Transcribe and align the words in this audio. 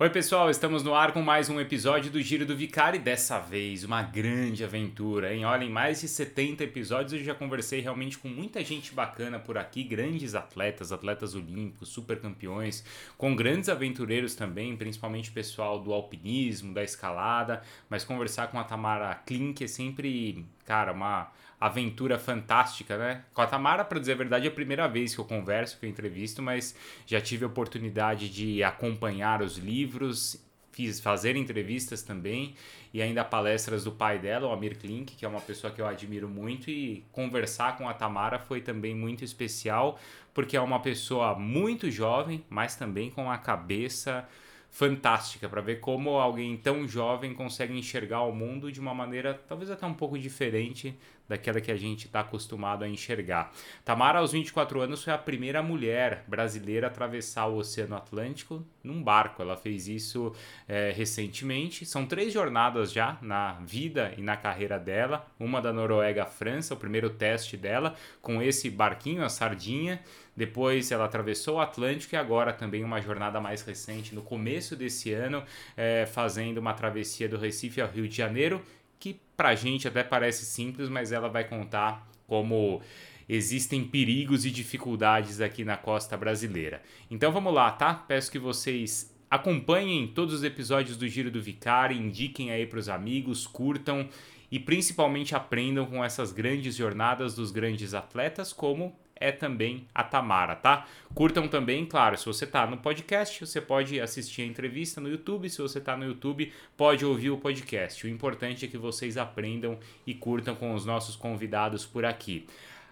Oi, 0.00 0.08
pessoal, 0.10 0.48
estamos 0.48 0.84
no 0.84 0.94
ar 0.94 1.10
com 1.10 1.20
mais 1.20 1.50
um 1.50 1.58
episódio 1.58 2.08
do 2.08 2.22
Giro 2.22 2.46
do 2.46 2.54
Vicari. 2.54 3.00
Dessa 3.00 3.40
vez, 3.40 3.82
uma 3.82 4.00
grande 4.00 4.62
aventura, 4.62 5.34
hein? 5.34 5.44
Olha, 5.44 5.64
em 5.64 5.70
mais 5.70 6.00
de 6.00 6.06
70 6.06 6.62
episódios 6.62 7.14
eu 7.14 7.24
já 7.24 7.34
conversei 7.34 7.80
realmente 7.80 8.16
com 8.16 8.28
muita 8.28 8.64
gente 8.64 8.94
bacana 8.94 9.40
por 9.40 9.58
aqui, 9.58 9.82
grandes 9.82 10.36
atletas, 10.36 10.92
atletas 10.92 11.34
olímpicos, 11.34 11.88
super 11.88 12.20
campeões, 12.20 12.84
com 13.16 13.34
grandes 13.34 13.68
aventureiros 13.68 14.36
também, 14.36 14.76
principalmente 14.76 15.32
pessoal 15.32 15.80
do 15.80 15.92
alpinismo, 15.92 16.72
da 16.72 16.84
escalada. 16.84 17.60
Mas 17.90 18.04
conversar 18.04 18.52
com 18.52 18.60
a 18.60 18.62
Tamara 18.62 19.12
Klink 19.26 19.64
é 19.64 19.66
sempre, 19.66 20.46
cara, 20.64 20.92
uma 20.92 21.28
aventura 21.60 22.18
fantástica, 22.18 22.96
né? 22.96 23.24
Com 23.34 23.42
a 23.42 23.46
Tamara, 23.46 23.84
para 23.84 23.98
dizer 23.98 24.12
a 24.12 24.16
verdade, 24.16 24.46
é 24.46 24.48
a 24.48 24.54
primeira 24.54 24.86
vez 24.86 25.14
que 25.14 25.20
eu 25.20 25.24
converso, 25.24 25.78
que 25.78 25.86
eu 25.86 25.90
entrevisto, 25.90 26.42
mas 26.42 26.74
já 27.06 27.20
tive 27.20 27.44
a 27.44 27.48
oportunidade 27.48 28.28
de 28.28 28.62
acompanhar 28.62 29.42
os 29.42 29.58
livros, 29.58 30.40
fiz 30.78 31.00
fazer 31.00 31.34
entrevistas 31.34 32.02
também 32.02 32.54
e 32.94 33.02
ainda 33.02 33.24
palestras 33.24 33.82
do 33.82 33.90
pai 33.90 34.16
dela, 34.18 34.46
o 34.46 34.52
Amir 34.52 34.78
Klink, 34.78 35.16
que 35.16 35.24
é 35.24 35.28
uma 35.28 35.40
pessoa 35.40 35.72
que 35.72 35.80
eu 35.80 35.86
admiro 35.86 36.28
muito 36.28 36.70
e 36.70 37.04
conversar 37.10 37.76
com 37.76 37.88
a 37.88 37.94
Tamara 37.94 38.38
foi 38.38 38.60
também 38.60 38.94
muito 38.94 39.24
especial, 39.24 39.98
porque 40.32 40.56
é 40.56 40.60
uma 40.60 40.78
pessoa 40.78 41.34
muito 41.34 41.90
jovem, 41.90 42.44
mas 42.48 42.76
também 42.76 43.10
com 43.10 43.28
a 43.28 43.36
cabeça 43.36 44.28
fantástica 44.70 45.48
para 45.48 45.60
ver 45.60 45.80
como 45.80 46.10
alguém 46.10 46.56
tão 46.56 46.86
jovem 46.86 47.34
consegue 47.34 47.76
enxergar 47.76 48.22
o 48.22 48.32
mundo 48.32 48.70
de 48.70 48.78
uma 48.78 48.94
maneira 48.94 49.34
talvez 49.48 49.70
até 49.70 49.86
um 49.86 49.94
pouco 49.94 50.18
diferente 50.18 50.94
daquela 51.28 51.60
que 51.60 51.70
a 51.70 51.76
gente 51.76 52.06
está 52.06 52.20
acostumado 52.20 52.84
a 52.84 52.88
enxergar. 52.88 53.52
Tamara, 53.84 54.20
aos 54.20 54.32
24 54.32 54.80
anos, 54.80 55.04
foi 55.04 55.12
a 55.12 55.18
primeira 55.18 55.62
mulher 55.62 56.24
brasileira 56.26 56.86
a 56.86 56.90
atravessar 56.90 57.46
o 57.46 57.56
Oceano 57.56 57.96
Atlântico 57.96 58.64
num 58.82 59.02
barco. 59.02 59.42
Ela 59.42 59.56
fez 59.56 59.86
isso 59.86 60.32
é, 60.66 60.92
recentemente. 60.96 61.84
São 61.84 62.06
três 62.06 62.32
jornadas 62.32 62.90
já 62.90 63.18
na 63.20 63.54
vida 63.60 64.14
e 64.16 64.22
na 64.22 64.36
carreira 64.36 64.78
dela: 64.78 65.26
uma 65.38 65.60
da 65.60 65.72
Noruega 65.72 66.22
à 66.22 66.26
França, 66.26 66.74
o 66.74 66.76
primeiro 66.76 67.10
teste 67.10 67.56
dela, 67.56 67.94
com 68.22 68.42
esse 68.42 68.70
barquinho, 68.70 69.24
a 69.24 69.28
Sardinha. 69.28 70.00
Depois 70.38 70.92
ela 70.92 71.04
atravessou 71.04 71.56
o 71.56 71.60
Atlântico 71.60 72.14
e 72.14 72.16
agora 72.16 72.52
também 72.52 72.84
uma 72.84 73.00
jornada 73.00 73.40
mais 73.40 73.62
recente, 73.62 74.14
no 74.14 74.22
começo 74.22 74.76
desse 74.76 75.12
ano, 75.12 75.42
é, 75.76 76.06
fazendo 76.06 76.58
uma 76.58 76.72
travessia 76.72 77.28
do 77.28 77.36
Recife 77.36 77.80
ao 77.80 77.88
Rio 77.88 78.06
de 78.06 78.16
Janeiro, 78.16 78.62
que 78.98 79.20
pra 79.36 79.54
gente 79.54 79.86
até 79.86 80.02
parece 80.02 80.44
simples, 80.44 80.88
mas 80.88 81.12
ela 81.12 81.28
vai 81.28 81.44
contar 81.44 82.08
como 82.26 82.82
existem 83.28 83.84
perigos 83.84 84.44
e 84.44 84.50
dificuldades 84.50 85.40
aqui 85.40 85.64
na 85.64 85.76
costa 85.76 86.16
brasileira. 86.16 86.82
Então 87.10 87.30
vamos 87.30 87.52
lá, 87.52 87.70
tá? 87.70 87.94
Peço 87.94 88.30
que 88.30 88.38
vocês 88.38 89.14
acompanhem 89.30 90.06
todos 90.08 90.34
os 90.34 90.44
episódios 90.44 90.96
do 90.96 91.06
Giro 91.06 91.30
do 91.30 91.42
Vicari, 91.42 91.96
indiquem 91.96 92.50
aí 92.50 92.66
para 92.66 92.78
os 92.78 92.88
amigos, 92.88 93.46
curtam 93.46 94.08
e 94.50 94.58
principalmente 94.58 95.34
aprendam 95.34 95.84
com 95.84 96.02
essas 96.02 96.32
grandes 96.32 96.74
jornadas 96.74 97.34
dos 97.34 97.50
grandes 97.50 97.92
atletas, 97.92 98.52
como 98.52 98.96
é 99.20 99.32
também 99.32 99.86
a 99.94 100.02
Tamara, 100.02 100.56
tá? 100.56 100.86
Curtam 101.14 101.48
também, 101.48 101.84
claro, 101.84 102.16
se 102.16 102.26
você 102.26 102.46
tá 102.46 102.66
no 102.66 102.78
podcast, 102.78 103.44
você 103.44 103.60
pode 103.60 104.00
assistir 104.00 104.42
a 104.42 104.46
entrevista 104.46 105.00
no 105.00 105.08
YouTube, 105.08 105.50
se 105.50 105.60
você 105.60 105.80
tá 105.80 105.96
no 105.96 106.04
YouTube, 106.04 106.52
pode 106.76 107.04
ouvir 107.04 107.30
o 107.30 107.38
podcast. 107.38 108.06
O 108.06 108.10
importante 108.10 108.64
é 108.64 108.68
que 108.68 108.78
vocês 108.78 109.16
aprendam 109.16 109.78
e 110.06 110.14
curtam 110.14 110.54
com 110.54 110.74
os 110.74 110.84
nossos 110.84 111.16
convidados 111.16 111.84
por 111.84 112.04
aqui. 112.04 112.46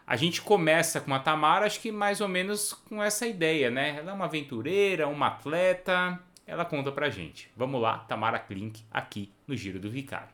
A 0.07 0.15
gente 0.15 0.41
começa 0.41 1.01
com 1.01 1.13
a 1.13 1.19
Tamara, 1.19 1.67
acho 1.67 1.81
que 1.81 1.91
mais 1.91 2.21
ou 2.21 2.29
menos 2.29 2.73
com 2.73 3.03
essa 3.03 3.27
ideia, 3.27 3.71
né? 3.71 3.97
Ela 3.99 4.13
é 4.13 4.15
uma 4.15 4.27
aventureira, 4.27 5.09
uma 5.09 5.27
atleta, 5.27 6.21
ela 6.47 6.65
conta 6.65 6.93
pra 6.93 7.11
gente. 7.11 7.51
Vamos 7.57 7.81
lá, 7.81 7.99
Tamara 7.99 8.39
Klink, 8.39 8.85
aqui 8.91 9.33
no 9.49 9.57
Giro 9.57 9.81
do 9.81 9.91
Vicário. 9.91 10.29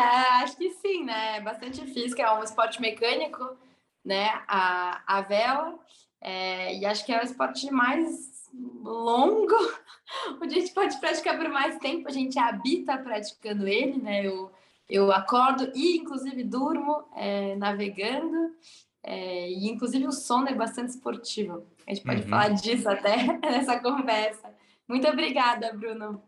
Acho 0.00 0.56
que 0.56 0.70
sim, 0.70 1.04
né? 1.04 1.38
É 1.38 1.40
bastante 1.40 1.84
física, 1.86 2.22
é 2.22 2.32
um 2.32 2.42
esporte 2.42 2.80
mecânico, 2.80 3.56
né? 4.04 4.28
A, 4.46 5.02
a 5.06 5.20
vela. 5.20 5.78
É, 6.20 6.76
e 6.76 6.84
acho 6.84 7.04
que 7.04 7.12
é 7.12 7.20
o 7.20 7.24
esporte 7.24 7.70
mais 7.70 8.48
longo, 8.82 9.54
onde 10.42 10.56
a 10.56 10.60
gente 10.60 10.72
pode 10.72 10.98
praticar 10.98 11.38
por 11.38 11.48
mais 11.48 11.78
tempo, 11.78 12.08
a 12.08 12.12
gente 12.12 12.38
habita 12.38 12.98
praticando 12.98 13.66
ele, 13.66 14.00
né? 14.00 14.26
Eu, 14.26 14.50
eu 14.88 15.12
acordo 15.12 15.70
e, 15.74 15.96
inclusive, 15.96 16.42
durmo 16.44 17.04
é, 17.16 17.54
navegando, 17.56 18.54
é, 19.02 19.50
e, 19.50 19.68
inclusive, 19.68 20.06
o 20.06 20.12
sono 20.12 20.48
é 20.48 20.54
bastante 20.54 20.90
esportivo. 20.90 21.66
A 21.86 21.94
gente 21.94 22.04
pode 22.04 22.22
uhum. 22.22 22.28
falar 22.28 22.48
disso 22.50 22.88
até 22.88 23.38
nessa 23.40 23.78
conversa. 23.78 24.52
Muito 24.86 25.08
obrigada, 25.08 25.72
Bruno. 25.72 26.22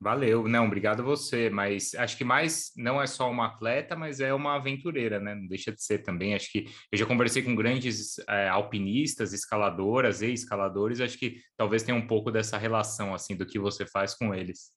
Valeu, 0.00 0.46
não, 0.46 0.66
obrigado 0.66 1.00
a 1.00 1.04
você, 1.04 1.50
mas 1.50 1.92
acho 1.96 2.16
que 2.16 2.22
mais 2.22 2.72
não 2.76 3.02
é 3.02 3.06
só 3.06 3.28
uma 3.28 3.46
atleta, 3.46 3.96
mas 3.96 4.20
é 4.20 4.32
uma 4.32 4.54
aventureira, 4.54 5.18
né? 5.18 5.34
Não 5.34 5.48
deixa 5.48 5.72
de 5.72 5.82
ser 5.82 5.98
também. 6.04 6.36
Acho 6.36 6.52
que 6.52 6.66
eu 6.92 6.96
já 6.96 7.04
conversei 7.04 7.42
com 7.42 7.52
grandes 7.56 8.16
é, 8.28 8.48
alpinistas, 8.48 9.32
escaladoras 9.32 10.22
e 10.22 10.32
escaladores, 10.32 11.00
acho 11.00 11.18
que 11.18 11.42
talvez 11.56 11.82
tenha 11.82 11.98
um 11.98 12.06
pouco 12.06 12.30
dessa 12.30 12.56
relação, 12.56 13.12
assim, 13.12 13.36
do 13.36 13.44
que 13.44 13.58
você 13.58 13.84
faz 13.84 14.14
com 14.14 14.32
eles. 14.32 14.72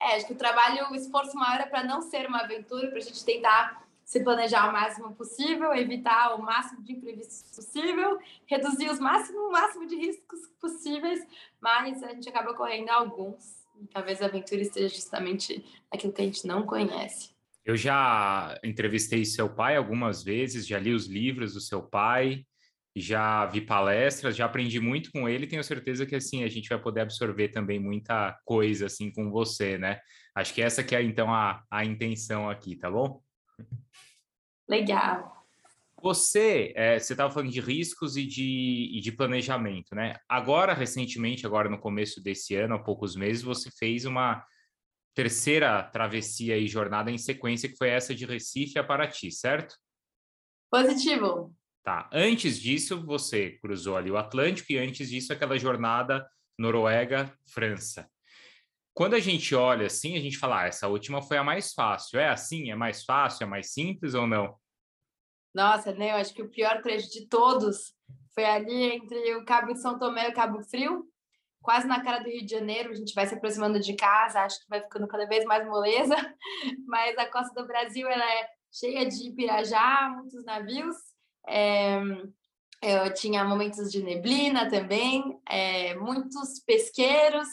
É, 0.00 0.14
acho 0.14 0.28
que 0.28 0.32
o 0.32 0.38
trabalho, 0.38 0.92
o 0.92 0.94
esforço 0.94 1.36
maior 1.36 1.60
é 1.60 1.66
para 1.66 1.82
não 1.82 2.00
ser 2.00 2.28
uma 2.28 2.42
aventura, 2.42 2.88
para 2.88 2.98
a 2.98 3.02
gente 3.02 3.24
tentar 3.24 3.84
se 4.04 4.22
planejar 4.22 4.70
o 4.70 4.72
máximo 4.72 5.12
possível, 5.16 5.74
evitar 5.74 6.36
o 6.36 6.40
máximo 6.40 6.82
de 6.84 6.92
imprevistos 6.92 7.50
possível, 7.50 8.18
reduzir 8.46 8.88
os 8.88 9.00
máximo, 9.00 9.48
o 9.48 9.52
máximo 9.52 9.86
de 9.86 9.96
riscos 9.96 10.38
possíveis, 10.60 11.26
mas 11.60 12.00
a 12.04 12.14
gente 12.14 12.28
acaba 12.28 12.54
correndo 12.54 12.90
alguns 12.90 13.57
talvez 13.92 14.20
a 14.20 14.26
aventura 14.26 14.60
esteja 14.60 14.88
justamente 14.88 15.64
aquilo 15.90 16.12
que 16.12 16.22
a 16.22 16.24
gente 16.24 16.46
não 16.46 16.66
conhece. 16.66 17.30
Eu 17.64 17.76
já 17.76 18.58
entrevistei 18.64 19.24
seu 19.24 19.48
pai 19.48 19.76
algumas 19.76 20.22
vezes, 20.22 20.66
já 20.66 20.78
li 20.78 20.92
os 20.92 21.06
livros 21.06 21.54
do 21.54 21.60
seu 21.60 21.82
pai, 21.82 22.44
já 22.96 23.46
vi 23.46 23.60
palestras, 23.60 24.36
já 24.36 24.46
aprendi 24.46 24.80
muito 24.80 25.12
com 25.12 25.28
ele, 25.28 25.46
tenho 25.46 25.62
certeza 25.62 26.06
que 26.06 26.16
assim 26.16 26.44
a 26.44 26.48
gente 26.48 26.68
vai 26.68 26.80
poder 26.80 27.02
absorver 27.02 27.48
também 27.48 27.78
muita 27.78 28.38
coisa 28.44 28.86
assim 28.86 29.12
com 29.12 29.30
você, 29.30 29.78
né? 29.78 30.00
Acho 30.34 30.54
que 30.54 30.62
essa 30.62 30.82
que 30.82 30.96
é 30.96 31.02
então 31.02 31.32
a, 31.32 31.62
a 31.70 31.84
intenção 31.84 32.48
aqui, 32.48 32.76
tá 32.76 32.90
bom? 32.90 33.20
Legal. 34.68 35.37
Você, 36.02 36.72
é, 36.76 36.98
você 36.98 37.12
estava 37.12 37.32
falando 37.32 37.50
de 37.50 37.60
riscos 37.60 38.16
e 38.16 38.24
de, 38.24 38.90
e 38.92 39.00
de 39.00 39.10
planejamento, 39.10 39.94
né? 39.94 40.14
Agora, 40.28 40.72
recentemente, 40.72 41.44
agora 41.44 41.68
no 41.68 41.78
começo 41.78 42.22
desse 42.22 42.54
ano, 42.54 42.74
há 42.74 42.78
poucos 42.78 43.16
meses, 43.16 43.42
você 43.42 43.70
fez 43.70 44.04
uma 44.04 44.44
terceira 45.14 45.82
travessia 45.82 46.56
e 46.56 46.68
jornada 46.68 47.10
em 47.10 47.18
sequência, 47.18 47.68
que 47.68 47.76
foi 47.76 47.88
essa 47.88 48.14
de 48.14 48.24
Recife 48.24 48.78
a 48.78 48.84
Paraty, 48.84 49.32
certo? 49.32 49.74
Positivo. 50.70 51.52
Tá. 51.82 52.08
Antes 52.12 52.60
disso, 52.60 53.04
você 53.04 53.58
cruzou 53.60 53.96
ali 53.96 54.10
o 54.10 54.16
Atlântico 54.16 54.72
e 54.72 54.78
antes 54.78 55.08
disso, 55.08 55.32
aquela 55.32 55.58
jornada 55.58 56.28
Noruega-França. 56.58 58.08
Quando 58.94 59.14
a 59.14 59.20
gente 59.20 59.54
olha 59.54 59.86
assim, 59.86 60.16
a 60.16 60.20
gente 60.20 60.38
fala, 60.38 60.62
ah, 60.62 60.66
essa 60.66 60.86
última 60.86 61.22
foi 61.22 61.38
a 61.38 61.44
mais 61.44 61.72
fácil. 61.72 62.20
É 62.20 62.28
assim? 62.28 62.70
É 62.70 62.74
mais 62.76 63.04
fácil? 63.04 63.44
É 63.44 63.46
mais 63.46 63.72
simples 63.72 64.14
ou 64.14 64.26
não? 64.26 64.54
Nossa, 65.58 65.92
né? 65.92 66.12
Eu 66.12 66.16
acho 66.18 66.32
que 66.32 66.40
o 66.40 66.48
pior 66.48 66.80
trecho 66.82 67.10
de 67.10 67.26
todos 67.26 67.92
foi 68.32 68.44
ali 68.44 68.92
entre 68.92 69.34
o 69.34 69.44
Cabo 69.44 69.72
de 69.72 69.82
São 69.82 69.98
Tomé 69.98 70.28
e 70.28 70.30
o 70.30 70.32
Cabo 70.32 70.62
Frio, 70.62 71.04
quase 71.60 71.84
na 71.84 72.00
cara 72.00 72.20
do 72.20 72.28
Rio 72.28 72.46
de 72.46 72.52
Janeiro. 72.52 72.92
A 72.92 72.94
gente 72.94 73.12
vai 73.12 73.26
se 73.26 73.34
aproximando 73.34 73.80
de 73.80 73.96
casa, 73.96 74.42
acho 74.42 74.60
que 74.60 74.68
vai 74.68 74.80
ficando 74.80 75.08
cada 75.08 75.26
vez 75.26 75.44
mais 75.46 75.66
moleza, 75.66 76.14
mas 76.86 77.18
a 77.18 77.26
costa 77.26 77.60
do 77.60 77.66
Brasil 77.66 78.08
ela 78.08 78.24
é 78.24 78.48
cheia 78.70 79.04
de 79.04 79.32
pirajá, 79.32 80.14
muitos 80.16 80.44
navios. 80.44 80.94
É, 81.48 81.98
eu 82.80 83.12
tinha 83.12 83.44
momentos 83.44 83.90
de 83.90 84.00
neblina 84.00 84.70
também, 84.70 85.40
é, 85.50 85.96
muitos 85.96 86.60
pesqueiros 86.64 87.48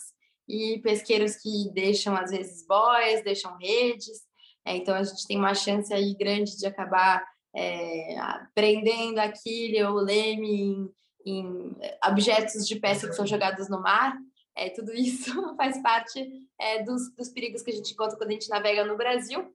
e 0.47 0.79
pesqueiros 0.83 1.37
que 1.37 1.71
deixam 1.73 2.15
às 2.15 2.29
vezes 2.29 2.67
boias, 2.67 3.23
deixam 3.23 3.57
redes. 3.57 4.21
É, 4.63 4.75
então 4.75 4.93
a 4.93 5.01
gente 5.01 5.25
tem 5.25 5.39
uma 5.39 5.55
chance 5.55 5.91
aí 5.91 6.13
grande 6.15 6.55
de 6.55 6.67
acabar 6.67 7.25
é, 7.55 8.15
prendendo 8.53 9.19
a 9.19 9.31
quilha 9.31 9.89
ou 9.89 9.95
o 9.95 10.01
leme 10.01 10.49
em, 10.51 10.91
em, 11.25 11.75
objetos 12.05 12.67
de 12.67 12.75
pesca 12.75 13.07
que 13.07 13.15
são 13.15 13.25
jogados 13.25 13.69
no 13.69 13.81
mar. 13.81 14.17
É, 14.55 14.69
tudo 14.69 14.93
isso 14.93 15.31
faz 15.55 15.81
parte 15.81 16.29
é, 16.59 16.83
dos, 16.83 17.13
dos, 17.15 17.29
perigos 17.29 17.61
que 17.61 17.71
a 17.71 17.73
gente 17.73 17.93
encontra 17.93 18.17
quando 18.17 18.29
a 18.29 18.33
gente 18.33 18.49
navega 18.49 18.85
no 18.85 18.97
Brasil. 18.97 19.53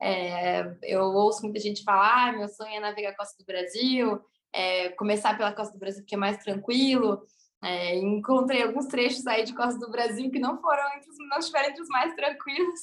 É, 0.00 0.76
eu 0.82 1.02
ouço 1.02 1.42
muita 1.42 1.60
gente 1.60 1.84
falar: 1.84 2.28
ah, 2.28 2.32
meu 2.32 2.48
sonho 2.48 2.74
é 2.74 2.80
navegar 2.80 3.10
a 3.10 3.16
costa 3.16 3.36
do 3.38 3.44
Brasil, 3.44 4.20
é, 4.52 4.90
começar 4.90 5.36
pela 5.36 5.52
costa 5.52 5.72
do 5.72 5.78
Brasil 5.78 6.02
porque 6.02 6.14
é 6.14 6.18
mais 6.18 6.38
tranquilo. 6.38 7.22
É, 7.64 7.96
encontrei 7.96 8.60
alguns 8.60 8.86
trechos 8.86 9.24
aí 9.24 9.44
de 9.44 9.54
costa 9.54 9.78
do 9.78 9.90
Brasil 9.90 10.28
que 10.32 10.40
não 10.40 10.60
foram 10.60 10.82
entre 10.96 11.08
os, 11.08 11.16
não 11.28 11.38
estiveram 11.38 11.70
entre 11.70 11.80
os 11.80 11.88
mais 11.88 12.12
tranquilos 12.16 12.80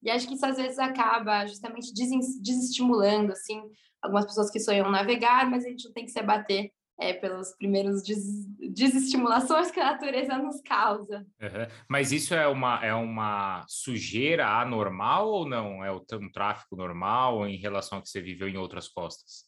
e 0.00 0.08
acho 0.08 0.28
que 0.28 0.34
isso 0.34 0.46
às 0.46 0.56
vezes 0.56 0.78
acaba 0.78 1.44
justamente 1.46 1.92
desestimulando 1.92 3.32
assim 3.32 3.60
algumas 4.02 4.26
pessoas 4.26 4.50
que 4.50 4.60
sonham 4.60 4.90
navegar, 4.90 5.48
mas 5.48 5.64
a 5.64 5.68
gente 5.68 5.84
não 5.84 5.92
tem 5.92 6.04
que 6.04 6.10
se 6.10 6.18
abater 6.18 6.72
é, 7.00 7.14
pelos 7.14 7.52
primeiros 7.56 8.02
des 8.02 8.46
desestimulações 8.72 9.70
que 9.70 9.80
a 9.80 9.92
natureza 9.92 10.36
nos 10.38 10.60
causa. 10.60 11.26
Uhum. 11.40 11.66
Mas 11.88 12.12
isso 12.12 12.34
é 12.34 12.46
uma, 12.46 12.84
é 12.84 12.94
uma 12.94 13.64
sujeira 13.66 14.46
anormal 14.60 15.28
ou 15.28 15.48
não? 15.48 15.84
É 15.84 15.90
um 15.90 16.30
tráfico 16.30 16.76
normal 16.76 17.48
em 17.48 17.56
relação 17.56 17.98
ao 17.98 18.02
que 18.02 18.10
você 18.10 18.20
viveu 18.20 18.48
em 18.48 18.56
outras 18.56 18.86
costas? 18.86 19.46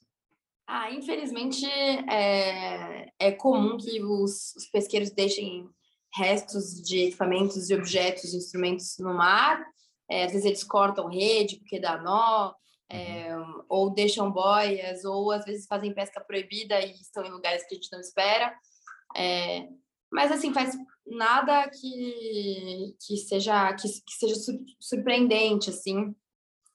Ah, 0.66 0.90
infelizmente 0.90 1.66
é, 1.66 3.06
é 3.18 3.32
comum 3.32 3.76
que 3.76 4.02
os, 4.02 4.54
os 4.56 4.66
pesqueiros 4.70 5.10
deixem 5.10 5.68
restos 6.14 6.82
de 6.82 7.08
equipamentos 7.08 7.68
e 7.68 7.74
objetos, 7.74 8.34
instrumentos 8.34 8.96
no 8.98 9.14
mar. 9.14 9.62
É, 10.10 10.24
às 10.24 10.32
vezes 10.32 10.46
eles 10.46 10.64
cortam 10.64 11.08
rede 11.08 11.56
porque 11.56 11.78
dá 11.78 12.00
nó, 12.00 12.52
é, 12.92 13.34
ou 13.70 13.90
deixam 13.90 14.30
boias, 14.30 15.02
ou 15.04 15.32
às 15.32 15.46
vezes 15.46 15.66
fazem 15.66 15.94
pesca 15.94 16.20
proibida 16.20 16.78
e 16.84 16.92
estão 16.92 17.24
em 17.24 17.30
lugares 17.30 17.66
que 17.66 17.74
a 17.74 17.76
gente 17.76 17.90
não 17.90 18.00
espera. 18.00 18.54
É, 19.16 19.66
mas 20.10 20.30
assim, 20.30 20.52
faz 20.52 20.76
nada 21.06 21.68
que, 21.70 22.94
que 23.00 23.16
seja 23.16 23.72
que, 23.72 23.88
que 23.88 24.12
seja 24.12 24.34
surpreendente, 24.78 25.70
assim. 25.70 26.14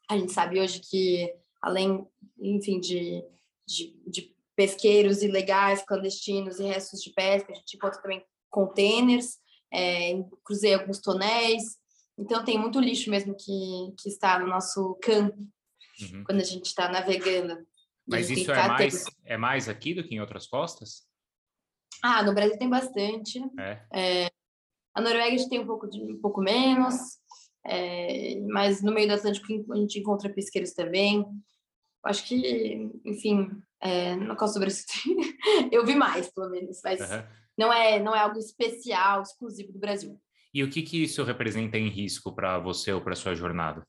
A 0.10 0.18
gente 0.18 0.32
sabe 0.32 0.60
hoje 0.60 0.80
que, 0.80 1.32
além, 1.62 2.04
enfim, 2.40 2.80
de, 2.80 3.24
de, 3.68 3.96
de 4.08 4.36
pesqueiros 4.56 5.22
ilegais, 5.22 5.86
clandestinos 5.86 6.60
e 6.60 6.64
restos 6.64 7.02
de 7.02 7.12
pesca, 7.12 7.52
a 7.52 7.56
gente 7.56 7.76
encontra 7.76 8.02
também 8.02 8.26
containers, 8.50 9.38
é, 9.72 10.14
cruzei 10.44 10.74
alguns 10.74 11.00
tonéis, 11.00 11.78
então 12.18 12.44
tem 12.44 12.58
muito 12.58 12.80
lixo 12.80 13.12
mesmo 13.12 13.36
que, 13.36 13.94
que 14.02 14.10
está 14.10 14.40
no 14.40 14.48
nosso 14.48 14.98
campo 15.02 15.38
uhum. 16.02 16.24
quando 16.24 16.42
a 16.42 16.44
gente 16.44 16.66
está 16.66 16.90
navegando. 16.90 17.58
Mas 18.08 18.30
isso 18.30 18.52
é 18.52 18.68
mais, 18.68 19.04
é 19.26 19.38
mais 19.38 19.70
aqui 19.70 19.94
do 19.94 20.04
que 20.04 20.16
em 20.16 20.22
outras 20.22 20.48
costas? 20.48 21.06
Ah, 22.02 22.24
no 22.24 22.34
Brasil 22.34 22.58
tem 22.58 22.70
bastante. 22.70 23.40
É. 23.60 23.82
É, 23.94 24.32
a 24.96 25.02
Noruega 25.02 25.28
a 25.28 25.38
gente 25.38 25.50
tem 25.50 25.60
um 25.60 25.68
pouco, 25.68 25.88
de, 25.88 26.02
um 26.02 26.20
pouco 26.20 26.42
menos, 26.42 26.96
é, 27.66 28.40
mas 28.48 28.82
no 28.82 28.94
meio 28.94 29.08
do 29.08 29.14
Atlântico 29.14 29.74
a 29.74 29.76
gente 29.76 30.00
encontra 30.00 30.34
pesqueiros 30.34 30.74
também. 30.74 31.26
Acho 32.06 32.26
que, 32.26 32.90
enfim, 33.04 33.50
é, 33.82 34.16
na 34.16 34.36
Costa 34.36 34.60
do 34.60 34.64
Brasil 34.64 34.86
eu 35.72 35.86
vi 35.86 35.96
mais, 35.96 36.30
pelo 36.30 36.50
menos, 36.50 36.80
mas 36.84 37.02
uhum. 37.02 37.24
não, 37.58 37.74
é, 37.74 38.00
não 38.00 38.16
é 38.16 38.20
algo 38.20 38.40
especial, 38.40 39.22
exclusivo 39.22 39.74
do 39.74 39.80
Brasil. 39.80 40.20
E 40.54 40.64
o 40.64 40.70
que, 40.70 40.82
que 40.82 41.04
isso 41.04 41.24
representa 41.24 41.78
em 41.78 41.90
risco 41.90 42.34
para 42.34 42.58
você 42.58 42.92
ou 42.94 43.02
para 43.02 43.16
sua 43.16 43.36
jornada? 43.36 43.86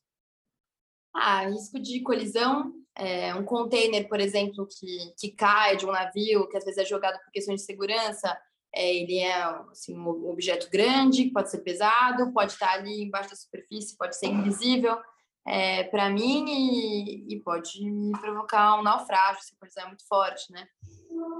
Ah, 1.14 1.48
risco 1.48 1.78
de 1.80 2.00
colisão, 2.02 2.72
é, 2.94 3.34
um 3.34 3.44
container, 3.44 4.08
por 4.08 4.20
exemplo, 4.20 4.66
que, 4.66 5.14
que 5.18 5.30
cai 5.30 5.76
de 5.76 5.86
um 5.86 5.92
navio, 5.92 6.48
que 6.48 6.56
às 6.56 6.64
vezes 6.64 6.78
é 6.78 6.84
jogado 6.84 7.18
por 7.22 7.30
questões 7.30 7.60
de 7.60 7.66
segurança, 7.66 8.36
é, 8.74 8.94
ele 8.94 9.18
é 9.18 9.42
assim, 9.70 9.96
um 9.96 10.28
objeto 10.28 10.68
grande, 10.70 11.30
pode 11.30 11.50
ser 11.50 11.58
pesado, 11.58 12.32
pode 12.32 12.52
estar 12.52 12.72
ali 12.72 13.02
embaixo 13.02 13.30
da 13.30 13.36
superfície, 13.36 13.96
pode 13.96 14.16
ser 14.16 14.26
invisível 14.26 14.98
é, 15.46 15.84
para 15.84 16.10
mim 16.10 16.44
e, 16.46 17.34
e, 17.34 17.40
pode 17.40 17.80
provocar 18.20 18.78
um 18.78 18.82
naufrágio 18.82 19.42
se 19.42 19.54
a 19.54 19.58
colisão 19.58 19.84
é 19.84 19.86
muito 19.86 20.06
forte, 20.06 20.52
né? 20.52 20.68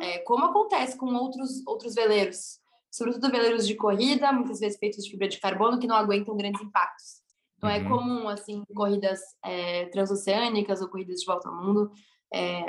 É, 0.01 0.19
como 0.21 0.47
acontece 0.47 0.97
com 0.97 1.15
outros, 1.15 1.65
outros 1.67 1.95
veleiros, 1.95 2.59
sobretudo 2.91 3.31
veleiros 3.31 3.67
de 3.67 3.75
corrida, 3.75 4.33
muitas 4.33 4.61
vezes 4.61 4.79
feitos 4.79 5.05
de 5.05 5.11
fibra 5.11 5.29
de 5.29 5.39
carbono, 5.39 5.79
que 5.79 5.87
não 5.87 5.97
aguentam 5.97 6.37
grandes 6.37 6.63
impactos. 6.63 7.21
Então, 7.59 7.69
é 7.69 7.79
uhum. 7.79 7.85
é 7.85 7.89
comum, 7.89 8.29
assim, 8.29 8.63
corridas 8.75 9.21
é, 9.45 9.87
transoceânicas 9.87 10.81
ou 10.81 10.89
corridas 10.89 11.21
de 11.21 11.27
volta 11.27 11.49
ao 11.49 11.55
mundo, 11.55 11.91
é, 12.33 12.63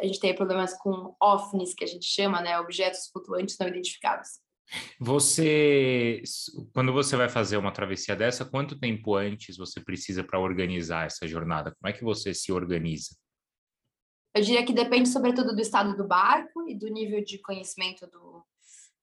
a 0.00 0.04
gente 0.04 0.20
tem 0.20 0.34
problemas 0.34 0.76
com 0.78 1.14
OVNIs, 1.20 1.74
que 1.74 1.84
a 1.84 1.86
gente 1.86 2.06
chama, 2.06 2.40
né, 2.40 2.58
objetos 2.58 3.08
flutuantes 3.12 3.56
não 3.58 3.68
identificados. 3.68 4.28
Você, 4.98 6.22
quando 6.72 6.92
você 6.92 7.16
vai 7.16 7.28
fazer 7.28 7.56
uma 7.56 7.72
travessia 7.72 8.16
dessa, 8.16 8.44
quanto 8.44 8.78
tempo 8.78 9.14
antes 9.14 9.56
você 9.56 9.80
precisa 9.80 10.24
para 10.24 10.40
organizar 10.40 11.06
essa 11.06 11.26
jornada? 11.26 11.74
Como 11.78 11.88
é 11.88 11.92
que 11.92 12.04
você 12.04 12.34
se 12.34 12.50
organiza? 12.50 13.14
Eu 14.34 14.42
diria 14.42 14.64
que 14.64 14.72
depende, 14.72 15.08
sobretudo, 15.08 15.54
do 15.54 15.60
estado 15.60 15.96
do 15.96 16.06
barco 16.06 16.68
e 16.68 16.74
do 16.74 16.88
nível 16.88 17.22
de 17.22 17.38
conhecimento 17.38 18.06
do, 18.08 18.44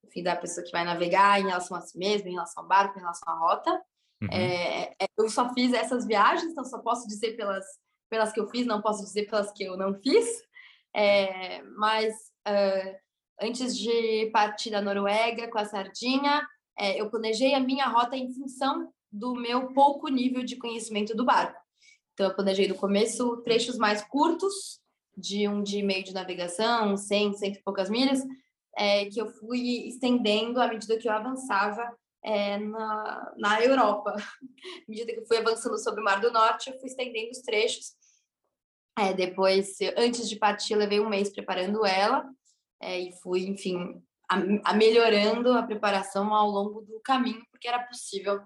enfim, 0.03 0.23
da 0.23 0.35
pessoa 0.35 0.65
que 0.65 0.71
vai 0.71 0.83
navegar 0.83 1.39
em 1.39 1.45
relação 1.45 1.77
a 1.77 1.81
si 1.81 1.97
mesma, 1.97 2.27
em 2.27 2.33
relação 2.33 2.63
ao 2.63 2.67
barco, 2.67 2.97
em 2.97 3.01
relação 3.01 3.31
à 3.33 3.37
rota. 3.37 3.81
Uhum. 4.21 4.29
É, 4.31 4.93
é, 5.01 5.07
eu 5.17 5.29
só 5.29 5.53
fiz 5.53 5.73
essas 5.73 6.05
viagens, 6.05 6.51
então 6.51 6.63
só 6.63 6.79
posso 6.79 7.07
dizer 7.07 7.35
pelas, 7.35 7.65
pelas 8.09 8.31
que 8.31 8.39
eu 8.39 8.47
fiz, 8.47 8.65
não 8.65 8.81
posso 8.81 9.03
dizer 9.03 9.27
pelas 9.27 9.51
que 9.51 9.63
eu 9.63 9.77
não 9.77 9.93
fiz. 9.95 10.27
É, 10.93 11.63
mas 11.77 12.13
uh, 12.47 12.95
antes 13.41 13.75
de 13.77 14.29
partir 14.31 14.69
da 14.69 14.81
Noruega 14.81 15.49
com 15.49 15.57
a 15.57 15.65
Sardinha, 15.65 16.45
é, 16.77 16.99
eu 16.99 17.09
planejei 17.09 17.53
a 17.53 17.59
minha 17.59 17.87
rota 17.87 18.15
em 18.15 18.31
função 18.33 18.91
do 19.11 19.33
meu 19.33 19.73
pouco 19.73 20.07
nível 20.07 20.43
de 20.43 20.55
conhecimento 20.55 21.15
do 21.15 21.25
barco. 21.25 21.59
Então, 22.13 22.27
eu 22.27 22.35
planejei 22.35 22.67
no 22.67 22.75
começo 22.75 23.37
trechos 23.37 23.77
mais 23.77 24.01
curtos, 24.03 24.79
de 25.17 25.47
um 25.47 25.61
dia 25.61 25.79
e 25.79 25.83
meio 25.83 26.03
de 26.03 26.13
navegação, 26.13 26.95
100, 26.95 27.33
cento 27.33 27.57
e 27.57 27.63
poucas 27.63 27.89
milhas, 27.89 28.23
é, 28.77 29.05
que 29.05 29.19
eu 29.19 29.27
fui 29.27 29.87
estendendo 29.87 30.61
à 30.61 30.67
medida 30.67 30.97
que 30.97 31.07
eu 31.07 31.11
avançava 31.11 31.83
é, 32.23 32.57
na, 32.57 33.33
na 33.37 33.61
Europa. 33.61 34.15
À 34.87 34.91
medida 34.91 35.13
que 35.13 35.25
fui 35.25 35.37
avançando 35.37 35.77
sobre 35.77 36.01
o 36.01 36.03
Mar 36.03 36.19
do 36.19 36.31
Norte, 36.31 36.69
eu 36.69 36.79
fui 36.79 36.87
estendendo 36.87 37.31
os 37.31 37.41
trechos. 37.41 37.93
É, 38.97 39.13
depois, 39.13 39.77
antes 39.97 40.29
de 40.29 40.35
partir, 40.35 40.75
levei 40.75 40.99
um 40.99 41.09
mês 41.09 41.29
preparando 41.31 41.85
ela 41.85 42.29
é, 42.81 42.99
e 42.99 43.11
fui, 43.21 43.47
enfim, 43.47 44.03
a, 44.29 44.71
a 44.71 44.73
melhorando 44.73 45.51
a 45.53 45.63
preparação 45.63 46.33
ao 46.33 46.49
longo 46.49 46.81
do 46.81 46.99
caminho, 46.99 47.43
porque 47.51 47.67
era 47.67 47.79
possível, 47.83 48.41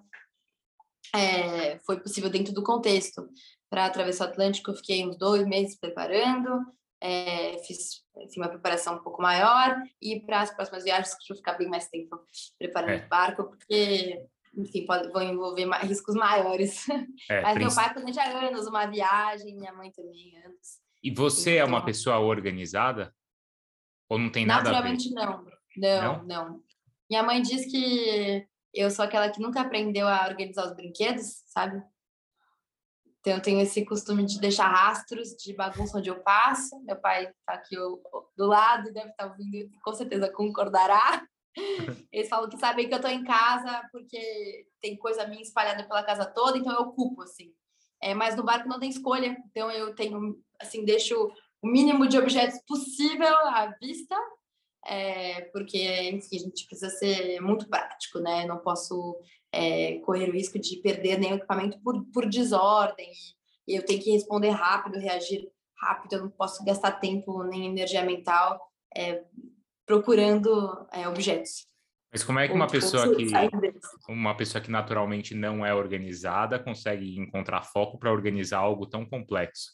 é, 1.13 1.79
foi 1.79 1.99
possível 1.99 2.29
dentro 2.29 2.53
do 2.53 2.63
contexto. 2.63 3.27
Para 3.69 3.85
atravessar 3.85 4.27
o 4.27 4.29
Atlântico, 4.29 4.71
eu 4.71 4.75
fiquei 4.75 5.05
uns 5.05 5.17
dois 5.17 5.45
meses 5.45 5.77
preparando, 5.77 6.65
é, 7.01 7.57
fiz 7.59 8.03
uma 8.37 8.47
preparação 8.47 8.95
um 8.95 9.03
pouco 9.03 9.21
maior 9.21 9.75
e 10.01 10.19
para 10.21 10.41
as 10.41 10.53
próximas 10.53 10.83
viagens 10.83 11.15
que 11.15 11.31
eu 11.31 11.37
ficar 11.37 11.53
bem 11.53 11.67
mais 11.67 11.87
tempo 11.87 12.19
preparando 12.57 13.01
é. 13.01 13.05
o 13.05 13.09
barco, 13.09 13.43
porque 13.45 14.25
enfim, 14.57 14.85
pode, 14.85 15.11
vão 15.11 15.21
envolver 15.21 15.65
mais, 15.65 15.87
riscos 15.87 16.15
maiores. 16.15 16.85
É, 17.29 17.41
Mas 17.41 17.57
meu 17.57 17.73
pai 17.73 17.91
planeja 17.93 18.23
anos 18.23 18.67
uma 18.67 18.85
viagem, 18.85 19.55
minha 19.55 19.73
mãe 19.73 19.91
também 19.91 20.37
anos. 20.45 20.79
E 21.03 21.11
você 21.11 21.55
então, 21.55 21.61
é 21.61 21.65
uma 21.65 21.77
então 21.77 21.85
pessoa 21.85 22.19
organizada? 22.19 23.13
Ou 24.07 24.19
não 24.19 24.31
tem 24.31 24.45
nada 24.45 24.63
Naturalmente 24.63 25.11
não. 25.11 25.43
não. 25.77 26.01
Não, 26.01 26.23
não. 26.23 26.63
Minha 27.09 27.23
mãe 27.23 27.41
diz 27.41 27.65
que 27.65 28.47
eu 28.73 28.91
sou 28.91 29.05
aquela 29.05 29.29
que 29.29 29.41
nunca 29.41 29.61
aprendeu 29.61 30.07
a 30.07 30.27
organizar 30.27 30.67
os 30.67 30.75
brinquedos, 30.75 31.43
sabe? 31.47 31.81
Então, 33.25 33.37
eu 33.37 33.41
tenho 33.41 33.59
esse 33.59 33.83
costume 33.83 34.23
de 34.23 34.39
deixar 34.39 34.67
rastros 34.67 35.29
de 35.29 35.51
bagunça 35.51 35.97
onde 35.97 36.11
eu 36.11 36.19
passo. 36.19 36.79
Meu 36.83 36.95
pai 36.95 37.23
está 37.23 37.53
aqui 37.53 37.75
do 37.75 38.45
lado 38.45 38.87
e 38.87 38.93
deve 38.93 39.09
estar 39.09 39.25
tá 39.25 39.31
ouvindo, 39.31 39.71
com 39.83 39.93
certeza 39.93 40.31
concordará. 40.31 41.25
Eles 42.13 42.29
falam 42.29 42.47
que 42.47 42.59
sabem 42.59 42.87
que 42.87 42.93
eu 42.93 42.97
estou 42.97 43.09
em 43.09 43.23
casa 43.23 43.81
porque 43.91 44.67
tem 44.79 44.95
coisa 44.95 45.25
minha 45.25 45.41
espalhada 45.41 45.83
pela 45.87 46.03
casa 46.03 46.23
toda, 46.23 46.59
então 46.59 46.71
eu 46.71 46.81
ocupo, 46.81 47.23
assim. 47.23 47.51
É, 47.99 48.13
mas 48.13 48.35
no 48.35 48.43
barco 48.43 48.69
não 48.69 48.79
tem 48.79 48.91
escolha, 48.91 49.35
então 49.49 49.71
eu 49.71 49.95
tenho, 49.95 50.39
assim, 50.61 50.85
deixo 50.85 51.27
o 51.63 51.67
mínimo 51.67 52.07
de 52.07 52.19
objetos 52.19 52.59
possível 52.67 53.35
à 53.47 53.75
vista, 53.81 54.15
é, 54.85 55.41
porque, 55.51 56.11
enfim, 56.11 56.35
a 56.35 56.39
gente 56.41 56.67
precisa 56.67 56.91
ser 56.91 57.41
muito 57.41 57.67
prático, 57.67 58.19
né? 58.19 58.45
Não 58.45 58.59
posso 58.59 59.17
é, 59.55 59.99
correr 59.99 60.29
o 60.29 60.33
risco 60.33 60.59
de 60.59 60.75
perder 60.77 61.17
nenhum 61.17 61.35
equipamento 61.35 61.79
por, 61.81 62.03
por 62.11 62.27
desordem, 62.27 63.09
e, 63.65 63.75
eu 63.75 63.85
tenho 63.85 64.01
que 64.01 64.11
responder 64.11 64.49
rápido, 64.49 64.99
reagir 64.99 65.49
rápido, 65.81 66.13
eu 66.13 66.21
não 66.23 66.29
posso 66.29 66.63
gastar 66.65 66.91
tempo 66.99 67.43
nem 67.43 67.67
energia 67.67 68.03
mental 68.03 68.59
é, 68.95 69.23
procurando 69.85 70.87
é, 70.91 71.07
objetos. 71.07 71.65
Mas 72.11 72.23
como 72.23 72.39
é 72.39 72.47
que 72.47 72.53
uma 72.53 72.67
pessoa 72.67 73.13
que 73.15 73.27
uma 74.07 74.35
pessoa 74.37 74.61
que 74.61 74.71
naturalmente 74.71 75.35
não 75.35 75.65
é 75.65 75.73
organizada 75.73 76.57
consegue 76.57 77.17
encontrar 77.19 77.61
foco 77.63 77.97
para 77.97 78.11
organizar 78.11 78.59
algo 78.59 78.85
tão 78.85 79.05
complexo? 79.05 79.73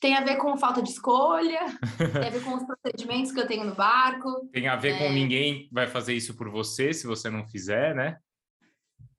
Tem 0.00 0.16
a 0.16 0.24
ver 0.24 0.36
com 0.36 0.56
falta 0.56 0.82
de 0.82 0.90
escolha, 0.90 1.60
tem 1.96 2.26
a 2.26 2.30
ver 2.30 2.42
com 2.42 2.54
os 2.56 2.64
procedimentos 2.64 3.30
que 3.30 3.38
eu 3.38 3.46
tenho 3.46 3.64
no 3.64 3.74
barco. 3.74 4.48
Tem 4.52 4.66
a 4.66 4.74
ver 4.74 4.94
é... 4.94 4.98
com 4.98 5.12
ninguém 5.12 5.68
vai 5.70 5.86
fazer 5.86 6.12
isso 6.12 6.36
por 6.36 6.50
você 6.50 6.92
se 6.92 7.06
você 7.06 7.30
não 7.30 7.46
fizer, 7.46 7.94
né? 7.94 8.18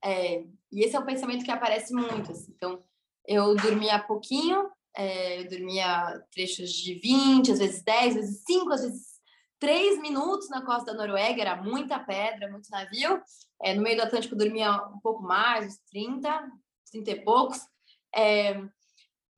É, 0.04 0.44
e 0.70 0.84
esse 0.84 0.96
é 0.96 0.98
um 0.98 1.06
pensamento 1.06 1.44
que 1.44 1.50
aparece 1.50 1.92
muito. 1.92 2.32
Assim. 2.32 2.52
Então, 2.56 2.82
eu 3.26 3.54
dormia 3.56 3.98
pouquinho, 3.98 4.70
é, 4.96 5.40
eu 5.40 5.48
dormia 5.48 6.22
trechos 6.32 6.70
de 6.70 6.94
20, 6.94 7.52
às 7.52 7.58
vezes 7.58 7.82
10, 7.82 8.16
às 8.16 8.22
vezes 8.22 8.42
5, 8.46 8.72
às 8.72 8.82
vezes 8.82 9.06
3 9.58 10.00
minutos 10.00 10.48
na 10.48 10.64
costa 10.64 10.92
da 10.92 10.98
Noruega, 10.98 11.40
era 11.40 11.56
muita 11.62 11.98
pedra, 11.98 12.50
muito 12.50 12.70
navio. 12.70 13.20
É, 13.62 13.74
no 13.74 13.82
meio 13.82 13.96
do 13.96 14.02
Atlântico 14.02 14.34
eu 14.34 14.38
dormia 14.38 14.72
um 14.86 15.00
pouco 15.00 15.22
mais, 15.22 15.66
uns 15.66 15.78
30, 15.90 16.50
30 16.90 17.10
e 17.10 17.24
poucos. 17.24 17.60
É, 18.14 18.62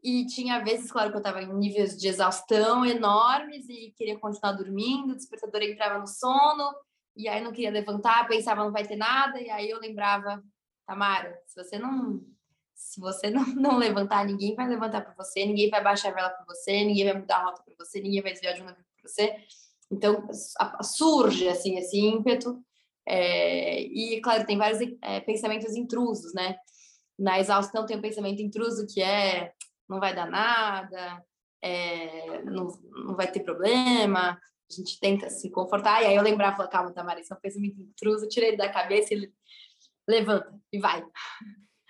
E 0.02 0.24
tinha 0.26 0.64
vezes, 0.64 0.90
claro, 0.90 1.10
que 1.10 1.16
eu 1.16 1.20
estava 1.20 1.42
em 1.42 1.52
níveis 1.52 1.96
de 1.98 2.08
exaustão 2.08 2.86
enormes 2.86 3.68
e 3.68 3.92
queria 3.96 4.18
continuar 4.18 4.52
dormindo, 4.52 5.12
o 5.12 5.16
despertador 5.16 5.62
entrava 5.62 5.98
no 5.98 6.06
sono, 6.06 6.72
e 7.16 7.28
aí 7.28 7.42
não 7.42 7.52
queria 7.52 7.70
levantar, 7.70 8.26
pensava 8.28 8.64
não 8.64 8.72
vai 8.72 8.86
ter 8.86 8.96
nada, 8.96 9.40
e 9.40 9.50
aí 9.50 9.68
eu 9.70 9.78
lembrava, 9.78 10.42
Tamara, 10.86 11.40
se 11.46 11.62
você 11.62 11.78
não 11.78 12.20
se 12.80 12.98
você 12.98 13.28
não, 13.30 13.44
não 13.54 13.76
levantar, 13.76 14.24
ninguém 14.24 14.54
vai 14.54 14.66
levantar 14.66 15.02
para 15.02 15.14
você, 15.14 15.44
ninguém 15.44 15.68
vai 15.68 15.82
baixar 15.82 16.10
a 16.10 16.14
vela 16.14 16.30
para 16.30 16.44
você, 16.46 16.82
ninguém 16.82 17.04
vai 17.04 17.20
mudar 17.20 17.36
a 17.36 17.44
rota 17.44 17.62
para 17.62 17.74
você, 17.78 18.00
ninguém 18.00 18.22
vai 18.22 18.32
desviar 18.32 18.54
de 18.54 18.62
um 18.62 18.64
navio 18.64 18.82
para 18.82 19.08
você. 19.08 19.36
Então 19.90 20.26
surge 20.82 21.48
assim 21.48 21.76
esse 21.76 21.98
ímpeto 21.98 22.62
é, 23.06 23.82
e 23.82 24.20
claro 24.22 24.46
tem 24.46 24.56
vários 24.56 24.80
é, 25.02 25.20
pensamentos 25.20 25.74
intrusos, 25.74 26.32
né? 26.32 26.56
Na 27.18 27.38
exaustão 27.38 27.84
tem 27.84 27.98
um 27.98 28.00
pensamento 28.00 28.40
intruso 28.40 28.86
que 28.86 29.02
é 29.02 29.52
não 29.88 30.00
vai 30.00 30.14
dar 30.14 30.30
nada, 30.30 31.22
é, 31.60 32.42
não, 32.44 32.68
não 33.04 33.16
vai 33.16 33.30
ter 33.30 33.40
problema, 33.40 34.38
a 34.70 34.76
gente 34.76 35.00
tenta 35.00 35.28
se 35.28 35.50
confortar, 35.50 36.02
e 36.02 36.06
aí 36.06 36.16
eu 36.16 36.22
lembrava, 36.22 36.66
calma, 36.68 36.92
Tamara, 36.92 37.20
isso 37.20 37.32
é 37.32 37.36
um 37.36 37.40
pensamento 37.40 37.80
intruso, 37.80 38.28
tirei 38.28 38.50
ele 38.50 38.56
da 38.56 38.68
cabeça 38.68 39.12
e 39.12 39.16
ele 39.16 39.32
levanta 40.08 40.52
e 40.72 40.78
vai. 40.78 41.04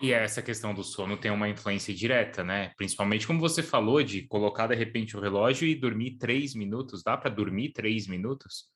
E 0.03 0.13
essa 0.13 0.41
questão 0.41 0.73
do 0.73 0.83
sono 0.83 1.19
tem 1.19 1.31
uma 1.31 1.49
influência 1.49 1.95
direta, 1.95 2.43
né? 2.43 2.73
Principalmente 2.77 3.27
como 3.27 3.39
você 3.39 3.63
falou, 3.63 4.03
de 4.03 4.27
colocar 4.27 4.67
de 4.67 4.75
repente 4.75 5.15
o 5.15 5.21
relógio 5.21 5.69
e 5.69 5.75
dormir 5.75 6.17
três 6.17 6.55
minutos. 6.55 7.03
Dá 7.03 7.19
para 7.19 7.29
dormir 7.29 7.73
três 7.73 8.07
minutos? 8.07 8.71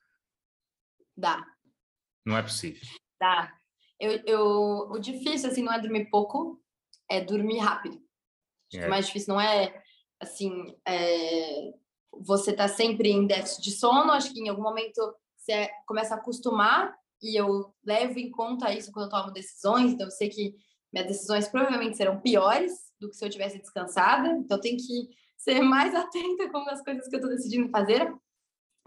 Dá. 1.16 1.42
Não 2.26 2.36
é 2.36 2.42
possível. 2.42 2.82
Dá. 3.18 3.56
Eu, 3.98 4.22
eu, 4.26 4.42
o 4.90 4.98
difícil, 4.98 5.48
assim, 5.48 5.62
não 5.62 5.72
é 5.72 5.80
dormir 5.80 6.10
pouco, 6.10 6.62
é 7.10 7.22
dormir 7.22 7.58
rápido. 7.58 7.98
É. 8.74 8.86
O 8.86 8.90
mais 8.90 9.06
difícil 9.06 9.32
não 9.32 9.40
é, 9.40 9.82
assim, 10.20 10.76
é, 10.86 11.72
você 12.20 12.52
tá 12.52 12.68
sempre 12.68 13.10
em 13.10 13.26
déficit 13.26 13.62
de 13.62 13.70
sono. 13.72 14.12
Acho 14.12 14.32
que 14.32 14.40
em 14.40 14.48
algum 14.48 14.62
momento 14.62 15.00
você 15.36 15.68
começa 15.86 16.14
a 16.14 16.18
acostumar 16.18 16.94
e 17.22 17.38
eu 17.38 17.72
levo 17.84 18.18
em 18.18 18.30
conta 18.30 18.72
isso 18.72 18.92
quando 18.92 19.06
eu 19.06 19.10
tomo 19.10 19.32
decisões. 19.32 19.92
Então, 19.92 20.06
eu 20.06 20.10
sei 20.10 20.28
que 20.28 20.54
minhas 20.92 21.08
decisões 21.08 21.48
provavelmente 21.48 21.96
serão 21.96 22.20
piores 22.20 22.72
do 23.00 23.08
que 23.10 23.16
se 23.16 23.24
eu 23.24 23.30
tivesse 23.30 23.58
descansada. 23.58 24.28
Então, 24.28 24.60
tenho 24.60 24.76
que 24.76 25.08
ser 25.36 25.60
mais 25.60 25.94
atenta 25.96 26.50
com 26.50 26.58
as 26.68 26.82
coisas 26.82 27.08
que 27.08 27.16
eu 27.16 27.20
estou 27.20 27.34
decidindo 27.34 27.70
fazer. 27.70 28.12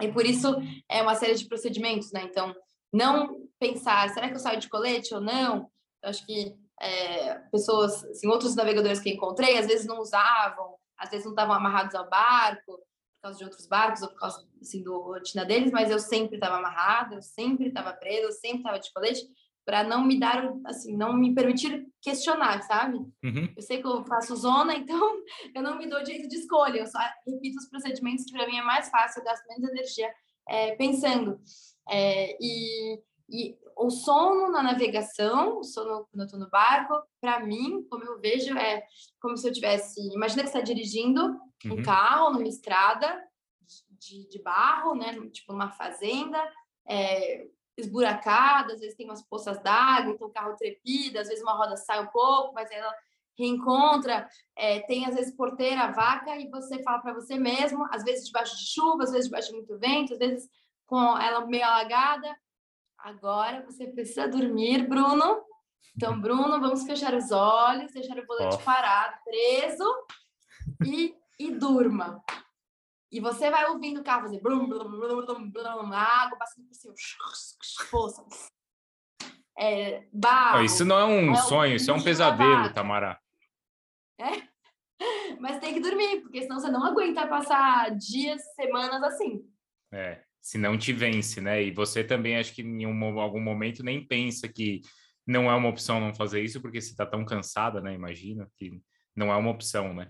E 0.00 0.12
por 0.12 0.24
isso 0.24 0.54
é 0.88 1.02
uma 1.02 1.14
série 1.14 1.34
de 1.34 1.46
procedimentos, 1.46 2.12
né? 2.12 2.22
Então, 2.22 2.54
não 2.92 3.48
pensar, 3.58 4.08
será 4.10 4.28
que 4.28 4.34
eu 4.34 4.38
saio 4.38 4.60
de 4.60 4.68
colete 4.68 5.14
ou 5.14 5.20
não? 5.20 5.70
Eu 6.02 6.10
acho 6.10 6.24
que 6.24 6.56
é, 6.80 7.34
pessoas, 7.50 8.04
assim, 8.04 8.28
outros 8.28 8.54
navegadores 8.54 9.00
que 9.00 9.10
encontrei, 9.10 9.58
às 9.58 9.66
vezes 9.66 9.86
não 9.86 9.98
usavam, 9.98 10.76
às 10.96 11.10
vezes 11.10 11.24
não 11.24 11.32
estavam 11.32 11.54
amarrados 11.54 11.94
ao 11.94 12.08
barco, 12.08 12.78
por 13.18 13.22
causa 13.22 13.38
de 13.38 13.44
outros 13.44 13.66
barcos 13.66 14.02
ou 14.02 14.08
por 14.08 14.18
causa, 14.18 14.48
assim, 14.60 14.82
do 14.82 14.98
rotina 15.00 15.44
deles, 15.44 15.72
mas 15.72 15.90
eu 15.90 15.98
sempre 15.98 16.36
estava 16.36 16.56
amarrada, 16.56 17.16
eu 17.16 17.22
sempre 17.22 17.68
estava 17.68 17.92
presa, 17.92 18.28
eu 18.28 18.32
sempre 18.32 18.58
estava 18.58 18.78
de 18.78 18.92
colete, 18.92 19.28
para 19.66 19.84
não 19.84 20.02
me 20.02 20.18
dar, 20.18 20.50
assim, 20.64 20.96
não 20.96 21.12
me 21.12 21.34
permitir 21.34 21.86
questionar, 22.00 22.62
sabe? 22.62 22.96
Uhum. 23.22 23.52
Eu 23.54 23.62
sei 23.62 23.82
que 23.82 23.86
eu 23.86 24.02
faço 24.04 24.34
zona, 24.34 24.74
então 24.78 25.16
eu 25.54 25.62
não 25.62 25.76
me 25.76 25.86
dou 25.86 26.02
direito 26.02 26.28
de 26.28 26.36
escolha, 26.36 26.78
eu 26.78 26.86
só 26.86 26.98
repito 27.26 27.58
os 27.58 27.68
procedimentos 27.68 28.24
que 28.24 28.32
para 28.32 28.46
mim 28.46 28.56
é 28.56 28.62
mais 28.62 28.88
fácil, 28.88 29.20
eu 29.20 29.24
gasto 29.24 29.46
menos 29.46 29.68
energia 29.68 30.10
é, 30.48 30.74
pensando. 30.76 31.38
É, 31.90 32.36
e, 32.40 32.98
e 33.28 33.58
o 33.78 33.90
sono 33.90 34.50
na 34.50 34.62
navegação, 34.62 35.58
o 35.58 35.64
sono 35.64 36.06
quando 36.10 36.20
eu 36.20 36.24
estou 36.24 36.40
no 36.40 36.50
barco, 36.50 36.94
para 37.20 37.40
mim, 37.40 37.86
como 37.88 38.04
eu 38.04 38.20
vejo, 38.20 38.56
é 38.58 38.84
como 39.20 39.36
se 39.36 39.48
eu 39.48 39.52
tivesse. 39.52 40.00
Imagina 40.12 40.42
que 40.42 40.48
você 40.48 40.58
está 40.58 40.60
dirigindo 40.60 41.22
uhum. 41.64 41.74
um 41.74 41.82
carro 41.82 42.30
numa 42.30 42.48
estrada 42.48 43.24
de, 44.00 44.28
de 44.28 44.42
barro, 44.42 44.94
né? 44.94 45.14
Tipo 45.30 45.52
uma 45.52 45.70
fazenda, 45.70 46.38
é, 46.88 47.46
esburacada, 47.76 48.72
às 48.72 48.80
vezes 48.80 48.96
tem 48.96 49.06
umas 49.06 49.22
poças 49.22 49.62
d'água, 49.62 50.12
então 50.12 50.26
o 50.26 50.32
carro 50.32 50.56
trepida, 50.56 51.20
às 51.20 51.28
vezes 51.28 51.42
uma 51.42 51.56
roda 51.56 51.76
sai 51.76 52.02
um 52.02 52.08
pouco, 52.08 52.52
mas 52.52 52.70
ela 52.72 52.92
reencontra, 53.38 54.28
é, 54.56 54.80
tem 54.80 55.06
às 55.06 55.14
vezes 55.14 55.36
porteira, 55.36 55.92
vaca, 55.92 56.36
e 56.36 56.48
você 56.50 56.82
fala 56.82 56.98
para 56.98 57.14
você 57.14 57.38
mesmo, 57.38 57.86
às 57.92 58.02
vezes 58.02 58.26
debaixo 58.26 58.56
de 58.56 58.66
chuva, 58.66 59.04
às 59.04 59.12
vezes 59.12 59.26
debaixo 59.26 59.50
de 59.50 59.54
muito 59.54 59.78
vento, 59.78 60.14
às 60.14 60.18
vezes 60.18 60.50
com 60.86 61.16
ela 61.18 61.46
meio 61.46 61.64
alagada. 61.64 62.36
Agora 62.98 63.64
você 63.64 63.86
precisa 63.86 64.28
dormir, 64.28 64.86
Bruno. 64.88 65.42
Então, 65.96 66.20
Bruno, 66.20 66.60
vamos 66.60 66.84
fechar 66.84 67.14
os 67.14 67.30
olhos, 67.30 67.92
deixar 67.92 68.18
o 68.18 68.26
volante 68.26 68.56
oh. 68.56 68.64
parado, 68.64 69.16
preso 69.24 70.06
e, 70.84 71.14
e 71.38 71.50
durma. 71.50 72.22
E 73.10 73.20
você 73.20 73.50
vai 73.50 73.66
ouvindo 73.66 74.00
o 74.00 74.04
carro 74.04 74.22
fazer 74.22 74.40
blum, 74.40 74.68
blum, 74.68 74.90
blum, 74.90 75.24
blum, 75.24 75.50
blum, 75.50 75.92
água 75.92 76.38
passando 76.38 76.66
por 76.66 76.74
cima, 76.74 76.94
poça. 77.90 78.24
É, 79.58 80.06
barro, 80.12 80.62
isso 80.62 80.84
não 80.84 80.98
é 80.98 81.04
um 81.04 81.32
é 81.32 81.36
sonho, 81.36 81.74
isso 81.74 81.90
é 81.90 81.94
um 81.94 82.02
pesadelo, 82.02 82.72
Tamara. 82.72 83.18
É? 84.20 84.46
Mas 85.40 85.58
tem 85.58 85.74
que 85.74 85.80
dormir, 85.80 86.20
porque 86.20 86.42
senão 86.42 86.60
você 86.60 86.70
não 86.70 86.84
aguenta 86.84 87.26
passar 87.26 87.90
dias, 87.96 88.42
semanas 88.54 89.02
assim. 89.02 89.42
É, 89.92 90.22
se 90.48 90.58
não 90.58 90.78
te 90.78 90.92
vence, 90.92 91.40
né? 91.40 91.62
E 91.62 91.70
você 91.70 92.02
também 92.02 92.36
acho 92.36 92.54
que 92.54 92.62
em 92.62 92.86
um, 92.86 93.20
algum 93.20 93.40
momento 93.40 93.82
nem 93.82 94.06
pensa 94.06 94.48
que 94.48 94.80
não 95.26 95.50
é 95.50 95.54
uma 95.54 95.68
opção 95.68 96.00
não 96.00 96.14
fazer 96.14 96.42
isso, 96.42 96.60
porque 96.60 96.80
você 96.80 96.90
está 96.90 97.04
tão 97.04 97.24
cansada, 97.24 97.80
né? 97.80 97.94
Imagina 97.94 98.48
que 98.56 98.80
não 99.14 99.32
é 99.32 99.36
uma 99.36 99.50
opção, 99.50 99.92
né? 99.92 100.08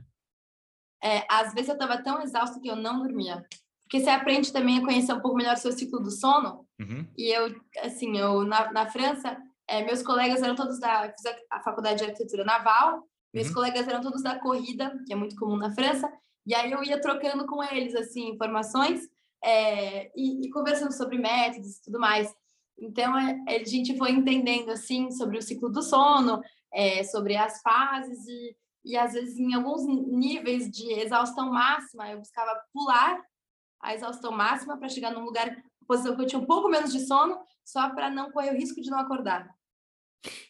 é, 1.03 1.25
às 1.29 1.53
vezes 1.55 1.69
eu 1.69 1.75
estava 1.75 2.03
tão 2.03 2.21
exausta 2.21 2.61
que 2.61 2.69
eu 2.69 2.77
não 2.77 2.99
dormia. 2.99 3.45
Porque 3.85 4.01
você 4.01 4.11
aprende 4.11 4.53
também 4.53 4.79
a 4.79 4.85
conhecer 4.85 5.13
um 5.13 5.21
pouco 5.21 5.37
melhor 5.37 5.55
o 5.55 5.59
seu 5.59 5.73
ciclo 5.73 6.01
do 6.01 6.11
sono. 6.11 6.67
Uhum. 6.79 7.07
E 7.17 7.31
eu, 7.31 7.55
assim, 7.83 8.19
eu 8.19 8.45
na, 8.45 8.71
na 8.73 8.87
França, 8.87 9.37
é, 9.67 9.85
meus 9.85 10.03
colegas 10.03 10.43
eram 10.43 10.55
todos 10.55 10.79
da. 10.79 11.11
Fiz 11.11 11.25
a, 11.27 11.57
a 11.57 11.63
faculdade 11.63 11.99
de 11.99 12.05
arquitetura 12.05 12.45
naval, 12.45 13.03
meus 13.33 13.49
uhum. 13.49 13.55
colegas 13.55 13.89
eram 13.89 14.03
todos 14.03 14.23
da 14.23 14.39
corrida, 14.39 14.93
que 15.07 15.13
é 15.13 15.17
muito 15.17 15.37
comum 15.37 15.57
na 15.57 15.75
França. 15.75 16.13
E 16.47 16.55
aí 16.55 16.71
eu 16.71 16.83
ia 16.85 17.01
trocando 17.01 17.47
com 17.47 17.63
eles, 17.63 17.95
assim, 17.95 18.29
informações 18.29 19.09
é, 19.43 20.11
e, 20.17 20.47
e, 20.47 20.51
conversando 20.51 20.93
sobre 20.93 21.19
métodos 21.19 21.77
e 21.77 21.83
tudo 21.83 21.99
mais. 21.99 22.35
Então, 22.79 23.17
é, 23.19 23.57
a 23.57 23.65
gente 23.65 23.97
foi 23.97 24.13
entendendo, 24.13 24.71
assim, 24.71 25.11
sobre 25.11 25.39
o 25.39 25.43
ciclo 25.43 25.69
do 25.69 25.83
sono, 25.83 26.41
é, 26.73 27.03
sobre 27.05 27.37
as 27.37 27.61
fases 27.61 28.27
e 28.27 28.57
e 28.89 28.97
às 28.97 29.13
vezes 29.13 29.39
em 29.39 29.55
alguns 29.55 29.87
níveis 29.87 30.71
de 30.71 30.91
exaustão 30.93 31.51
máxima 31.51 32.11
eu 32.11 32.19
buscava 32.19 32.59
pular 32.73 33.21
a 33.81 33.95
exaustão 33.95 34.33
máxima 34.33 34.79
para 34.79 34.89
chegar 34.89 35.13
num 35.13 35.25
lugar 35.25 35.55
posição 35.87 36.17
que 36.17 36.23
eu 36.23 36.27
tinha 36.27 36.41
um 36.41 36.47
pouco 36.47 36.69
menos 36.69 36.93
de 36.93 37.07
sono 37.07 37.39
só 37.65 37.91
para 37.91 38.11
não 38.11 38.33
correr 38.33 38.51
o 38.51 38.57
risco 38.57 38.81
de 38.81 38.91
não 38.91 38.99
acordar 38.99 39.55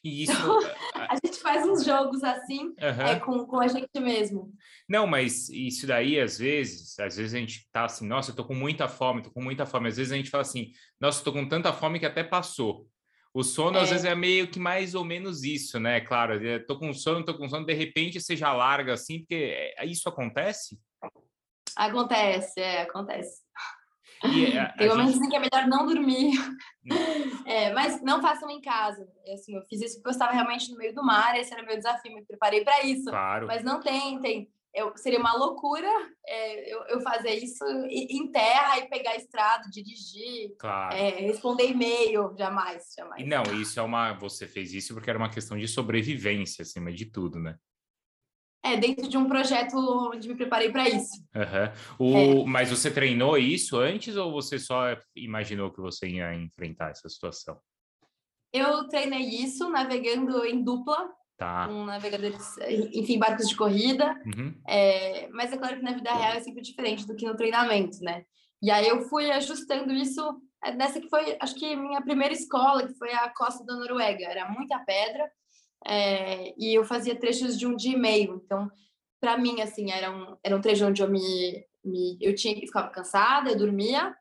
e 0.03 0.23
isso 0.25 0.33
então, 0.33 0.59
a 0.95 1.17
gente 1.25 1.39
faz 1.41 1.67
uns 1.67 1.85
jogos 1.85 2.23
assim 2.23 2.67
uhum. 2.67 3.07
é, 3.07 3.21
com, 3.21 3.47
com 3.47 3.61
a 3.61 3.69
gente 3.69 4.01
mesmo 4.01 4.53
não 4.89 5.07
mas 5.07 5.49
isso 5.49 5.87
daí 5.87 6.19
às 6.19 6.39
vezes 6.39 6.99
às 6.99 7.17
vezes 7.17 7.35
a 7.35 7.39
gente 7.39 7.69
tá 7.71 7.85
assim 7.85 8.07
nossa 8.07 8.31
eu 8.31 8.37
tô 8.37 8.45
com 8.45 8.55
muita 8.55 8.89
fome 8.89 9.23
tô 9.23 9.31
com 9.31 9.43
muita 9.43 9.67
fome 9.67 9.89
às 9.89 9.97
vezes 9.97 10.13
a 10.13 10.17
gente 10.17 10.31
fala 10.31 10.43
assim 10.43 10.73
nossa 11.01 11.21
eu 11.21 11.25
tô 11.25 11.33
com 11.33 11.49
tanta 11.49 11.73
fome 11.73 11.99
que 11.99 12.07
até 12.07 12.25
passou 12.25 12.89
o 13.33 13.45
sono, 13.45 13.79
é. 13.79 13.83
às 13.83 13.91
vezes, 13.91 14.05
é 14.05 14.15
meio 14.15 14.51
que 14.51 14.59
mais 14.59 14.95
ou 14.95 15.05
menos 15.05 15.45
isso, 15.45 15.79
né? 15.79 16.01
Claro, 16.01 16.45
eu 16.45 16.67
tô 16.67 16.79
com 16.79 16.93
sono, 16.93 17.25
tô 17.25 17.37
com 17.37 17.49
sono, 17.49 17.67
de 17.67 17.75
repente 17.75 18.21
você 18.21 18.35
já 18.35 18.53
larga 18.53 18.95
assim, 18.95 19.21
porque 19.21 19.55
é, 19.77 19.87
isso 19.87 20.09
acontece? 20.09 20.77
Acontece, 21.77 22.61
é, 22.61 22.83
acontece. 22.83 23.43
E, 24.25 24.59
a, 24.59 24.69
Tem 24.73 24.89
momentos 24.89 25.15
gente... 25.15 25.27
em 25.27 25.29
que 25.29 25.37
é 25.37 25.41
melhor 25.41 25.69
não 25.69 25.87
dormir. 25.87 26.33
É, 27.45 27.71
mas 27.73 28.03
não 28.03 28.23
façam 28.23 28.49
em 28.51 28.63
casa. 28.63 29.07
Assim, 29.33 29.55
eu 29.55 29.63
fiz 29.69 29.81
isso 29.81 29.97
porque 29.97 30.09
eu 30.09 30.13
estava 30.13 30.33
realmente 30.33 30.71
no 30.71 30.79
meio 30.79 30.95
do 30.95 31.03
mar, 31.03 31.39
esse 31.39 31.53
era 31.53 31.63
o 31.63 31.67
meu 31.67 31.77
desafio, 31.77 32.15
me 32.15 32.25
preparei 32.25 32.63
para 32.63 32.83
isso. 32.83 33.05
Claro. 33.11 33.47
Mas 33.47 33.63
não 33.63 33.81
tentem 33.81 34.51
eu, 34.75 34.93
seria 34.97 35.19
uma 35.19 35.35
loucura 35.37 35.91
é, 36.27 36.73
eu, 36.73 36.83
eu, 36.89 37.01
fazer 37.01 37.35
isso 37.35 37.65
em 37.91 38.31
terra 38.31 38.79
e 38.79 38.89
pegar 38.89 39.13
a 39.13 39.17
estrada, 39.17 39.69
dirigir, 39.71 40.55
claro. 40.59 40.95
é, 40.95 41.11
responder 41.21 41.71
e-mail, 41.71 42.35
jamais, 42.39 42.95
jamais. 42.97 43.27
Não, 43.27 43.43
isso 43.61 43.81
é 43.81 43.83
uma. 43.83 44.13
Você 44.15 44.47
fez 44.47 44.73
isso 44.73 44.95
porque 44.95 45.11
era 45.11 45.19
uma 45.19 45.31
questão 45.31 45.59
de 45.59 45.67
sobrevivência 45.67 46.63
acima 46.63 46.93
de 46.93 47.07
tudo, 47.07 47.39
né? 47.39 47.57
É, 48.63 48.77
dentro 48.77 49.09
de 49.09 49.17
um 49.17 49.29
projeto 49.29 49.77
onde 50.13 50.29
me 50.29 50.35
preparei 50.35 50.71
para 50.71 50.89
isso. 50.89 51.25
Uhum. 51.99 52.13
O, 52.13 52.43
é. 52.43 52.45
Mas 52.45 52.71
você 52.71 52.91
treinou 52.91 53.39
isso 53.39 53.79
antes 53.79 54.17
ou 54.17 54.33
você 54.33 54.59
só 54.59 54.97
imaginou 55.15 55.71
que 55.71 55.81
você 55.81 56.09
ia 56.09 56.35
enfrentar 56.35 56.91
essa 56.91 57.09
situação? 57.09 57.59
Eu 58.53 58.89
treinei 58.89 59.23
isso 59.23 59.71
navegando 59.71 60.45
em 60.45 60.63
dupla 60.63 61.09
Tá. 61.39 61.69
Com 61.69 61.85
navegadores, 61.85 62.57
enfim, 62.93 63.17
barcos 63.17 63.49
de 63.49 63.55
corrida. 63.55 64.21
Uhum. 64.27 64.61
É, 64.67 65.29
mas 65.29 65.53
é 65.53 65.57
claro 65.57 65.77
que 65.77 65.85
na 65.85 65.93
vida 65.93 66.13
real 66.13 66.33
é 66.33 66.41
sempre 66.41 66.61
diferente 66.61 67.07
do 67.07 67.15
que 67.15 67.25
no 67.25 67.37
treinamento, 67.37 68.03
né? 68.03 68.25
E 68.61 68.73
aí 68.73 68.89
eu 68.89 69.03
fui 69.03 69.31
ajustando 69.31 69.93
isso 69.93 70.21
é, 70.65 70.73
nessa 70.73 71.01
que 71.01 71.09
foi, 71.09 71.37
acho 71.41 71.55
que 71.55 71.77
minha 71.77 72.03
primeira 72.03 72.35
escola, 72.35 72.89
que 72.89 72.95
foi 72.95 73.13
a 73.13 73.33
costa 73.33 73.65
da 73.65 73.77
Noruega. 73.77 74.25
Era 74.25 74.49
muita 74.51 74.81
pedra 74.81 75.31
é, 75.87 76.55
e 76.59 76.75
eu 76.75 76.85
fazia 76.85 77.19
trechos 77.19 77.59
de 77.59 77.67
um 77.67 77.77
dia 77.77 77.95
e 77.95 77.99
meio. 77.99 78.41
Então, 78.45 78.71
para 79.21 79.37
mim, 79.37 79.61
assim, 79.61 79.91
era 79.91 80.11
um, 80.11 80.37
era 80.43 80.57
um 80.57 80.61
trecho 80.61 80.87
onde 80.87 81.03
eu 81.03 81.11
me, 81.11 81.65
me 81.85 82.19
eu 82.21 82.35
tinha 82.35 82.55
que 82.55 82.67
ficava 82.67 82.89
cansada, 82.89 83.51
eu 83.51 83.59
dormia, 83.59 84.15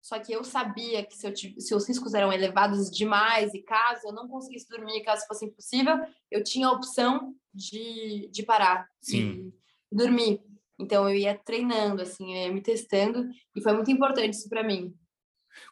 só 0.00 0.18
que 0.18 0.32
eu 0.32 0.44
sabia 0.44 1.04
que 1.04 1.16
se, 1.16 1.26
eu, 1.26 1.36
se 1.36 1.74
os 1.74 1.86
riscos 1.86 2.14
eram 2.14 2.32
elevados 2.32 2.90
demais 2.90 3.52
e 3.52 3.62
caso 3.62 4.08
eu 4.08 4.12
não 4.12 4.28
conseguisse 4.28 4.68
dormir, 4.68 5.02
caso 5.02 5.26
fosse 5.26 5.44
impossível, 5.44 5.96
eu 6.30 6.42
tinha 6.42 6.68
a 6.68 6.72
opção 6.72 7.34
de, 7.52 8.28
de 8.30 8.42
parar 8.42 8.88
Sim. 9.02 9.52
e 9.92 9.96
dormir. 9.96 10.42
Então 10.78 11.08
eu 11.08 11.16
ia 11.16 11.36
treinando, 11.36 12.02
assim, 12.02 12.34
eu 12.34 12.46
ia 12.46 12.52
me 12.52 12.62
testando 12.62 13.28
e 13.54 13.60
foi 13.60 13.72
muito 13.72 13.90
importante 13.90 14.34
isso 14.34 14.48
para 14.48 14.62
mim. 14.62 14.94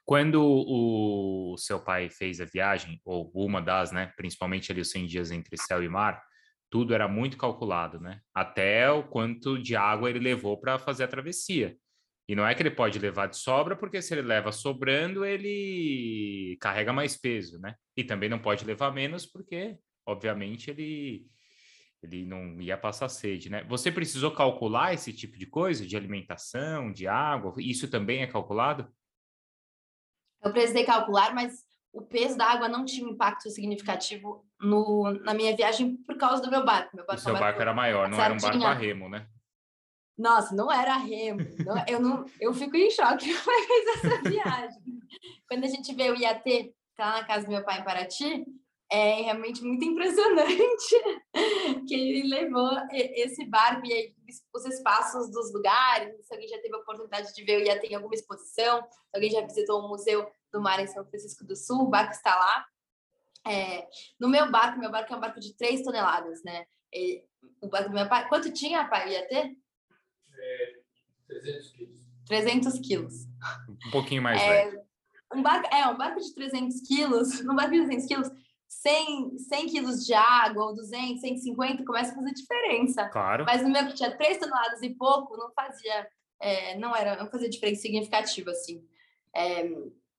Quando 0.04 0.42
o 0.42 1.56
seu 1.58 1.80
pai 1.80 2.08
fez 2.10 2.40
a 2.40 2.44
viagem, 2.44 3.00
ou 3.04 3.30
uma 3.34 3.60
das, 3.60 3.92
né, 3.92 4.12
principalmente 4.16 4.70
ali 4.70 4.80
os 4.80 4.90
100 4.90 5.06
dias 5.06 5.30
entre 5.30 5.56
céu 5.56 5.82
e 5.82 5.88
mar, 5.88 6.22
tudo 6.70 6.94
era 6.94 7.08
muito 7.08 7.36
calculado, 7.36 8.00
né? 8.00 8.20
Até 8.34 8.90
o 8.90 9.04
quanto 9.04 9.58
de 9.58 9.76
água 9.76 10.10
ele 10.10 10.18
levou 10.18 10.58
para 10.58 10.78
fazer 10.78 11.04
a 11.04 11.08
travessia. 11.08 11.76
E 12.28 12.34
não 12.34 12.46
é 12.46 12.54
que 12.54 12.62
ele 12.62 12.70
pode 12.70 12.98
levar 12.98 13.26
de 13.28 13.36
sobra, 13.36 13.76
porque 13.76 14.02
se 14.02 14.12
ele 14.12 14.22
leva 14.22 14.50
sobrando, 14.50 15.24
ele 15.24 16.56
carrega 16.60 16.92
mais 16.92 17.16
peso, 17.16 17.60
né? 17.60 17.76
E 17.96 18.02
também 18.02 18.28
não 18.28 18.38
pode 18.38 18.64
levar 18.64 18.92
menos, 18.92 19.24
porque, 19.24 19.78
obviamente, 20.04 20.68
ele, 20.68 21.24
ele 22.02 22.26
não 22.26 22.60
ia 22.60 22.76
passar 22.76 23.08
sede, 23.08 23.48
né? 23.48 23.64
Você 23.68 23.92
precisou 23.92 24.32
calcular 24.32 24.92
esse 24.92 25.12
tipo 25.12 25.38
de 25.38 25.46
coisa, 25.46 25.86
de 25.86 25.96
alimentação, 25.96 26.92
de 26.92 27.06
água? 27.06 27.54
Isso 27.58 27.88
também 27.88 28.22
é 28.22 28.26
calculado? 28.26 28.88
Eu 30.42 30.52
precisei 30.52 30.84
calcular, 30.84 31.34
mas 31.34 31.64
o 31.92 32.02
peso 32.02 32.36
da 32.36 32.46
água 32.46 32.68
não 32.68 32.84
tinha 32.84 33.06
um 33.06 33.10
impacto 33.10 33.48
significativo 33.50 34.44
no, 34.60 35.12
na 35.24 35.32
minha 35.32 35.56
viagem 35.56 35.96
por 35.96 36.16
causa 36.16 36.42
do 36.42 36.50
meu 36.50 36.64
barco. 36.64 36.94
Meu 36.94 37.06
barco 37.06 37.20
o 37.20 37.24
seu 37.24 37.32
barco 37.32 37.60
era 37.60 37.72
maior, 37.72 38.08
não 38.08 38.20
era 38.20 38.34
um 38.34 38.38
barco 38.38 38.64
a 38.64 38.74
remo, 38.74 39.08
né? 39.08 39.26
Nossa, 40.16 40.54
não 40.54 40.72
era 40.72 40.96
remo. 40.96 41.40
Não, 41.64 41.84
eu, 41.86 42.00
não, 42.00 42.24
eu 42.40 42.52
fico 42.54 42.76
em 42.76 42.90
choque 42.90 43.32
fez 43.32 44.04
essa 44.04 44.22
viagem. 44.22 45.00
Quando 45.48 45.64
a 45.64 45.68
gente 45.68 45.94
vê 45.94 46.10
o 46.10 46.16
IAT, 46.16 46.74
tá 46.96 47.12
na 47.12 47.24
casa 47.24 47.44
do 47.44 47.52
meu 47.52 47.62
pai 47.62 47.80
em 47.80 47.84
Paraty, 47.84 48.44
é 48.90 49.22
realmente 49.22 49.62
muito 49.62 49.84
impressionante 49.84 50.94
que 51.88 51.94
ele 51.94 52.28
levou 52.28 52.70
esse 52.92 53.44
barco 53.46 53.84
e 53.86 53.92
aí, 53.92 54.14
os 54.54 54.64
espaços 54.64 55.30
dos 55.30 55.52
lugares. 55.52 56.24
Se 56.26 56.32
alguém 56.32 56.48
já 56.48 56.58
teve 56.58 56.74
a 56.74 56.78
oportunidade 56.78 57.34
de 57.34 57.44
ver 57.44 57.62
o 57.62 57.64
IAT 57.64 57.86
em 57.86 57.94
alguma 57.94 58.14
exposição, 58.14 58.82
se 58.82 59.14
alguém 59.14 59.30
já 59.30 59.40
visitou 59.40 59.80
o 59.80 59.88
Museu 59.88 60.30
do 60.52 60.60
Mar 60.60 60.80
em 60.80 60.86
São 60.86 61.04
Francisco 61.04 61.44
do 61.44 61.56
Sul, 61.56 61.82
o 61.82 61.90
barco 61.90 62.12
está 62.12 62.34
lá. 62.36 62.66
É, 63.46 63.86
no 64.18 64.28
meu 64.28 64.50
barco, 64.50 64.78
meu 64.78 64.90
barco 64.90 65.12
é 65.12 65.16
um 65.16 65.20
barco 65.20 65.40
de 65.40 65.54
3 65.54 65.82
toneladas, 65.82 66.42
né? 66.42 66.66
E, 66.92 67.24
o 67.60 67.68
barco 67.68 67.90
do 67.90 67.94
meu 67.94 68.08
pai, 68.08 68.28
quanto 68.28 68.52
tinha, 68.52 68.88
pai, 68.88 69.12
ia 69.12 69.26
ter? 69.28 69.56
É, 70.38 70.76
300 71.28 71.70
quilos. 71.72 72.00
300 72.26 72.78
quilos. 72.80 73.14
Um 73.86 73.90
pouquinho 73.90 74.22
mais 74.22 74.40
é, 74.40 74.84
Um 75.32 75.42
barco, 75.42 75.68
é, 75.72 75.86
um 75.88 75.96
barco 75.96 76.20
de 76.20 76.34
300 76.34 76.80
quilos, 76.80 77.44
num 77.44 77.54
barco 77.56 77.72
de 77.72 77.84
300 77.84 78.06
quilos, 78.06 78.45
100, 78.68 79.38
100 79.38 79.66
quilos 79.66 80.04
de 80.04 80.14
água, 80.14 80.66
ou 80.66 80.74
200, 80.74 81.20
150, 81.20 81.84
começa 81.84 82.12
a 82.12 82.14
fazer 82.14 82.32
diferença. 82.32 83.08
Claro. 83.08 83.44
Mas 83.46 83.62
no 83.62 83.70
meu 83.70 83.86
que 83.86 83.94
tinha 83.94 84.16
3 84.16 84.38
toneladas 84.38 84.82
e 84.82 84.90
pouco, 84.90 85.36
não 85.36 85.52
fazia, 85.52 86.08
é, 86.40 86.76
não 86.78 86.94
era, 86.94 87.16
não 87.16 87.30
fazia 87.30 87.48
diferença 87.48 87.82
significativa, 87.82 88.50
assim. 88.50 88.82
É, 89.34 89.64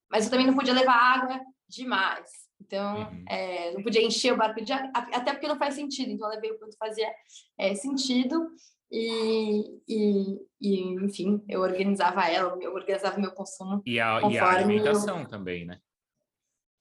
mas 0.09 0.25
eu 0.25 0.31
também 0.31 0.47
não 0.47 0.55
podia 0.55 0.73
levar 0.73 0.95
água 0.95 1.41
demais. 1.67 2.29
Então, 2.59 3.01
uhum. 3.01 3.25
é, 3.29 3.71
não 3.71 3.83
podia 3.83 4.03
encher 4.03 4.33
o 4.33 4.37
barco 4.37 4.63
de 4.63 4.73
água, 4.73 4.91
até 4.93 5.31
porque 5.31 5.47
não 5.47 5.57
faz 5.57 5.75
sentido. 5.75 6.11
Então, 6.11 6.27
eu 6.27 6.35
levei 6.35 6.51
o 6.51 6.59
quanto 6.59 6.77
fazia 6.77 7.11
é, 7.57 7.75
sentido. 7.75 8.49
E, 8.89 9.81
e, 9.87 10.39
e, 10.61 10.93
enfim, 11.03 11.43
eu 11.47 11.61
organizava 11.61 12.25
ela, 12.27 12.57
eu 12.61 12.73
organizava 12.73 13.19
meu 13.19 13.31
consumo. 13.31 13.81
E 13.85 13.99
a, 13.99 14.21
e 14.29 14.37
a 14.37 14.49
alimentação 14.49 15.21
eu... 15.21 15.27
também, 15.27 15.65
né? 15.65 15.79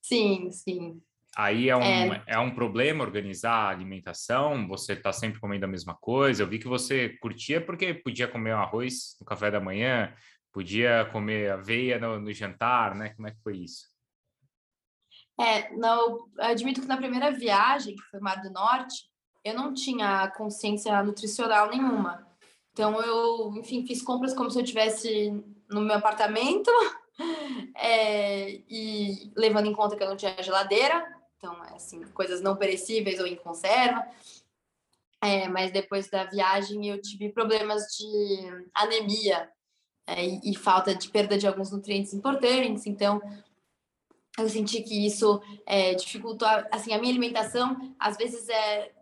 Sim, 0.01 0.51
sim. 0.53 1.03
Aí 1.37 1.69
é 1.69 1.77
um, 1.77 1.83
é... 1.83 2.23
é 2.27 2.39
um 2.39 2.55
problema 2.55 3.05
organizar 3.05 3.53
a 3.53 3.69
alimentação? 3.69 4.67
Você 4.69 4.95
está 4.95 5.13
sempre 5.13 5.39
comendo 5.39 5.67
a 5.67 5.69
mesma 5.69 5.95
coisa? 5.95 6.43
Eu 6.43 6.49
vi 6.49 6.59
que 6.59 6.67
você 6.67 7.11
curtia 7.21 7.61
porque 7.61 7.93
podia 7.93 8.27
comer 8.27 8.55
um 8.55 8.59
arroz 8.59 9.17
no 9.21 9.27
café 9.27 9.51
da 9.51 9.61
manhã, 9.61 10.15
podia 10.51 11.05
comer 11.13 11.53
aveia 11.53 11.99
no, 11.99 12.19
no 12.19 12.33
jantar, 12.33 12.95
né? 12.95 13.11
Como 13.11 13.29
é 13.29 13.33
que 13.33 13.43
foi 13.43 13.59
isso? 13.59 13.85
É, 15.39 15.71
não, 15.77 16.27
admito 16.39 16.81
que 16.81 16.87
na 16.87 16.97
primeira 16.97 17.31
viagem, 17.31 17.95
que 17.95 18.03
foi 18.05 18.19
Mar 18.19 18.41
do 18.41 18.51
Norte, 18.51 19.05
eu 19.45 19.53
não 19.53 19.75
tinha 19.75 20.29
consciência 20.31 21.03
nutricional 21.03 21.69
nenhuma. 21.69 22.27
Então 22.73 22.99
eu, 23.03 23.55
enfim, 23.57 23.87
fiz 23.87 24.01
compras 24.01 24.33
como 24.33 24.51
se 24.51 24.59
eu 24.59 24.65
tivesse 24.65 25.31
no 25.71 25.83
meu 25.83 25.97
apartamento 25.97 26.71
é, 27.77 28.63
e 28.69 29.31
levando 29.37 29.67
em 29.67 29.75
conta 29.75 29.95
que 29.95 30.03
eu 30.03 30.09
não 30.09 30.17
tinha 30.17 30.43
geladeira, 30.43 31.16
então 31.37 31.55
assim 31.75 32.03
coisas 32.13 32.41
não 32.41 32.57
perecíveis 32.57 33.21
ou 33.21 33.27
em 33.27 33.37
conserva. 33.37 34.07
É, 35.23 35.49
mas 35.49 35.73
depois 35.73 36.09
da 36.11 36.25
viagem 36.25 36.89
eu 36.89 37.01
tive 37.01 37.31
problemas 37.31 37.85
de 37.97 38.67
anemia 38.75 39.51
é, 40.07 40.25
e, 40.25 40.53
e, 40.53 40.55
falta 40.55 40.95
de 40.95 41.09
perda 41.09 41.37
de 41.37 41.47
alguns 41.47 41.73
nutrientes 41.73 42.15
importantes. 42.15 42.87
Então, 42.87 43.21
eu 44.39 44.49
senti 44.49 44.83
que 44.83 45.07
isso 45.07 45.41
é, 45.67 45.95
dificultou, 45.95 46.47
assim, 46.71 46.93
a 46.93 46.99
minha 46.99 47.11
alimentação, 47.11 47.95
às 47.99 48.17
vezes, 48.17 48.49
é, 48.49 48.93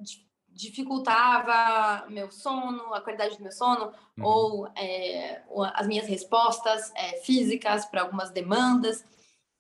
dificultava 0.49 2.09
meu 2.09 2.31
sono, 2.31 2.94
a 2.94 3.01
qualidade 3.01 3.37
do 3.37 3.42
meu 3.42 3.53
sono, 3.53 3.92
uhum. 4.16 4.25
ou 4.25 4.68
é, 4.77 5.42
as 5.75 5.87
minhas 5.87 6.07
respostas 6.07 6.92
é, 6.94 7.18
físicas 7.18 7.85
para 7.85 8.03
algumas 8.03 8.31
demandas. 8.31 9.05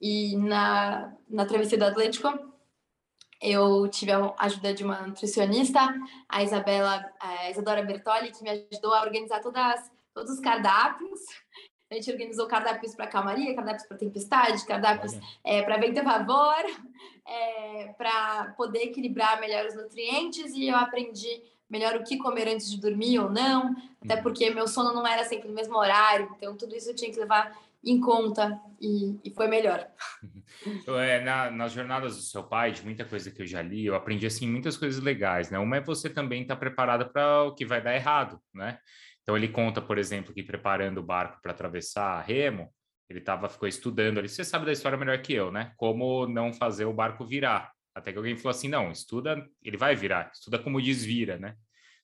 E 0.00 0.36
na, 0.36 1.14
na 1.28 1.44
travessia 1.46 1.78
do 1.78 1.84
Atlântico, 1.84 2.28
eu 3.44 3.86
tive 3.88 4.10
a 4.10 4.34
ajuda 4.38 4.72
de 4.72 4.82
uma 4.82 5.02
nutricionista, 5.02 5.80
a 6.26 6.42
Isabela, 6.42 7.04
a 7.20 7.50
Isadora 7.50 7.82
Bertoli, 7.82 8.32
que 8.32 8.42
me 8.42 8.50
ajudou 8.50 8.94
a 8.94 9.02
organizar 9.02 9.40
todas 9.40 9.92
todos 10.14 10.32
os 10.32 10.40
cardápios. 10.40 11.20
A 11.90 11.94
gente 11.94 12.10
organizou 12.10 12.46
cardápios 12.46 12.94
para 12.94 13.06
calmaria, 13.06 13.54
cardápios 13.54 13.86
para 13.86 13.98
tempestade, 13.98 14.64
cardápios 14.64 15.12
é, 15.44 15.60
para 15.62 15.76
vento 15.76 16.00
a 16.00 16.04
favor, 16.04 16.64
é, 17.26 17.94
para 17.98 18.54
poder 18.56 18.84
equilibrar 18.84 19.38
melhor 19.40 19.66
os 19.66 19.74
nutrientes 19.74 20.54
e 20.54 20.68
eu 20.68 20.76
aprendi 20.76 21.42
melhor 21.68 21.96
o 21.96 22.04
que 22.04 22.16
comer 22.16 22.48
antes 22.48 22.70
de 22.70 22.80
dormir 22.80 23.18
ou 23.18 23.30
não, 23.30 23.74
até 24.02 24.16
uhum. 24.16 24.22
porque 24.22 24.50
meu 24.50 24.66
sono 24.66 24.94
não 24.94 25.06
era 25.06 25.24
sempre 25.24 25.48
no 25.48 25.54
mesmo 25.54 25.76
horário, 25.76 26.32
então 26.36 26.56
tudo 26.56 26.74
isso 26.74 26.90
eu 26.90 26.94
tinha 26.94 27.12
que 27.12 27.18
levar 27.18 27.56
em 27.84 28.00
conta 28.00 28.60
e, 28.80 29.18
e 29.24 29.30
foi 29.30 29.48
melhor. 29.48 29.86
É, 30.86 31.20
na, 31.20 31.50
nas 31.50 31.72
jornadas 31.72 32.16
do 32.16 32.22
seu 32.22 32.42
pai, 32.42 32.72
de 32.72 32.82
muita 32.82 33.04
coisa 33.04 33.30
que 33.30 33.42
eu 33.42 33.46
já 33.46 33.60
li, 33.60 33.86
eu 33.86 33.94
aprendi 33.94 34.26
assim 34.26 34.48
muitas 34.48 34.76
coisas 34.76 35.02
legais, 35.02 35.50
né? 35.50 35.58
Uma 35.58 35.76
é 35.76 35.80
você 35.80 36.08
também 36.08 36.42
estar 36.42 36.54
tá 36.54 36.60
preparada 36.60 37.04
para 37.04 37.44
o 37.44 37.54
que 37.54 37.66
vai 37.66 37.82
dar 37.82 37.94
errado, 37.94 38.40
né? 38.52 38.78
Então 39.22 39.36
ele 39.36 39.48
conta, 39.48 39.80
por 39.80 39.98
exemplo, 39.98 40.34
que 40.34 40.42
preparando 40.42 40.98
o 40.98 41.02
barco 41.02 41.40
para 41.42 41.52
atravessar 41.52 42.18
a 42.18 42.20
remo, 42.20 42.72
ele 43.08 43.20
tava, 43.20 43.48
ficou 43.48 43.68
estudando 43.68 44.18
ali. 44.18 44.28
Você 44.28 44.44
sabe 44.44 44.66
da 44.66 44.72
história 44.72 44.98
melhor 44.98 45.20
que 45.20 45.32
eu, 45.32 45.50
né? 45.50 45.72
Como 45.76 46.26
não 46.26 46.52
fazer 46.52 46.84
o 46.84 46.92
barco 46.92 47.24
virar. 47.24 47.72
Até 47.94 48.12
que 48.12 48.18
alguém 48.18 48.36
falou 48.36 48.50
assim: 48.50 48.68
não, 48.68 48.90
estuda, 48.90 49.46
ele 49.62 49.76
vai 49.76 49.94
virar, 49.94 50.30
estuda 50.32 50.58
como 50.58 50.80
desvira, 50.80 51.38
né? 51.38 51.56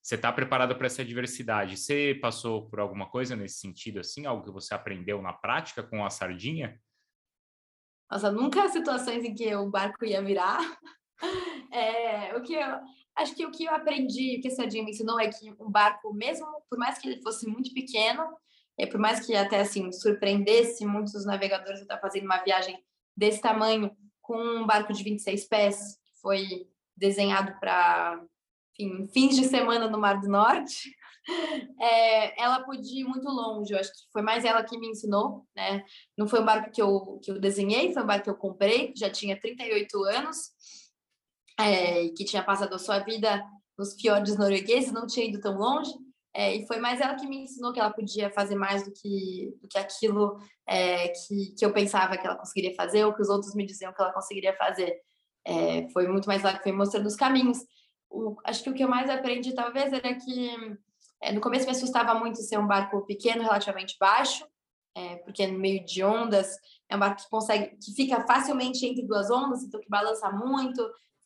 Você 0.03 0.15
está 0.15 0.33
preparado 0.33 0.75
para 0.77 0.87
essa 0.87 1.03
adversidade? 1.03 1.77
Você 1.77 2.19
passou 2.23 2.71
por 2.71 2.81
alguma 2.81 3.11
coisa 3.11 3.37
nesse 3.37 3.59
sentido, 3.59 4.01
assim? 4.01 4.25
Algo 4.25 4.45
que 4.45 4.51
você 4.51 4.73
aprendeu 4.73 5.21
na 5.21 5.33
prática 5.33 5.83
com 5.83 6.05
a 6.05 6.11
sardinha? 6.11 6.79
Nossa, 8.11 8.33
nunca 8.33 8.69
situações 8.69 9.25
em 9.25 9.35
que 9.35 9.55
o 9.55 9.71
barco 9.71 10.05
ia 10.05 10.23
virar. 10.23 10.59
É, 11.71 12.35
o 12.35 12.41
que 12.41 12.55
eu, 12.55 12.67
acho 13.15 13.35
que 13.35 13.45
o 13.45 13.51
que 13.51 13.65
eu 13.65 13.75
aprendi, 13.75 14.39
o 14.39 14.41
que 14.41 14.49
a 14.49 14.51
Sardinha 14.51 14.83
me 14.83 14.91
ensinou 14.91 15.21
é 15.21 15.29
que 15.29 15.53
um 15.61 15.71
barco, 15.71 16.15
mesmo 16.15 16.47
por 16.69 16.79
mais 16.79 16.99
que 16.99 17.07
ele 17.07 17.23
fosse 17.23 17.47
muito 17.47 17.75
pequeno, 17.75 18.27
é, 18.79 18.87
por 18.87 18.99
mais 18.99 19.25
que 19.25 19.37
até 19.37 19.61
assim 19.61 19.93
surpreendesse 19.93 20.85
muitos 20.87 21.13
dos 21.13 21.27
navegadores 21.27 21.83
estar 21.83 21.99
fazendo 21.99 22.25
uma 22.25 22.43
viagem 22.43 22.83
desse 23.15 23.41
tamanho 23.41 23.95
com 24.23 24.37
um 24.37 24.67
barco 24.67 24.95
de 24.95 25.05
26 25.05 25.45
pés, 25.47 25.99
que 26.07 26.19
foi 26.23 26.67
desenhado 26.97 27.55
para 27.61 28.25
fins 29.13 29.37
de 29.37 29.45
semana 29.45 29.89
no 29.89 29.99
Mar 29.99 30.21
do 30.21 30.29
Norte, 30.29 30.91
é, 31.81 32.43
ela 32.43 32.65
podia 32.65 33.03
ir 33.03 33.05
muito 33.05 33.29
longe. 33.29 33.73
Eu 33.73 33.79
acho 33.79 33.91
que 33.93 33.99
foi 34.13 34.23
mais 34.23 34.45
ela 34.45 34.65
que 34.65 34.79
me 34.79 34.89
ensinou, 34.89 35.47
né? 35.55 35.85
Não 36.17 36.29
foi 36.29 36.41
um 36.41 36.45
barco 36.45 36.71
que 36.71 36.81
eu, 36.81 37.21
que 37.23 37.31
eu 37.31 37.41
desenhei, 37.41 37.93
foi 37.93 38.03
um 38.03 38.07
barco 38.07 38.25
que 38.25 38.31
eu 38.31 38.37
comprei, 38.37 38.93
já 38.97 39.11
tinha 39.11 39.41
38 39.41 40.05
anos 40.05 40.53
é, 41.59 42.09
que 42.11 42.25
tinha 42.25 42.43
passado 42.43 42.75
a 42.75 42.79
sua 42.79 42.99
vida 43.01 43.45
nos 43.79 43.95
fiordes 43.95 44.37
noruegueses, 44.37 44.93
não 44.93 45.07
tinha 45.07 45.27
ido 45.27 45.41
tão 45.41 45.57
longe. 45.57 45.93
É, 46.33 46.55
e 46.55 46.67
foi 46.67 46.79
mais 46.79 47.01
ela 47.01 47.17
que 47.17 47.27
me 47.27 47.43
ensinou 47.43 47.73
que 47.73 47.81
ela 47.81 47.93
podia 47.93 48.31
fazer 48.31 48.55
mais 48.55 48.85
do 48.85 48.93
que, 48.93 49.53
do 49.61 49.67
que 49.67 49.79
aquilo 49.79 50.39
é, 50.67 51.09
que, 51.09 51.55
que 51.59 51.65
eu 51.65 51.73
pensava 51.73 52.17
que 52.17 52.27
ela 52.27 52.37
conseguiria 52.37 52.75
fazer, 52.77 53.05
ou 53.05 53.13
que 53.13 53.23
os 53.23 53.29
outros 53.29 53.55
me 53.55 53.67
diziam 53.67 53.93
que 53.93 54.01
ela 54.01 54.13
conseguiria 54.13 54.57
fazer. 54.57 54.97
É, 55.45 55.89
foi 55.91 56.07
muito 56.07 56.27
mais 56.27 56.45
ela 56.45 56.57
que 56.57 56.63
foi 56.63 56.73
mostrando 56.73 57.07
os 57.07 57.17
caminhos. 57.17 57.59
O, 58.09 58.37
acho 58.45 58.63
que 58.63 58.71
o 58.71 58.75
que 58.75 58.85
eu 58.85 58.89
mais 58.89 59.11
aprendi, 59.11 59.55
talvez, 59.55 59.93
era 59.93 60.15
que 60.15 60.79
É, 61.23 61.33
no 61.33 61.41
começo 61.41 61.67
me 61.67 61.73
assustava 61.73 62.15
muito 62.15 62.41
ser 62.41 62.59
um 62.59 62.67
barco 62.67 63.05
pequeno, 63.05 63.43
relativamente 63.43 63.97
baixo, 63.99 64.47
é, 64.95 65.17
porque 65.17 65.47
no 65.47 65.59
meio 65.59 65.85
de 65.85 66.03
ondas 66.03 66.57
é 66.89 66.97
um 66.97 66.99
barco 66.99 67.23
que 67.23 67.29
consegue, 67.29 67.77
que 67.77 67.93
fica 67.95 68.27
facilmente 68.27 68.85
entre 68.87 69.07
duas 69.07 69.31
ondas, 69.31 69.63
então 69.63 69.81
que 69.81 69.89
balança 69.89 70.31
muito, 70.31 70.83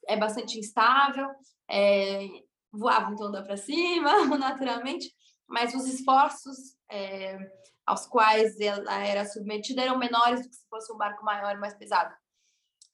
é 0.07 0.17
bastante 0.17 0.59
instável, 0.59 1.31
é, 1.71 2.27
voava 2.73 3.13
então 3.13 3.29
onda 3.29 3.43
para 3.43 3.57
cima, 3.57 4.25
naturalmente, 4.37 5.15
mas 5.47 5.75
os 5.75 5.87
esforços 5.87 6.57
é, 6.91 7.39
aos 7.87 8.07
quais 8.07 8.59
ela 8.61 8.99
era 8.99 9.25
submetida 9.25 9.83
eram 9.83 9.99
menores 9.99 10.43
do 10.43 10.49
que 10.49 10.57
se 10.57 10.69
fosse 10.69 10.93
um 10.93 10.97
barco 10.97 11.25
maior, 11.25 11.59
mais 11.59 11.75
pesado. 11.75 12.15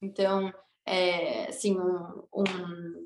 Então, 0.02 0.52
é, 0.84 1.48
assim, 1.48 1.78
um, 1.78 2.24
um, 2.34 2.99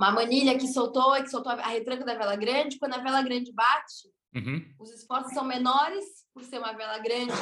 uma 0.00 0.12
manilha 0.12 0.56
que 0.56 0.66
soltou 0.66 1.14
e 1.14 1.22
que 1.22 1.30
soltou 1.30 1.52
a 1.52 1.68
retranca 1.68 2.06
da 2.06 2.14
vela 2.14 2.34
grande, 2.34 2.78
quando 2.78 2.94
a 2.94 3.02
vela 3.02 3.20
grande 3.20 3.52
bate, 3.52 4.08
uhum. 4.34 4.64
os 4.78 4.90
esforços 4.94 5.34
são 5.34 5.44
menores 5.44 6.06
por 6.32 6.42
ser 6.42 6.58
uma 6.58 6.72
vela 6.72 6.98
grande 6.98 7.34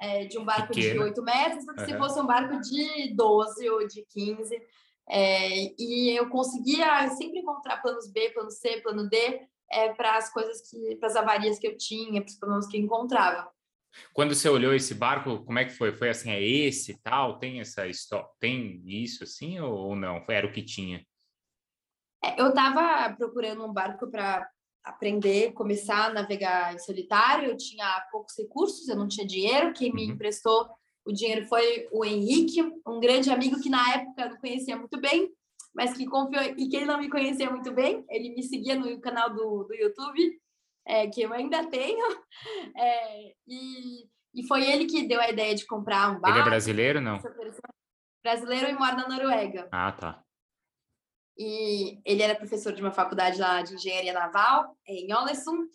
é, 0.00 0.24
de 0.24 0.38
um 0.38 0.44
barco 0.44 0.72
Pequena. 0.72 0.94
de 0.94 1.00
8 1.00 1.22
metros 1.24 1.66
do 1.66 1.74
que 1.74 1.80
uhum. 1.80 1.86
se 1.88 1.98
fosse 1.98 2.20
um 2.20 2.26
barco 2.26 2.60
de 2.60 3.12
12 3.12 3.70
ou 3.70 3.88
de 3.88 4.06
15. 4.08 4.56
É, 5.08 5.48
e 5.76 6.16
eu 6.16 6.28
conseguia 6.28 7.08
sempre 7.10 7.40
encontrar 7.40 7.82
planos 7.82 8.08
B, 8.12 8.30
plano 8.30 8.52
C, 8.52 8.80
plano 8.82 9.08
D 9.08 9.40
é, 9.72 9.92
para 9.92 10.16
as 10.16 10.32
coisas 10.32 10.62
que, 10.70 10.94
para 10.96 11.08
as 11.08 11.16
avarias 11.16 11.58
que 11.58 11.66
eu 11.66 11.76
tinha, 11.76 12.22
para 12.22 12.30
os 12.30 12.38
problemas 12.38 12.68
que 12.68 12.76
eu 12.76 12.82
encontrava. 12.82 13.50
Quando 14.12 14.32
você 14.32 14.48
olhou 14.48 14.72
esse 14.72 14.94
barco, 14.94 15.44
como 15.44 15.58
é 15.58 15.64
que 15.64 15.72
foi? 15.72 15.90
Foi 15.90 16.10
assim, 16.10 16.30
é 16.30 16.40
esse 16.40 17.00
tal? 17.02 17.40
Tem 17.40 17.58
essa 17.58 17.84
história? 17.88 18.28
Tem 18.38 18.80
isso 18.84 19.24
assim 19.24 19.58
ou 19.58 19.96
não? 19.96 20.24
Era 20.28 20.46
o 20.46 20.52
que 20.52 20.62
tinha? 20.62 21.04
É, 22.26 22.40
eu 22.40 22.48
estava 22.48 23.14
procurando 23.14 23.64
um 23.64 23.72
barco 23.72 24.10
para 24.10 24.48
aprender, 24.84 25.52
começar 25.52 26.06
a 26.06 26.12
navegar 26.12 26.74
em 26.74 26.78
solitário. 26.78 27.50
Eu 27.50 27.56
tinha 27.56 28.06
poucos 28.10 28.34
recursos, 28.36 28.88
eu 28.88 28.96
não 28.96 29.06
tinha 29.06 29.26
dinheiro. 29.26 29.72
Quem 29.72 29.92
me 29.92 30.06
uhum. 30.06 30.12
emprestou 30.12 30.68
o 31.04 31.12
dinheiro 31.12 31.46
foi 31.46 31.88
o 31.92 32.04
Henrique, 32.04 32.60
um 32.84 32.98
grande 32.98 33.30
amigo 33.30 33.60
que 33.60 33.70
na 33.70 33.94
época 33.94 34.22
eu 34.22 34.30
não 34.30 34.36
conhecia 34.38 34.76
muito 34.76 35.00
bem, 35.00 35.30
mas 35.72 35.96
que 35.96 36.04
confiou 36.04 36.42
e 36.42 36.68
que 36.68 36.76
ele 36.76 36.84
não 36.84 36.98
me 36.98 37.08
conhecia 37.08 37.48
muito 37.48 37.72
bem. 37.72 38.04
Ele 38.10 38.30
me 38.30 38.42
seguia 38.42 38.74
no 38.74 39.00
canal 39.00 39.32
do, 39.32 39.62
do 39.62 39.74
YouTube, 39.74 40.20
é, 40.84 41.06
que 41.06 41.22
eu 41.22 41.32
ainda 41.32 41.64
tenho, 41.66 42.04
é, 42.76 43.32
e, 43.46 44.08
e 44.34 44.46
foi 44.48 44.68
ele 44.68 44.86
que 44.86 45.06
deu 45.06 45.20
a 45.20 45.30
ideia 45.30 45.54
de 45.54 45.64
comprar 45.64 46.10
um 46.10 46.18
barco. 46.18 46.38
Ele 46.38 46.46
é 46.46 46.50
brasileiro, 46.50 47.00
não? 47.00 47.20
Brasileiro 48.20 48.68
e 48.68 48.72
mora 48.72 48.96
na 48.96 49.08
Noruega. 49.08 49.68
Ah, 49.70 49.92
tá. 49.92 50.25
E 51.38 52.00
ele 52.04 52.22
era 52.22 52.34
professor 52.34 52.72
de 52.72 52.80
uma 52.80 52.92
faculdade 52.92 53.38
lá 53.38 53.60
de 53.62 53.74
engenharia 53.74 54.12
naval, 54.12 54.76
em 54.86 55.12
Ålesund, 55.12 55.68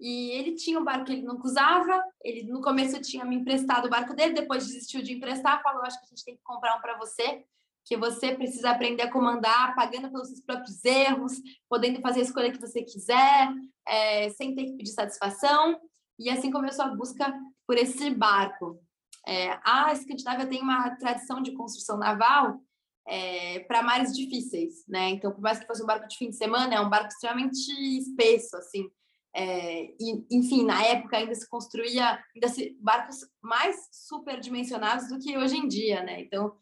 e 0.00 0.30
ele 0.30 0.54
tinha 0.54 0.78
um 0.78 0.84
barco 0.84 1.06
que 1.06 1.12
ele 1.12 1.22
nunca 1.22 1.46
usava. 1.46 2.02
Ele 2.22 2.44
no 2.44 2.60
começo 2.60 3.00
tinha 3.00 3.24
me 3.24 3.36
emprestado 3.36 3.86
o 3.86 3.90
barco 3.90 4.14
dele, 4.14 4.32
depois 4.34 4.66
desistiu 4.66 5.02
de 5.02 5.12
emprestar, 5.12 5.62
falou: 5.62 5.82
"Acho 5.82 5.98
que 5.98 6.06
a 6.06 6.08
gente 6.08 6.24
tem 6.24 6.36
que 6.36 6.42
comprar 6.42 6.76
um 6.76 6.80
para 6.80 6.96
você, 6.96 7.44
que 7.84 7.96
você 7.96 8.34
precisa 8.34 8.70
aprender 8.70 9.02
a 9.02 9.10
comandar, 9.10 9.74
pagando 9.74 10.10
pelos 10.10 10.28
seus 10.28 10.40
próprios 10.40 10.84
erros, 10.84 11.32
podendo 11.68 12.00
fazer 12.00 12.20
a 12.20 12.24
escolha 12.24 12.52
que 12.52 12.60
você 12.60 12.82
quiser, 12.82 13.48
é, 13.86 14.30
sem 14.30 14.54
ter 14.54 14.66
que 14.66 14.76
pedir 14.76 14.92
satisfação". 14.92 15.80
E 16.18 16.30
assim 16.30 16.50
começou 16.50 16.84
a 16.84 16.94
busca 16.94 17.32
por 17.66 17.76
esse 17.76 18.10
barco. 18.10 18.80
É, 19.26 19.58
a 19.64 19.92
Escandinávia 19.92 20.46
tem 20.46 20.62
uma 20.62 20.90
tradição 20.96 21.42
de 21.42 21.52
construção 21.52 21.98
naval 21.98 22.60
é, 23.08 23.60
para 23.60 23.82
mares 23.82 24.14
difíceis, 24.14 24.84
né? 24.86 25.08
Então, 25.08 25.32
por 25.32 25.40
mais 25.40 25.58
que 25.58 25.66
fosse 25.66 25.82
um 25.82 25.86
barco 25.86 26.06
de 26.06 26.16
fim 26.16 26.28
de 26.28 26.36
semana, 26.36 26.74
é 26.74 26.80
um 26.80 26.90
barco 26.90 27.08
extremamente 27.08 27.70
espesso, 27.98 28.56
assim. 28.56 28.88
É, 29.34 29.84
e, 29.98 30.26
enfim, 30.30 30.64
na 30.64 30.82
época 30.84 31.16
ainda 31.16 31.34
se 31.34 31.48
construía 31.48 32.22
ainda 32.34 32.48
se, 32.48 32.76
barcos 32.80 33.18
mais 33.42 33.76
superdimensionados 33.92 35.08
do 35.08 35.18
que 35.18 35.36
hoje 35.38 35.56
em 35.56 35.66
dia, 35.66 36.02
né? 36.02 36.20
Então, 36.20 36.54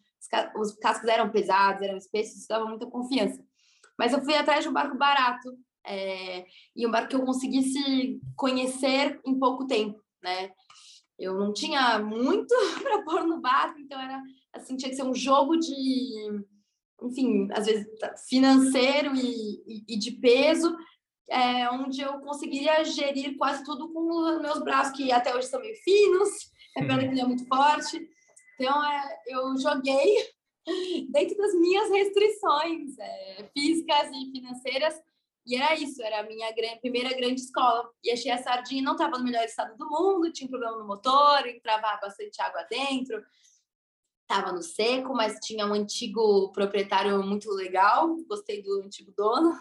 os, 0.57 0.71
os 0.73 0.77
cascos 0.77 1.09
eram 1.09 1.31
pesados, 1.31 1.83
eram 1.83 1.97
espessos, 1.97 2.37
isso 2.37 2.49
dava 2.49 2.67
muita 2.67 2.87
confiança. 2.87 3.45
Mas 3.99 4.13
eu 4.13 4.23
fui 4.23 4.35
atrás 4.35 4.63
de 4.63 4.69
um 4.69 4.73
barco 4.73 4.97
barato 4.97 5.57
é, 5.85 6.47
e 6.77 6.87
um 6.87 6.91
barco 6.91 7.09
que 7.09 7.17
eu 7.17 7.25
conseguisse 7.25 8.21
conhecer 8.37 9.21
em 9.25 9.39
pouco 9.39 9.67
tempo, 9.67 10.01
né? 10.23 10.51
Eu 11.19 11.35
não 11.35 11.53
tinha 11.53 11.99
muito 11.99 12.55
para 12.83 13.03
pôr 13.03 13.25
no 13.25 13.41
barco, 13.41 13.79
então 13.79 14.01
era 14.01 14.23
assim, 14.53 14.77
tinha 14.77 14.91
que 14.91 14.97
ser 14.97 15.05
um 15.05 15.15
jogo 15.15 15.57
de, 15.57 16.45
enfim, 17.03 17.49
às 17.53 17.67
vezes 17.67 17.87
financeiro 18.29 19.15
e, 19.15 19.63
e, 19.67 19.85
e 19.89 19.99
de 19.99 20.13
peso, 20.13 20.77
é, 21.29 21.71
onde 21.71 22.01
eu 22.01 22.19
conseguiria 22.21 22.85
gerir 22.85 23.37
quase 23.37 23.65
tudo 23.65 23.93
com 23.93 24.09
os 24.09 24.41
meus 24.41 24.63
braços, 24.63 24.97
que 24.97 25.11
até 25.11 25.35
hoje 25.35 25.49
são 25.49 25.61
meio 25.61 25.77
finos, 25.83 26.51
a 26.77 26.81
perna 26.81 27.09
que 27.09 27.15
não 27.15 27.23
é 27.23 27.27
muito 27.27 27.47
forte. 27.47 28.09
Então, 28.59 28.85
é, 28.85 29.19
eu 29.27 29.57
joguei 29.59 30.17
dentro 31.11 31.37
das 31.37 31.55
minhas 31.55 31.91
restrições 31.91 32.99
é, 32.99 33.51
físicas 33.53 34.11
e 34.13 34.31
financeiras, 34.33 34.95
e 35.47 35.57
era 35.57 35.75
isso, 35.75 36.03
era 36.03 36.21
a 36.21 36.23
minha 36.25 36.53
primeira 36.81 37.15
grande 37.15 37.41
escola. 37.41 37.89
E 38.03 38.11
achei 38.11 38.31
a 38.31 38.39
sardinha 38.39 38.83
não 38.83 38.93
estava 38.93 39.17
no 39.19 39.25
melhor 39.25 39.45
estado 39.45 39.77
do 39.77 39.89
mundo, 39.89 40.33
tinha 40.33 40.47
um 40.47 40.51
problema 40.51 40.77
no 40.79 40.87
motor, 40.87 41.47
entrava 41.47 41.99
bastante 42.01 42.41
água 42.43 42.67
dentro, 42.69 43.23
estava 44.23 44.53
no 44.53 44.63
seco, 44.63 45.15
mas 45.15 45.39
tinha 45.41 45.67
um 45.67 45.73
antigo 45.73 46.51
proprietário 46.53 47.23
muito 47.23 47.51
legal, 47.51 48.17
gostei 48.29 48.63
do 48.63 48.83
antigo 48.83 49.13
dono 49.17 49.55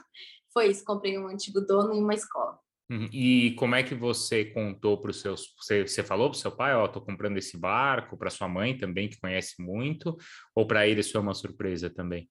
foi 0.55 0.69
isso, 0.69 0.85
comprei 0.85 1.19
um 1.19 1.27
antigo 1.27 1.59
dono 1.59 1.93
e 1.93 1.99
uma 1.99 2.13
escola. 2.13 2.57
Uhum. 2.89 3.09
E 3.11 3.51
como 3.57 3.75
é 3.75 3.83
que 3.83 3.93
você 3.93 4.45
contou 4.45 4.97
para 5.01 5.11
os 5.11 5.19
seus. 5.19 5.53
Você, 5.59 5.85
você 5.85 6.01
falou 6.01 6.29
para 6.29 6.37
o 6.37 6.39
seu 6.39 6.51
pai, 6.51 6.73
ó, 6.73 6.85
oh, 6.85 7.01
comprando 7.01 7.37
esse 7.37 7.57
barco, 7.57 8.17
para 8.17 8.29
sua 8.29 8.47
mãe 8.47 8.77
também, 8.77 9.09
que 9.09 9.19
conhece 9.19 9.61
muito, 9.61 10.15
ou 10.55 10.65
para 10.65 10.87
ele 10.87 11.01
isso 11.01 11.11
foi 11.11 11.21
uma 11.21 11.33
surpresa 11.33 11.89
também? 11.89 12.29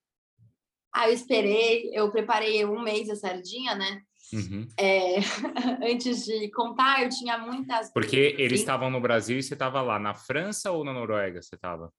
Ah, 0.94 1.08
eu 1.08 1.14
esperei, 1.14 1.90
eu 1.92 2.10
preparei 2.12 2.64
um 2.64 2.80
mês 2.80 3.10
a 3.10 3.16
sardinha, 3.16 3.74
né? 3.74 4.00
Uhum. 4.32 4.66
É, 4.78 5.16
antes 5.90 6.24
de 6.24 6.50
contar, 6.52 7.02
eu 7.02 7.08
tinha 7.08 7.36
muitas. 7.38 7.92
Porque 7.92 8.36
eles 8.38 8.60
estavam 8.60 8.90
no 8.90 9.00
Brasil 9.00 9.38
e 9.38 9.42
você 9.42 9.54
estava 9.54 9.82
lá, 9.82 9.98
na 9.98 10.14
França 10.14 10.70
ou 10.70 10.84
na 10.84 10.92
Noruega 10.92 11.42
você 11.42 11.56
estava? 11.56 11.92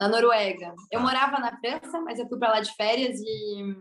Na 0.00 0.08
Noruega. 0.08 0.72
Eu 0.92 1.00
ah. 1.00 1.02
morava 1.02 1.38
na 1.38 1.58
França, 1.58 2.00
mas 2.00 2.18
eu 2.18 2.28
fui 2.28 2.38
para 2.38 2.50
lá 2.50 2.60
de 2.60 2.72
férias 2.74 3.18
e 3.20 3.76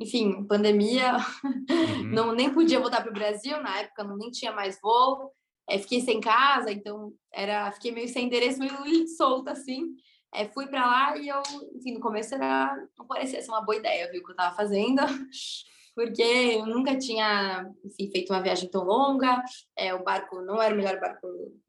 enfim, 0.00 0.44
pandemia, 0.44 1.16
uhum. 1.70 2.02
não 2.04 2.32
nem 2.32 2.52
podia 2.52 2.80
voltar 2.80 3.02
para 3.02 3.10
o 3.10 3.14
Brasil, 3.14 3.62
na 3.62 3.78
época 3.78 4.02
não 4.02 4.16
nem 4.16 4.30
tinha 4.30 4.50
mais 4.50 4.78
voo, 4.82 5.30
é, 5.68 5.78
fiquei 5.78 6.00
sem 6.00 6.20
casa, 6.20 6.72
então 6.72 7.12
era, 7.32 7.70
fiquei 7.72 7.92
meio 7.92 8.08
sem 8.08 8.26
endereço, 8.26 8.58
meio 8.58 8.72
solta 9.16 9.52
assim. 9.52 9.94
É, 10.34 10.48
fui 10.48 10.66
para 10.66 10.86
lá 10.86 11.16
e 11.18 11.28
eu, 11.28 11.42
enfim, 11.74 11.92
no 11.92 12.00
começo 12.00 12.34
era, 12.34 12.74
não 12.98 13.06
parecia 13.06 13.42
ser 13.42 13.50
uma 13.50 13.60
boa 13.60 13.76
ideia, 13.76 14.10
viu, 14.10 14.20
o 14.20 14.24
que 14.24 14.30
eu 14.30 14.34
estava 14.34 14.56
fazendo, 14.56 15.02
porque 15.94 16.22
eu 16.22 16.66
nunca 16.66 16.96
tinha, 16.96 17.70
enfim, 17.84 18.10
feito 18.10 18.32
uma 18.32 18.42
viagem 18.42 18.70
tão 18.70 18.82
longa, 18.82 19.42
é, 19.76 19.94
o 19.94 20.02
barco 20.02 20.40
não 20.40 20.60
era 20.60 20.72
o 20.72 20.76
melhor 20.76 20.98
barco 20.98 21.26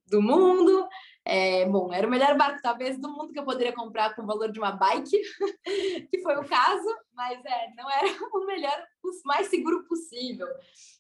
do 0.08 0.22
mundo, 0.22 0.88
é, 1.26 1.66
bom, 1.68 1.92
era 1.94 2.08
o 2.08 2.10
melhor 2.10 2.38
barco, 2.38 2.62
talvez, 2.62 2.98
do 3.00 3.10
mundo 3.10 3.34
que 3.34 3.40
eu 3.40 3.46
poderia 3.46 3.74
comprar 3.74 4.16
com 4.16 4.24
o 4.24 4.26
valor 4.26 4.52
de 4.52 4.60
uma 4.60 4.72
bike, 4.72 5.20
que 6.10 6.22
foi 6.22 6.36
o 6.38 6.48
caso, 6.48 6.88
mas 7.14 7.44
é, 7.46 7.74
não 7.76 7.90
era 7.90 8.08
o 8.34 8.46
melhor, 8.46 8.86
o 9.04 9.28
mais 9.28 9.48
seguro 9.48 9.86
possível. 9.88 10.48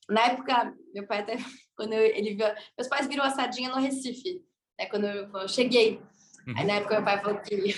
Na 0.10 0.28
época, 0.28 0.73
meu 0.93 1.08
pai 1.08 1.19
até, 1.19 1.38
quando 1.78 1.93
eu, 1.93 2.02
ele 2.02 2.36
viu, 2.36 2.47
meus 2.78 2.89
pais 2.89 3.08
viram 3.08 3.23
a 3.23 3.30
sardinha 3.30 3.69
no 3.69 3.80
Recife, 3.80 4.41
né, 4.78 4.86
quando 4.88 5.06
eu, 5.06 5.30
eu 5.32 5.47
cheguei. 5.47 6.02
Uhum. 6.47 6.58
Aí, 6.58 6.65
na 6.65 6.73
época, 6.75 6.95
meu 6.95 7.06
pai 7.06 7.21
falou 7.21 7.41
que 7.41 7.73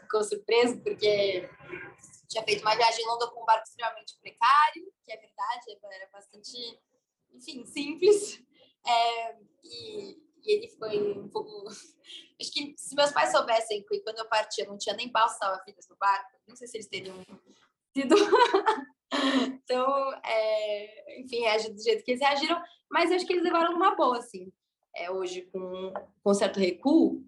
ficou 0.00 0.24
surpreso, 0.24 0.80
porque 0.80 1.48
tinha 2.28 2.44
feito 2.44 2.62
uma 2.62 2.76
viagem 2.76 3.06
longa 3.06 3.28
com 3.28 3.42
um 3.42 3.46
barco 3.46 3.64
extremamente 3.64 4.16
precário, 4.20 4.92
que 5.04 5.12
é 5.12 5.16
verdade, 5.16 5.94
era 5.94 6.08
bastante, 6.12 6.78
enfim, 7.32 7.64
simples. 7.64 8.42
É, 8.86 9.36
e 9.64 10.22
e 10.44 10.52
ele 10.52 10.68
foi 10.68 11.18
um 11.18 11.28
pouco. 11.28 11.68
Acho 11.68 12.52
que 12.52 12.74
se 12.76 12.94
meus 12.94 13.12
pais 13.12 13.30
soubessem 13.30 13.82
que 13.84 14.00
quando 14.00 14.18
eu 14.18 14.28
partia 14.28 14.66
não 14.66 14.76
tinha 14.76 14.96
nem 14.96 15.10
balsa 15.10 15.38
salva-vidas 15.38 15.88
no 15.88 15.96
barco, 15.96 16.38
não 16.46 16.56
sei 16.56 16.66
se 16.66 16.76
eles 16.76 16.88
teriam 16.88 17.16
sido. 17.96 18.14
então, 19.46 20.12
é... 20.24 21.20
enfim, 21.20 21.40
reagir 21.40 21.72
do 21.72 21.82
jeito 21.82 22.04
que 22.04 22.12
eles 22.12 22.20
reagiram, 22.20 22.60
mas 22.90 23.12
acho 23.12 23.26
que 23.26 23.32
eles 23.32 23.44
levaram 23.44 23.74
uma 23.74 23.94
boa, 23.94 24.18
assim. 24.18 24.52
É, 24.94 25.10
hoje, 25.10 25.42
com, 25.52 25.92
com 26.22 26.34
certo 26.34 26.58
recuo, 26.58 27.24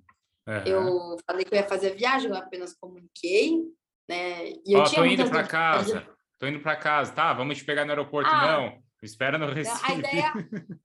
uhum. 0.47 0.67
eu 0.67 1.19
falei 1.27 1.45
que 1.45 1.55
eu 1.55 1.59
ia 1.59 1.69
fazer 1.69 1.93
a 1.93 1.95
viagem, 1.95 2.31
eu 2.31 2.37
apenas 2.37 2.75
comuniquei, 2.75 3.63
né? 4.09 4.51
E 4.65 4.73
eu 4.73 4.81
oh, 4.81 4.85
tinha 4.85 5.03
tô 5.03 5.07
indo 5.07 5.29
para 5.29 5.47
casa, 5.47 6.09
tô 6.39 6.47
indo 6.47 6.61
para 6.61 6.77
casa, 6.77 7.13
tá? 7.13 7.33
Vamos 7.33 7.59
te 7.59 7.65
pegar 7.65 7.85
no 7.85 7.91
aeroporto, 7.91 8.31
ah, 8.31 8.53
não. 8.53 8.85
Espera 9.03 9.37
no 9.37 9.53
Recife. 9.53 9.93
A 9.93 9.95
ideia, 9.95 10.33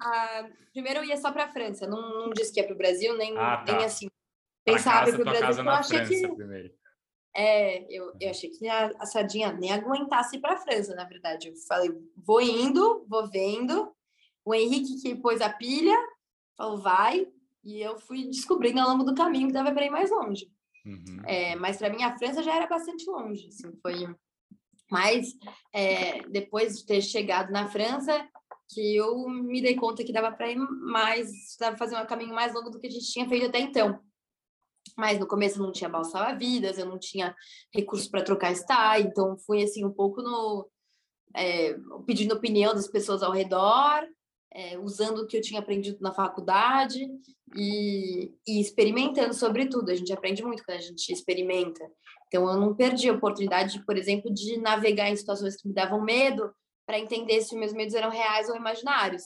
a, 0.01 0.49
primeiro 0.73 0.99
eu 0.99 1.05
ia 1.05 1.17
só 1.17 1.31
para 1.31 1.45
a 1.45 1.51
França, 1.51 1.87
não, 1.87 2.25
não 2.25 2.29
disse 2.31 2.53
que 2.53 2.59
ia 2.59 2.65
para 2.65 2.75
o 2.75 2.77
Brasil, 2.77 3.15
nem, 3.17 3.37
ah, 3.37 3.57
tá. 3.57 3.73
nem 3.73 3.85
assim. 3.85 4.09
Pensava 4.65 5.11
para 5.11 5.21
o 5.21 5.23
Brasil, 5.23 5.41
casa 5.41 5.61
eu 5.61 5.69
achei 5.69 5.97
França, 5.97 6.27
que... 6.27 6.35
Primeiro. 6.35 6.79
É, 7.35 7.85
eu, 7.89 8.11
eu 8.19 8.29
achei 8.29 8.49
que 8.49 8.67
a, 8.67 8.87
a 8.99 9.05
sardinha 9.05 9.53
nem 9.53 9.71
aguentasse 9.71 10.39
para 10.39 10.55
a 10.55 10.57
França, 10.57 10.95
na 10.95 11.05
verdade. 11.05 11.49
Eu 11.49 11.55
falei, 11.67 11.89
vou 12.17 12.41
indo, 12.41 13.05
vou 13.07 13.29
vendo, 13.29 13.93
o 14.43 14.53
Henrique 14.53 15.01
que 15.01 15.15
pôs 15.15 15.39
a 15.41 15.49
pilha, 15.49 15.95
falou, 16.57 16.79
vai, 16.79 17.27
e 17.63 17.81
eu 17.81 17.97
fui 17.97 18.25
descobrindo 18.25 18.79
ao 18.79 18.89
longo 18.89 19.03
do 19.03 19.15
caminho 19.15 19.47
que 19.47 19.53
dava 19.53 19.71
para 19.71 19.85
ir 19.85 19.89
mais 19.89 20.09
longe. 20.09 20.49
Uhum. 20.85 21.21
É, 21.25 21.55
mas 21.55 21.77
para 21.77 21.89
mim 21.89 22.03
a 22.03 22.17
França 22.17 22.41
já 22.41 22.55
era 22.55 22.67
bastante 22.67 23.05
longe, 23.09 23.47
assim, 23.47 23.71
foi. 23.81 24.07
Mas 24.89 25.35
é, 25.73 26.21
depois 26.29 26.79
de 26.79 26.85
ter 26.85 27.01
chegado 27.01 27.51
na 27.51 27.67
França, 27.67 28.27
que 28.69 28.95
eu 28.95 29.27
me 29.29 29.61
dei 29.61 29.75
conta 29.75 30.03
que 30.03 30.13
dava 30.13 30.31
para 30.31 30.49
ir 30.49 30.57
mais, 30.57 31.55
dava 31.59 31.77
fazer 31.77 31.95
um 31.97 32.05
caminho 32.05 32.33
mais 32.33 32.53
longo 32.53 32.69
do 32.69 32.79
que 32.79 32.87
a 32.87 32.91
gente 32.91 33.11
tinha 33.11 33.27
feito 33.27 33.47
até 33.47 33.59
então. 33.59 33.99
Mas 34.97 35.19
no 35.19 35.27
começo 35.27 35.59
eu 35.59 35.63
não 35.63 35.71
tinha 35.71 35.89
balsa 35.89 36.33
vidas, 36.33 36.77
eu 36.77 36.85
não 36.85 36.97
tinha 36.97 37.35
recursos 37.73 38.07
para 38.07 38.23
trocar 38.23 38.51
estar, 38.51 38.99
então 38.99 39.37
fui 39.37 39.63
assim 39.63 39.85
um 39.85 39.91
pouco 39.91 40.21
no 40.21 40.67
é, 41.35 41.77
pedindo 42.05 42.33
opinião 42.33 42.73
das 42.73 42.87
pessoas 42.87 43.21
ao 43.21 43.31
redor 43.31 44.07
é, 44.51 44.77
usando 44.77 45.19
o 45.19 45.27
que 45.27 45.37
eu 45.37 45.41
tinha 45.41 45.59
aprendido 45.59 45.99
na 46.01 46.11
faculdade 46.11 47.07
e, 47.55 48.33
e, 48.47 48.59
experimentando 48.59 49.33
sobre 49.33 49.67
tudo. 49.67 49.91
A 49.91 49.95
gente 49.95 50.11
aprende 50.11 50.43
muito 50.43 50.63
quando 50.63 50.77
a 50.77 50.81
gente 50.81 51.11
experimenta. 51.11 51.83
Então, 52.27 52.47
eu 52.49 52.57
não 52.57 52.75
perdi 52.75 53.09
a 53.09 53.13
oportunidade, 53.13 53.83
por 53.85 53.97
exemplo, 53.97 54.33
de 54.33 54.57
navegar 54.57 55.09
em 55.09 55.15
situações 55.15 55.55
que 55.55 55.67
me 55.67 55.73
davam 55.73 56.01
medo 56.01 56.53
para 56.85 56.99
entender 56.99 57.41
se 57.41 57.55
meus 57.55 57.73
medos 57.73 57.93
eram 57.93 58.09
reais 58.09 58.49
ou 58.49 58.55
imaginários. 58.55 59.23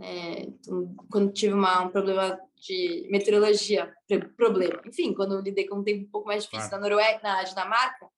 É, 0.00 0.40
então, 0.42 0.94
quando 1.10 1.32
tive 1.32 1.54
uma, 1.54 1.82
um 1.82 1.88
problema 1.88 2.38
de 2.56 3.06
meteorologia, 3.10 3.92
problema, 4.36 4.80
enfim, 4.86 5.14
quando 5.14 5.34
eu 5.34 5.40
lidei 5.40 5.66
com 5.66 5.76
um 5.76 5.84
tempo 5.84 6.04
um 6.04 6.10
pouco 6.10 6.26
mais 6.26 6.44
difícil 6.44 6.68
claro. 6.68 6.82
na 6.82 6.88
Noruega, 6.88 7.20
na 7.22 7.42
Dinamarca, 7.44 8.08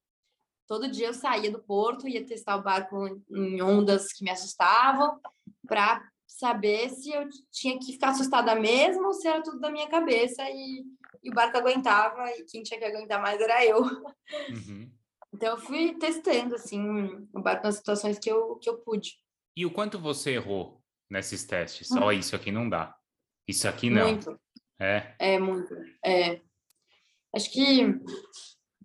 todo 0.66 0.90
dia 0.90 1.08
eu 1.08 1.14
saía 1.14 1.50
do 1.50 1.62
porto, 1.62 2.08
ia 2.08 2.24
testar 2.24 2.56
o 2.56 2.62
barco 2.62 3.06
em 3.30 3.60
ondas 3.60 4.12
que 4.12 4.24
me 4.24 4.30
assustavam, 4.30 5.20
para 5.66 6.02
saber 6.38 6.90
se 6.90 7.10
eu 7.10 7.26
tinha 7.50 7.78
que 7.78 7.92
ficar 7.92 8.10
assustada 8.10 8.54
mesmo 8.54 9.06
ou 9.06 9.14
se 9.14 9.26
era 9.26 9.42
tudo 9.42 9.58
da 9.58 9.70
minha 9.70 9.88
cabeça 9.88 10.42
e, 10.50 10.84
e 11.22 11.30
o 11.30 11.34
barco 11.34 11.56
aguentava 11.56 12.30
e 12.32 12.44
quem 12.44 12.62
tinha 12.62 12.78
que 12.78 12.84
aguentar 12.84 13.20
mais 13.20 13.40
era 13.40 13.64
eu. 13.64 13.80
Uhum. 13.80 14.90
Então 15.34 15.50
eu 15.50 15.58
fui 15.58 15.92
testando 15.98 16.54
assim 16.54 16.80
o 17.34 17.42
barco 17.42 17.64
nas 17.64 17.74
situações 17.74 18.18
que 18.18 18.30
eu, 18.30 18.56
que 18.56 18.70
eu 18.70 18.78
pude. 18.78 19.18
E 19.54 19.66
o 19.66 19.70
quanto 19.70 19.98
você 19.98 20.30
errou 20.30 20.82
nesses 21.10 21.44
testes? 21.44 21.90
Ó, 21.92 22.06
oh, 22.06 22.12
isso 22.12 22.34
aqui 22.34 22.50
não 22.50 22.66
dá. 22.66 22.96
Isso 23.46 23.68
aqui 23.68 23.90
não. 23.90 24.12
Muito. 24.12 24.40
É. 24.80 25.14
É 25.18 25.38
muito. 25.38 25.74
É. 26.02 26.40
Acho 27.34 27.52
que 27.52 27.82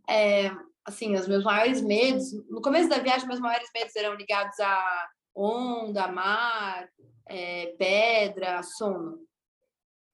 é, 0.10 0.52
assim, 0.84 1.16
os 1.16 1.26
meus 1.26 1.46
maiores 1.46 1.82
medos, 1.82 2.34
no 2.50 2.62
começo 2.62 2.90
da 2.90 2.98
viagem, 2.98 3.28
meus 3.28 3.40
maiores 3.40 3.70
medos 3.74 3.96
eram 3.96 4.16
ligados 4.16 4.60
a 4.60 5.10
onda, 5.42 6.08
mar, 6.08 6.90
é, 7.28 7.76
pedra, 7.78 8.62
sono. 8.64 9.20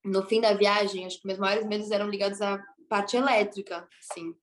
No 0.04 0.24
fim 0.24 0.40
da 0.40 0.54
viagem, 0.54 1.06
acho 1.06 1.20
que 1.20 1.28
meus 1.28 1.40
maiores 1.40 1.66
medos 1.66 1.92
eram 1.92 2.10
ligados 2.10 2.42
à 2.42 2.64
parte 2.90 3.18
elétrica, 3.18 3.88
assim. 4.00 4.34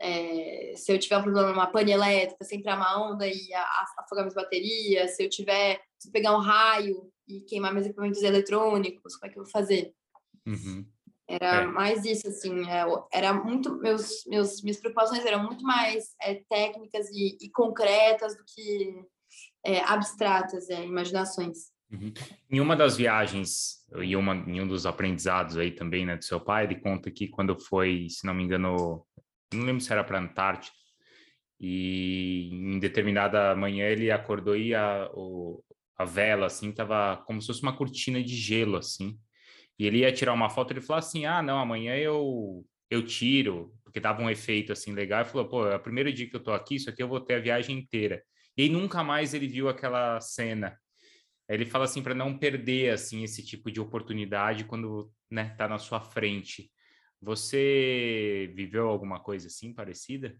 É, 0.00 0.74
se 0.76 0.92
eu 0.92 0.98
tiver 0.98 1.18
um 1.18 1.22
problema 1.22 1.50
numa 1.50 1.66
pane 1.68 1.92
elétrica, 1.92 2.44
se 2.44 2.56
entrar 2.56 2.76
uma 2.76 3.08
onda 3.08 3.26
e 3.26 3.54
afogar 3.98 4.24
minhas 4.24 4.34
baterias, 4.34 5.14
se 5.14 5.24
eu 5.24 5.30
tiver, 5.30 5.80
se 5.96 6.08
eu 6.08 6.12
pegar 6.12 6.36
um 6.36 6.40
raio 6.40 7.08
e 7.26 7.40
queimar 7.42 7.72
meus 7.72 7.86
equipamentos 7.86 8.22
eletrônicos, 8.22 9.16
como 9.16 9.30
é 9.30 9.32
que 9.32 9.38
eu 9.38 9.44
vou 9.44 9.52
fazer? 9.52 9.94
Uhum. 10.46 10.84
Era 11.28 11.62
é. 11.62 11.66
mais 11.66 12.04
isso, 12.04 12.28
assim, 12.28 12.68
é, 12.68 12.84
era 13.12 13.32
muito, 13.32 13.76
meus, 13.78 14.24
meus, 14.26 14.60
minhas 14.62 14.78
preocupações 14.78 15.24
eram 15.24 15.44
muito 15.44 15.64
mais 15.64 16.14
é, 16.20 16.42
técnicas 16.48 17.08
e, 17.10 17.38
e, 17.40 17.50
concretas 17.50 18.36
do 18.36 18.44
que 18.44 19.04
é, 19.64 19.80
abstratas, 19.80 20.68
é, 20.70 20.84
imaginações. 20.84 21.72
Uhum. 21.90 22.12
Em 22.50 22.60
uma 22.60 22.74
das 22.74 22.96
viagens, 22.96 23.84
e 24.00 24.16
uma, 24.16 24.34
em 24.34 24.60
um 24.60 24.66
dos 24.66 24.86
aprendizados 24.86 25.58
aí 25.58 25.70
também, 25.70 26.06
né, 26.06 26.16
do 26.16 26.24
seu 26.24 26.40
pai, 26.40 26.64
ele 26.64 26.80
conta 26.80 27.10
que 27.10 27.28
quando 27.28 27.58
foi, 27.58 28.06
se 28.08 28.26
não 28.26 28.32
me 28.32 28.42
engano, 28.42 29.06
não 29.52 29.64
lembro 29.64 29.80
se 29.80 29.92
era 29.92 30.02
para 30.02 30.18
a 30.18 30.22
Antártida, 30.22 30.74
e 31.60 32.48
em 32.50 32.78
determinada 32.80 33.54
manhã 33.54 33.86
ele 33.86 34.10
acordou 34.10 34.56
e 34.56 34.74
a, 34.74 35.08
o, 35.12 35.62
a 35.96 36.04
vela, 36.04 36.46
assim, 36.46 36.72
tava 36.72 37.22
como 37.26 37.40
se 37.40 37.46
fosse 37.46 37.62
uma 37.62 37.76
cortina 37.76 38.22
de 38.22 38.34
gelo, 38.34 38.76
assim, 38.78 39.18
e 39.78 39.86
ele 39.86 39.98
ia 39.98 40.12
tirar 40.12 40.32
uma 40.32 40.48
foto, 40.48 40.72
ele 40.72 40.80
falou 40.80 40.98
assim, 40.98 41.26
ah, 41.26 41.42
não, 41.42 41.58
amanhã 41.58 41.94
eu, 41.94 42.64
eu 42.90 43.04
tiro, 43.04 43.74
porque 43.84 44.00
dava 44.00 44.22
um 44.22 44.30
efeito, 44.30 44.72
assim, 44.72 44.92
legal, 44.92 45.22
e 45.22 45.26
falou, 45.26 45.46
pô, 45.46 45.66
é 45.66 45.76
o 45.76 45.80
primeiro 45.80 46.10
dia 46.10 46.28
que 46.28 46.34
eu 46.34 46.42
tô 46.42 46.52
aqui, 46.52 46.76
isso 46.76 46.88
aqui 46.88 47.02
eu 47.02 47.08
vou 47.08 47.20
ter 47.20 47.34
a 47.34 47.40
viagem 47.40 47.78
inteira. 47.78 48.22
E 48.56 48.68
nunca 48.68 49.02
mais 49.02 49.34
ele 49.34 49.48
viu 49.48 49.68
aquela 49.68 50.20
cena. 50.20 50.78
Ele 51.48 51.66
fala 51.66 51.84
assim 51.84 52.02
para 52.02 52.14
não 52.14 52.38
perder 52.38 52.90
assim 52.90 53.22
esse 53.24 53.44
tipo 53.44 53.70
de 53.70 53.80
oportunidade 53.80 54.64
quando 54.64 55.12
né, 55.30 55.54
tá 55.56 55.68
na 55.68 55.78
sua 55.78 56.00
frente. 56.00 56.70
Você 57.20 58.52
viveu 58.54 58.88
alguma 58.88 59.20
coisa 59.20 59.46
assim 59.46 59.72
parecida? 59.72 60.36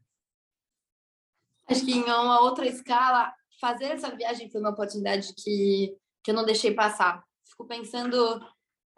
Acho 1.69 1.85
que 1.85 1.93
em 1.93 2.03
uma 2.03 2.41
outra 2.41 2.67
escala, 2.67 3.33
fazer 3.61 3.85
essa 3.85 4.15
viagem 4.15 4.51
foi 4.51 4.61
uma 4.61 4.71
oportunidade 4.71 5.33
que, 5.35 5.97
que 6.23 6.31
eu 6.31 6.35
não 6.35 6.45
deixei 6.45 6.75
passar. 6.75 7.23
Fico 7.49 7.67
pensando 7.67 8.17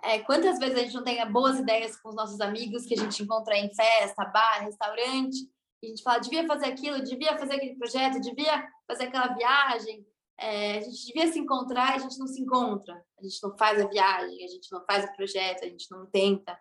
é, 0.03 0.19
quantas 0.21 0.59
vezes 0.59 0.77
a 0.77 0.83
gente 0.83 0.95
não 0.95 1.05
tem 1.05 1.31
boas 1.31 1.59
ideias 1.59 1.97
com 1.97 2.09
os 2.09 2.15
nossos 2.15 2.41
amigos 2.41 2.87
que 2.87 2.95
a 2.95 2.97
gente 2.97 3.23
encontra 3.23 3.57
em 3.57 3.73
festa, 3.75 4.25
bar, 4.25 4.65
restaurante, 4.65 5.37
a 5.85 5.89
gente 5.89 6.03
fala, 6.03 6.19
devia 6.19 6.47
fazer 6.47 6.67
aquilo, 6.67 7.03
devia 7.03 7.37
fazer 7.39 7.55
aquele 7.55 7.77
projeto, 7.77 8.21
devia 8.21 8.69
fazer 8.87 9.05
aquela 9.05 9.35
viagem, 9.35 10.07
é, 10.39 10.79
a 10.79 10.81
gente 10.81 11.07
devia 11.07 11.33
se 11.33 11.39
encontrar 11.39 11.95
a 11.95 11.99
gente 11.99 12.19
não 12.19 12.27
se 12.27 12.41
encontra, 12.41 12.95
a 13.19 13.23
gente 13.23 13.41
não 13.43 13.57
faz 13.57 13.81
a 13.81 13.87
viagem, 13.87 14.45
a 14.45 14.49
gente 14.49 14.71
não 14.73 14.85
faz 14.85 15.05
o 15.05 15.13
projeto, 15.15 15.65
a 15.65 15.69
gente 15.69 15.91
não 15.91 16.07
tenta. 16.07 16.59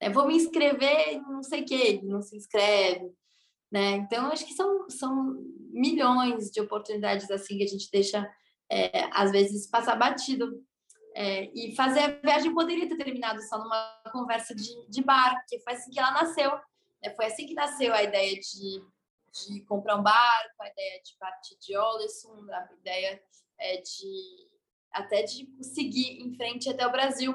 É, 0.00 0.10
vou 0.10 0.26
me 0.26 0.36
inscrever 0.36 1.20
não 1.22 1.42
sei 1.42 1.62
o 1.62 1.64
que, 1.64 2.02
não 2.02 2.22
se 2.22 2.36
inscreve. 2.36 3.12
Né? 3.70 3.96
Então, 3.96 4.26
acho 4.26 4.46
que 4.46 4.54
são, 4.54 4.88
são 4.88 5.36
milhões 5.70 6.50
de 6.50 6.60
oportunidades 6.60 7.30
assim 7.30 7.58
que 7.58 7.64
a 7.64 7.68
gente 7.68 7.90
deixa, 7.90 8.28
é, 8.70 9.08
às 9.12 9.32
vezes, 9.32 9.68
passar 9.68 9.96
batido. 9.96 10.62
É, 11.14 11.50
e 11.54 11.74
fazer 11.74 12.00
a 12.00 12.08
viagem 12.08 12.52
poderia 12.52 12.86
ter 12.86 12.96
terminado 12.96 13.40
só 13.42 13.58
numa 13.58 14.02
conversa 14.12 14.54
de, 14.54 14.68
de 14.86 15.02
bar, 15.02 15.42
que 15.48 15.58
foi 15.60 15.72
assim 15.72 15.90
que 15.90 15.98
ela 15.98 16.10
nasceu. 16.10 16.52
Né? 17.06 17.14
Foi 17.14 17.26
assim 17.26 17.46
que 17.46 17.54
nasceu 17.54 17.92
a 17.94 18.02
ideia 18.02 18.34
de 18.34 18.96
de 19.44 19.60
comprar 19.64 19.96
um 19.96 20.02
barco, 20.02 20.62
a 20.62 20.68
ideia 20.68 21.00
de 21.04 21.16
partir 21.18 21.58
de 21.60 21.76
Olesund, 21.76 22.50
a 22.50 22.68
ideia 22.80 23.22
é 23.58 23.76
de 23.82 24.48
até 24.90 25.22
de 25.24 25.46
seguir 25.62 26.22
em 26.22 26.34
frente 26.34 26.70
até 26.70 26.86
o 26.86 26.92
Brasil. 26.92 27.34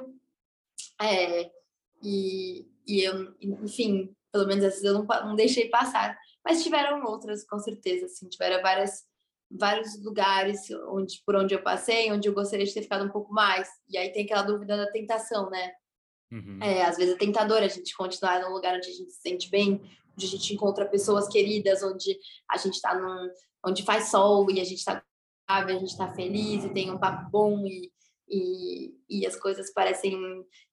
É, 1.00 1.52
e, 2.02 2.68
e 2.88 3.04
eu, 3.04 3.36
enfim, 3.40 4.16
pelo 4.32 4.48
menos 4.48 4.64
essas 4.64 4.84
eu 4.84 4.94
não, 4.94 5.06
não 5.06 5.36
deixei 5.36 5.70
passar. 5.70 6.18
Mas 6.44 6.64
tiveram 6.64 7.04
outras, 7.06 7.46
com 7.46 7.60
certeza, 7.60 8.08
assim, 8.08 8.28
tiveram 8.28 8.62
várias 8.62 9.04
vários 9.54 10.02
lugares 10.02 10.72
onde 10.88 11.22
por 11.26 11.36
onde 11.36 11.54
eu 11.54 11.62
passei, 11.62 12.10
onde 12.10 12.28
eu 12.28 12.34
gostaria 12.34 12.66
de 12.66 12.74
ter 12.74 12.84
ficado 12.84 13.06
um 13.06 13.12
pouco 13.12 13.34
mais. 13.34 13.70
E 13.90 13.98
aí 13.98 14.10
tem 14.12 14.24
aquela 14.24 14.44
dúvida 14.44 14.78
da 14.78 14.90
tentação, 14.92 15.50
né? 15.50 15.74
Uhum. 16.32 16.60
É, 16.62 16.84
às 16.84 16.98
vezes 16.98 17.16
é 17.16 17.18
tentador 17.18 17.58
a 17.58 17.68
gente 17.68 17.96
continuar 17.96 18.42
num 18.42 18.54
lugar 18.54 18.76
onde 18.76 18.88
a 18.88 18.94
gente 18.94 19.12
se 19.12 19.22
sente 19.22 19.50
bem, 19.50 19.82
onde 20.16 20.26
a 20.26 20.30
gente 20.30 20.54
encontra 20.54 20.88
pessoas 20.88 21.28
queridas, 21.28 21.84
onde 21.84 22.18
a 22.50 22.58
gente 22.58 22.76
está 22.76 22.96
num, 22.96 23.30
onde 23.66 23.84
faz 23.84 24.10
sol 24.10 24.50
e 24.50 24.60
a 24.60 24.64
gente 24.64 24.80
está 24.80 25.04
a 25.48 25.68
gente 25.68 25.92
está 25.92 26.08
feliz 26.14 26.64
e 26.64 26.70
tem 26.70 26.90
um 26.90 26.98
papo 26.98 27.30
bom 27.30 27.66
e, 27.66 27.92
e, 28.28 28.96
e 29.10 29.28
as 29.28 29.36
coisas 29.36 29.72
parecem 29.74 30.14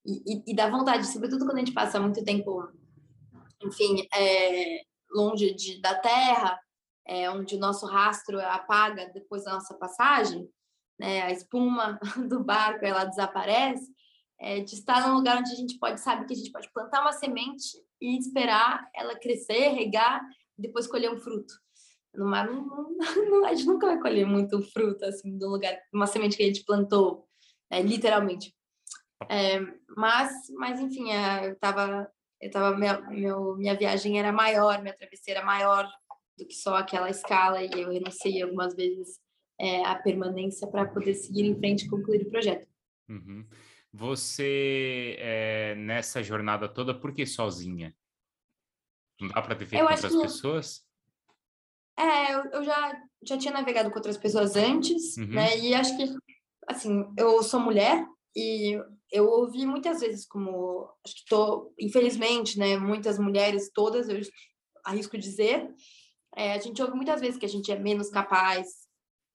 e, 0.04 0.22
e, 0.24 0.42
e, 0.46 0.54
dá 0.54 0.70
vontade, 0.70 1.06
sobretudo 1.06 1.44
quando 1.44 1.56
a 1.56 1.58
gente 1.58 1.72
passa 1.72 1.98
muito 1.98 2.22
tempo, 2.24 2.68
enfim, 3.62 4.06
é, 4.14 4.82
longe 5.10 5.52
de, 5.54 5.80
da 5.80 5.96
terra, 5.96 6.58
é, 7.04 7.28
onde 7.30 7.56
o 7.56 7.58
nosso 7.58 7.86
rastro 7.86 8.40
apaga 8.40 9.10
depois 9.12 9.44
da 9.44 9.54
nossa 9.54 9.74
passagem, 9.74 10.48
né, 10.98 11.22
a 11.22 11.32
espuma 11.32 11.98
do 12.28 12.44
barco 12.44 12.84
ela 12.84 13.04
desaparece, 13.04 13.90
é, 14.40 14.60
de 14.60 14.74
estar 14.74 15.06
num 15.06 15.16
lugar 15.16 15.38
onde 15.38 15.52
a 15.52 15.56
gente 15.56 15.78
pode 15.78 16.00
sabe 16.00 16.26
que 16.26 16.32
a 16.32 16.36
gente 16.36 16.52
pode 16.52 16.70
plantar 16.72 17.00
uma 17.00 17.12
semente 17.12 17.76
e 18.00 18.16
esperar 18.18 18.88
ela 18.94 19.18
crescer, 19.18 19.68
regar 19.70 20.22
e 20.58 20.62
depois 20.62 20.86
colher 20.86 21.10
um 21.10 21.18
fruto. 21.18 21.54
No 22.14 22.26
mar, 22.26 22.46
não, 22.46 22.94
não, 22.94 22.98
a 23.44 23.54
gente 23.54 23.66
nunca 23.66 23.86
vai 23.86 24.00
colher 24.00 24.26
muito 24.26 24.60
fruto 24.62 25.04
assim 25.04 25.36
do 25.36 25.48
lugar, 25.48 25.78
uma 25.92 26.06
semente 26.06 26.36
que 26.36 26.42
a 26.42 26.46
gente 26.46 26.64
plantou, 26.64 27.28
né, 27.70 27.82
literalmente. 27.82 28.54
É, 29.28 29.60
mas, 29.96 30.32
mas 30.56 30.80
enfim, 30.80 31.10
é, 31.10 31.50
eu 31.50 31.56
tava, 31.56 32.10
eu 32.40 32.50
tava 32.50 32.76
minha, 32.76 33.00
meu, 33.00 33.56
minha 33.56 33.76
viagem 33.76 34.18
era 34.18 34.32
maior, 34.32 34.80
minha 34.80 34.96
travesseira 34.96 35.44
maior 35.44 35.88
do 36.36 36.46
que 36.46 36.54
só 36.54 36.76
aquela 36.76 37.10
escala 37.10 37.62
e 37.62 37.70
eu 37.72 37.90
renunciei 37.90 38.42
algumas 38.42 38.74
vezes 38.74 39.18
é, 39.60 39.84
à 39.84 39.96
permanência 39.96 40.68
para 40.68 40.86
poder 40.86 41.14
seguir 41.14 41.44
em 41.44 41.56
frente 41.56 41.84
e 41.84 41.88
concluir 41.88 42.22
o 42.22 42.30
projeto. 42.30 42.68
Uhum. 43.08 43.44
Você, 43.92 45.16
é, 45.18 45.74
nessa 45.76 46.22
jornada 46.22 46.68
toda, 46.68 46.98
por 46.98 47.14
que 47.14 47.24
sozinha? 47.26 47.94
Não 49.20 49.28
dá 49.28 49.42
para 49.42 49.56
ter 49.56 49.66
feito 49.66 49.84
com 49.84 49.92
outras 49.92 50.12
que... 50.12 50.20
pessoas? 50.20 50.86
É, 51.98 52.34
eu, 52.34 52.44
eu, 52.52 52.64
já, 52.64 53.02
já 53.22 53.36
tinha 53.38 53.52
navegado 53.52 53.90
com 53.90 53.96
outras 53.96 54.16
pessoas 54.16 54.54
antes, 54.54 55.16
uhum. 55.16 55.26
né? 55.26 55.58
E 55.58 55.74
acho 55.74 55.96
que 55.96 56.04
assim, 56.68 57.04
eu 57.16 57.42
sou 57.42 57.58
mulher 57.58 58.06
e 58.36 58.78
eu 59.10 59.26
ouvi 59.26 59.66
muitas 59.66 60.00
vezes 60.00 60.26
como, 60.26 60.88
acho 61.04 61.16
que 61.16 61.24
tô, 61.28 61.72
infelizmente, 61.78 62.58
né, 62.58 62.76
muitas 62.76 63.18
mulheres, 63.18 63.70
todas, 63.72 64.08
eu 64.08 64.20
arrisco 64.84 65.16
dizer, 65.16 65.68
é, 66.36 66.52
a 66.52 66.58
gente 66.58 66.80
ouve 66.82 66.94
muitas 66.94 67.20
vezes 67.20 67.38
que 67.38 67.46
a 67.46 67.48
gente 67.48 67.72
é 67.72 67.78
menos 67.78 68.10
capaz 68.10 68.66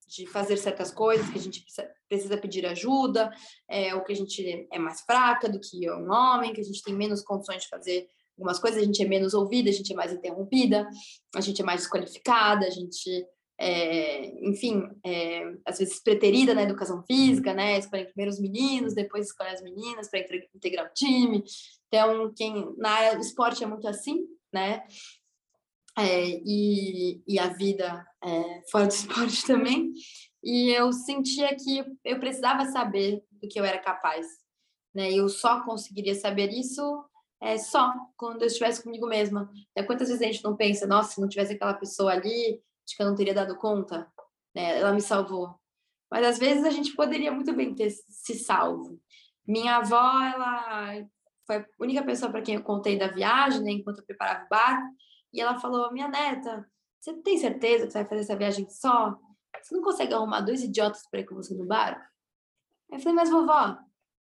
de 0.07 0.27
fazer 0.27 0.57
certas 0.57 0.91
coisas, 0.91 1.27
que 1.29 1.39
a 1.39 1.41
gente 1.41 1.65
precisa 2.13 2.37
pedir 2.37 2.65
ajuda, 2.65 3.31
é, 3.67 3.95
ou 3.95 4.03
que 4.03 4.11
a 4.11 4.15
gente 4.15 4.67
é 4.71 4.77
mais 4.77 5.01
fraca 5.01 5.49
do 5.49 5.59
que 5.59 5.89
um 5.89 6.11
homem, 6.11 6.53
que 6.53 6.61
a 6.61 6.63
gente 6.63 6.83
tem 6.83 6.93
menos 6.93 7.23
condições 7.23 7.63
de 7.63 7.69
fazer 7.69 8.07
algumas 8.37 8.59
coisas, 8.59 8.81
a 8.81 8.85
gente 8.85 9.01
é 9.01 9.07
menos 9.07 9.33
ouvida, 9.33 9.69
a 9.69 9.73
gente 9.73 9.91
é 9.91 9.95
mais 9.95 10.13
interrompida, 10.13 10.87
a 11.35 11.41
gente 11.41 11.61
é 11.61 11.65
mais 11.65 11.81
desqualificada, 11.81 12.67
a 12.67 12.69
gente, 12.69 13.09
é, 13.59 14.47
enfim, 14.47 14.83
é, 15.03 15.55
às 15.65 15.79
vezes 15.79 16.01
preterida 16.01 16.53
na 16.53 16.63
educação 16.63 17.03
física, 17.03 17.51
né? 17.51 17.79
Escolhe 17.79 18.05
primeiro 18.05 18.31
os 18.31 18.39
meninos, 18.39 18.93
depois 18.93 19.27
escolhe 19.27 19.49
as 19.49 19.61
meninas 19.63 20.09
para 20.09 20.19
integrar 20.55 20.85
o 20.85 20.93
time. 20.93 21.43
Então, 21.87 22.31
quem 22.35 22.73
na 22.77 22.91
área 22.91 23.15
do 23.15 23.21
esporte 23.21 23.63
é 23.63 23.67
muito 23.67 23.87
assim, 23.87 24.23
né? 24.53 24.83
É, 25.97 26.27
e, 26.27 27.21
e 27.27 27.37
a 27.37 27.49
vida 27.49 28.03
é, 28.23 28.61
fora 28.71 28.87
do 28.87 28.93
esporte 28.93 29.45
também. 29.45 29.91
E 30.43 30.69
eu 30.71 30.91
sentia 30.91 31.55
que 31.55 31.83
eu 32.03 32.19
precisava 32.19 32.65
saber 32.65 33.23
do 33.31 33.47
que 33.47 33.59
eu 33.59 33.63
era 33.63 33.79
capaz. 33.79 34.27
Né? 34.93 35.11
Eu 35.11 35.29
só 35.29 35.63
conseguiria 35.63 36.13
saber 36.13 36.51
isso 36.51 37.03
é, 37.41 37.57
só 37.57 37.93
quando 38.17 38.41
eu 38.41 38.47
estivesse 38.47 38.83
comigo 38.83 39.07
mesma. 39.07 39.49
É, 39.75 39.83
quantas 39.83 40.09
vezes 40.09 40.21
a 40.21 40.25
gente 40.25 40.43
não 40.43 40.55
pensa, 40.55 40.85
nossa, 40.85 41.13
se 41.13 41.21
não 41.21 41.29
tivesse 41.29 41.53
aquela 41.53 41.73
pessoa 41.73 42.11
ali, 42.11 42.61
acho 42.85 42.95
que 42.95 43.01
eu 43.01 43.07
não 43.07 43.15
teria 43.15 43.33
dado 43.33 43.57
conta. 43.57 44.07
Né? 44.53 44.79
Ela 44.79 44.93
me 44.93 45.01
salvou. 45.01 45.55
Mas 46.11 46.25
às 46.25 46.37
vezes 46.37 46.63
a 46.63 46.69
gente 46.69 46.95
poderia 46.95 47.31
muito 47.31 47.53
bem 47.53 47.73
ter 47.73 47.89
se 47.89 48.35
salvo. 48.35 48.99
Minha 49.47 49.77
avó, 49.77 50.21
ela 50.21 51.05
foi 51.45 51.57
a 51.57 51.65
única 51.79 52.03
pessoa 52.03 52.31
para 52.31 52.41
quem 52.41 52.55
eu 52.55 52.63
contei 52.63 52.97
da 52.97 53.07
viagem, 53.07 53.61
né, 53.61 53.71
enquanto 53.71 53.99
eu 53.99 54.05
preparava 54.05 54.45
o 54.45 54.49
barco. 54.49 54.87
E 55.33 55.41
ela 55.41 55.59
falou: 55.59 55.91
Minha 55.91 56.07
neta, 56.07 56.65
você 56.99 57.13
tem 57.21 57.37
certeza 57.37 57.87
que 57.87 57.91
você 57.91 57.99
vai 57.99 58.07
fazer 58.07 58.21
essa 58.21 58.35
viagem 58.35 58.69
só? 58.69 59.17
Você 59.63 59.75
não 59.75 59.81
consegue 59.81 60.13
arrumar 60.13 60.41
dois 60.41 60.61
idiotas 60.61 61.07
para 61.09 61.21
ir 61.21 61.25
com 61.25 61.35
você 61.35 61.55
no 61.55 61.65
bar? 61.65 61.95
Aí 62.91 62.97
eu 62.97 62.99
falei: 62.99 63.15
Mas 63.15 63.29
vovó, 63.29 63.77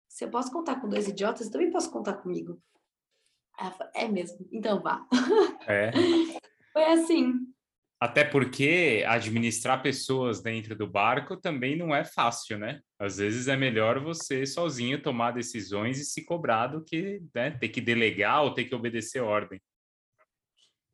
se 0.08 0.24
eu 0.24 0.30
posso 0.30 0.52
contar 0.52 0.80
com 0.80 0.88
dois 0.88 1.08
idiotas, 1.08 1.46
eu 1.46 1.52
também 1.52 1.70
posso 1.70 1.90
contar 1.90 2.14
comigo. 2.14 2.60
Ela 3.58 3.70
falou: 3.70 3.92
É 3.94 4.08
mesmo, 4.08 4.46
então 4.52 4.80
vá. 4.82 5.06
É. 5.66 5.90
Foi 6.72 6.84
assim. 6.84 7.52
Até 8.00 8.24
porque 8.24 9.04
administrar 9.06 9.80
pessoas 9.80 10.42
dentro 10.42 10.74
do 10.74 10.88
barco 10.88 11.36
também 11.36 11.76
não 11.76 11.94
é 11.94 12.02
fácil, 12.02 12.58
né? 12.58 12.80
Às 12.98 13.18
vezes 13.18 13.46
é 13.46 13.56
melhor 13.56 14.02
você 14.02 14.44
sozinho 14.44 15.00
tomar 15.00 15.30
decisões 15.30 16.00
e 16.00 16.04
se 16.04 16.24
cobrar 16.24 16.66
do 16.66 16.84
que 16.84 17.22
né, 17.32 17.52
ter 17.52 17.68
que 17.68 17.80
delegar 17.80 18.42
ou 18.42 18.54
ter 18.54 18.64
que 18.64 18.74
obedecer 18.74 19.20
ordem. 19.20 19.62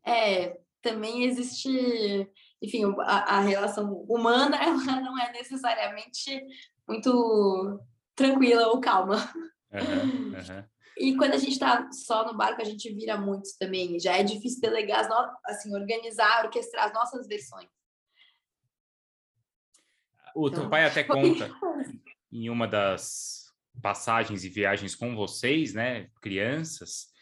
É, 0.05 0.59
também 0.83 1.25
existe, 1.25 2.31
enfim, 2.61 2.85
a, 3.01 3.37
a 3.37 3.41
relação 3.41 3.93
humana 4.09 4.57
ela 4.63 5.01
não 5.01 5.19
é 5.19 5.33
necessariamente 5.33 6.43
muito 6.87 7.81
tranquila 8.15 8.69
ou 8.69 8.81
calma. 8.81 9.17
Uhum, 9.73 10.35
uhum. 10.35 10.65
E 11.01 11.17
quando 11.17 11.35
a 11.35 11.39
gente 11.39 11.53
está 11.53 11.89
só 11.93 12.27
no 12.27 12.37
barco, 12.37 12.61
a 12.61 12.65
gente 12.65 12.93
vira 12.93 13.17
muito 13.17 13.49
também. 13.57 14.01
Já 14.01 14.17
é 14.17 14.25
difícil 14.25 14.61
delegar, 14.61 14.99
as 14.99 15.09
no... 15.09 15.15
assim, 15.45 15.73
organizar, 15.73 16.45
orquestrar 16.45 16.87
as 16.87 16.93
nossas 16.93 17.29
versões. 17.29 17.69
O 20.35 20.49
então, 20.49 20.63
teu 20.63 20.71
pai 20.71 20.85
até 20.85 21.05
conta 21.05 21.49
em 22.33 22.51
uma 22.51 22.67
das 22.67 23.53
passagens 23.81 24.45
e 24.45 24.49
viagens 24.49 24.97
com 24.97 25.15
vocês, 25.15 25.73
né, 25.73 26.09
crianças, 26.21 27.13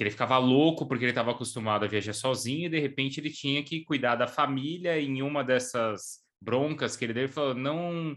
que 0.00 0.04
ele 0.04 0.10
ficava 0.10 0.38
louco 0.38 0.86
porque 0.86 1.04
ele 1.04 1.10
estava 1.10 1.32
acostumado 1.32 1.84
a 1.84 1.86
viajar 1.86 2.14
sozinho 2.14 2.64
e 2.64 2.70
de 2.70 2.80
repente 2.80 3.20
ele 3.20 3.28
tinha 3.28 3.62
que 3.62 3.84
cuidar 3.84 4.16
da 4.16 4.26
família 4.26 4.98
em 4.98 5.20
uma 5.20 5.44
dessas 5.44 6.20
broncas 6.40 6.96
que 6.96 7.04
ele 7.04 7.12
deu, 7.12 7.24
ele 7.24 7.32
falou, 7.32 7.54
não 7.54 8.16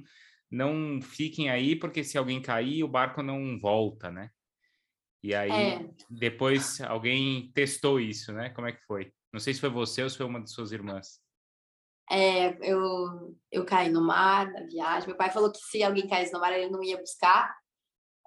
não 0.50 1.02
fiquem 1.02 1.50
aí 1.50 1.76
porque 1.76 2.02
se 2.02 2.18
alguém 2.18 2.42
cair 2.42 2.86
o 2.86 2.88
barco 2.88 3.22
não 3.22 3.60
volta, 3.60 4.10
né? 4.10 4.30
E 5.22 5.36
aí 5.36 5.52
é. 5.52 5.90
depois 6.10 6.80
alguém 6.80 7.52
testou 7.54 8.00
isso, 8.00 8.32
né? 8.32 8.50
Como 8.52 8.66
é 8.66 8.72
que 8.72 8.82
foi? 8.86 9.12
Não 9.34 9.42
sei 9.42 9.54
se 9.54 9.60
foi 9.60 9.70
você 9.70 10.04
ou 10.04 10.10
se 10.10 10.16
foi 10.16 10.26
uma 10.26 10.42
de 10.42 10.50
suas 10.50 10.72
irmãs. 10.72 11.20
É, 12.10 12.56
eu, 12.62 13.36
eu 13.52 13.66
caí 13.66 13.90
no 13.90 14.08
mar 14.08 14.50
na 14.54 14.62
viagem. 14.68 15.10
Meu 15.10 15.18
pai 15.18 15.30
falou 15.32 15.52
que 15.52 15.60
se 15.60 15.84
alguém 15.84 16.08
caísse 16.08 16.32
no 16.32 16.40
mar, 16.40 16.54
ele 16.54 16.72
não 16.72 16.82
ia 16.82 16.98
buscar. 16.98 17.54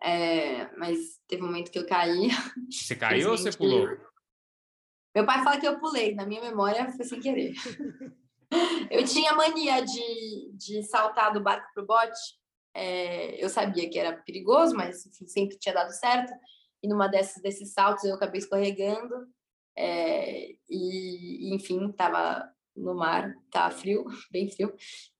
É, 0.03 0.71
mas 0.77 1.21
teve 1.27 1.43
um 1.43 1.47
momento 1.47 1.71
que 1.71 1.79
eu 1.79 1.87
caí. 1.87 2.29
Você 2.71 2.95
caiu 2.95 3.31
ou 3.31 3.39
você 3.39 3.51
pulou? 3.51 3.89
Meu 5.15 5.25
pai 5.25 5.43
fala 5.43 5.59
que 5.59 5.67
eu 5.67 5.79
pulei, 5.79 6.15
na 6.15 6.27
minha 6.27 6.43
memória 6.43 6.93
foi 6.93 7.05
sem 7.05 7.21
querer. 7.21 7.55
eu 8.91 9.03
tinha 9.05 9.33
mania 9.33 9.81
de, 9.81 10.53
de 10.53 10.83
saltar 10.83 11.33
do 11.33 11.43
barco 11.43 11.67
pro 11.73 11.87
bote. 11.87 12.21
É, 12.75 13.43
eu 13.43 13.49
sabia 13.49 13.89
que 13.89 13.99
era 13.99 14.13
perigoso, 14.13 14.77
mas 14.77 15.07
enfim, 15.07 15.27
sempre 15.27 15.59
tinha 15.59 15.75
dado 15.75 15.91
certo. 15.93 16.31
E 16.83 16.89
numa 16.89 17.09
desses, 17.09 17.41
desses 17.41 17.73
saltos 17.73 18.05
eu 18.05 18.15
acabei 18.15 18.39
escorregando. 18.39 19.27
É, 19.75 20.51
e, 20.69 21.55
enfim, 21.55 21.91
tava 21.93 22.47
no 22.77 22.95
mar, 22.95 23.35
tava 23.51 23.75
frio, 23.75 24.05
bem 24.31 24.49
frio, 24.49 24.75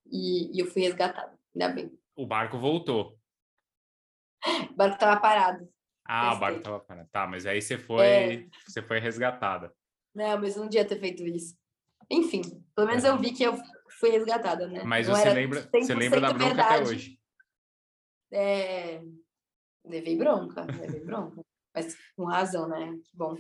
e, 0.07 0.57
e 0.57 0.61
eu 0.61 0.67
fui 0.67 0.83
resgatada, 0.83 1.39
ainda 1.55 1.75
bem. 1.75 1.99
O 2.15 2.27
barco 2.27 2.59
voltou. 2.59 3.19
O 4.71 4.77
barco 4.77 4.95
estava 4.95 5.21
parado. 5.21 5.69
Ah, 6.05 6.35
o 6.35 6.39
barco 6.39 6.59
estava 6.59 6.81
parado. 6.81 7.09
Tá, 7.11 7.27
mas 7.27 7.47
aí 7.47 7.61
você 7.61 7.77
foi, 7.77 8.07
é... 8.07 8.47
você 8.67 8.83
foi 8.83 8.99
resgatada. 8.99 9.73
Não, 10.15 10.41
mas 10.41 10.57
eu 10.57 10.63
não 10.63 10.69
devia 10.69 10.87
ter 10.87 10.99
feito 10.99 11.27
isso. 11.27 11.57
Enfim, 12.11 12.43
pelo 12.75 12.87
menos 12.87 13.05
é. 13.05 13.09
eu 13.09 13.19
vi 13.19 13.33
que 13.33 13.43
eu 13.43 13.55
fui 13.99 14.11
resgatada, 14.11 14.69
né? 14.69 14.83
Mas 14.85 15.09
não 15.09 15.17
você 15.17 15.31
lembra, 15.31 15.69
você 15.73 15.95
lembra 15.95 16.21
da 16.21 16.33
bronca 16.33 16.55
verdade. 16.55 16.75
até 16.75 16.83
hoje? 16.85 17.21
É, 18.33 19.03
levei 19.85 20.17
bronca, 20.17 20.65
levei 20.65 21.01
bronca. 21.05 21.43
Mas 21.75 21.97
com 22.17 22.25
razão, 22.25 22.69
né? 22.69 22.99
Que 23.05 23.17
bom. 23.17 23.37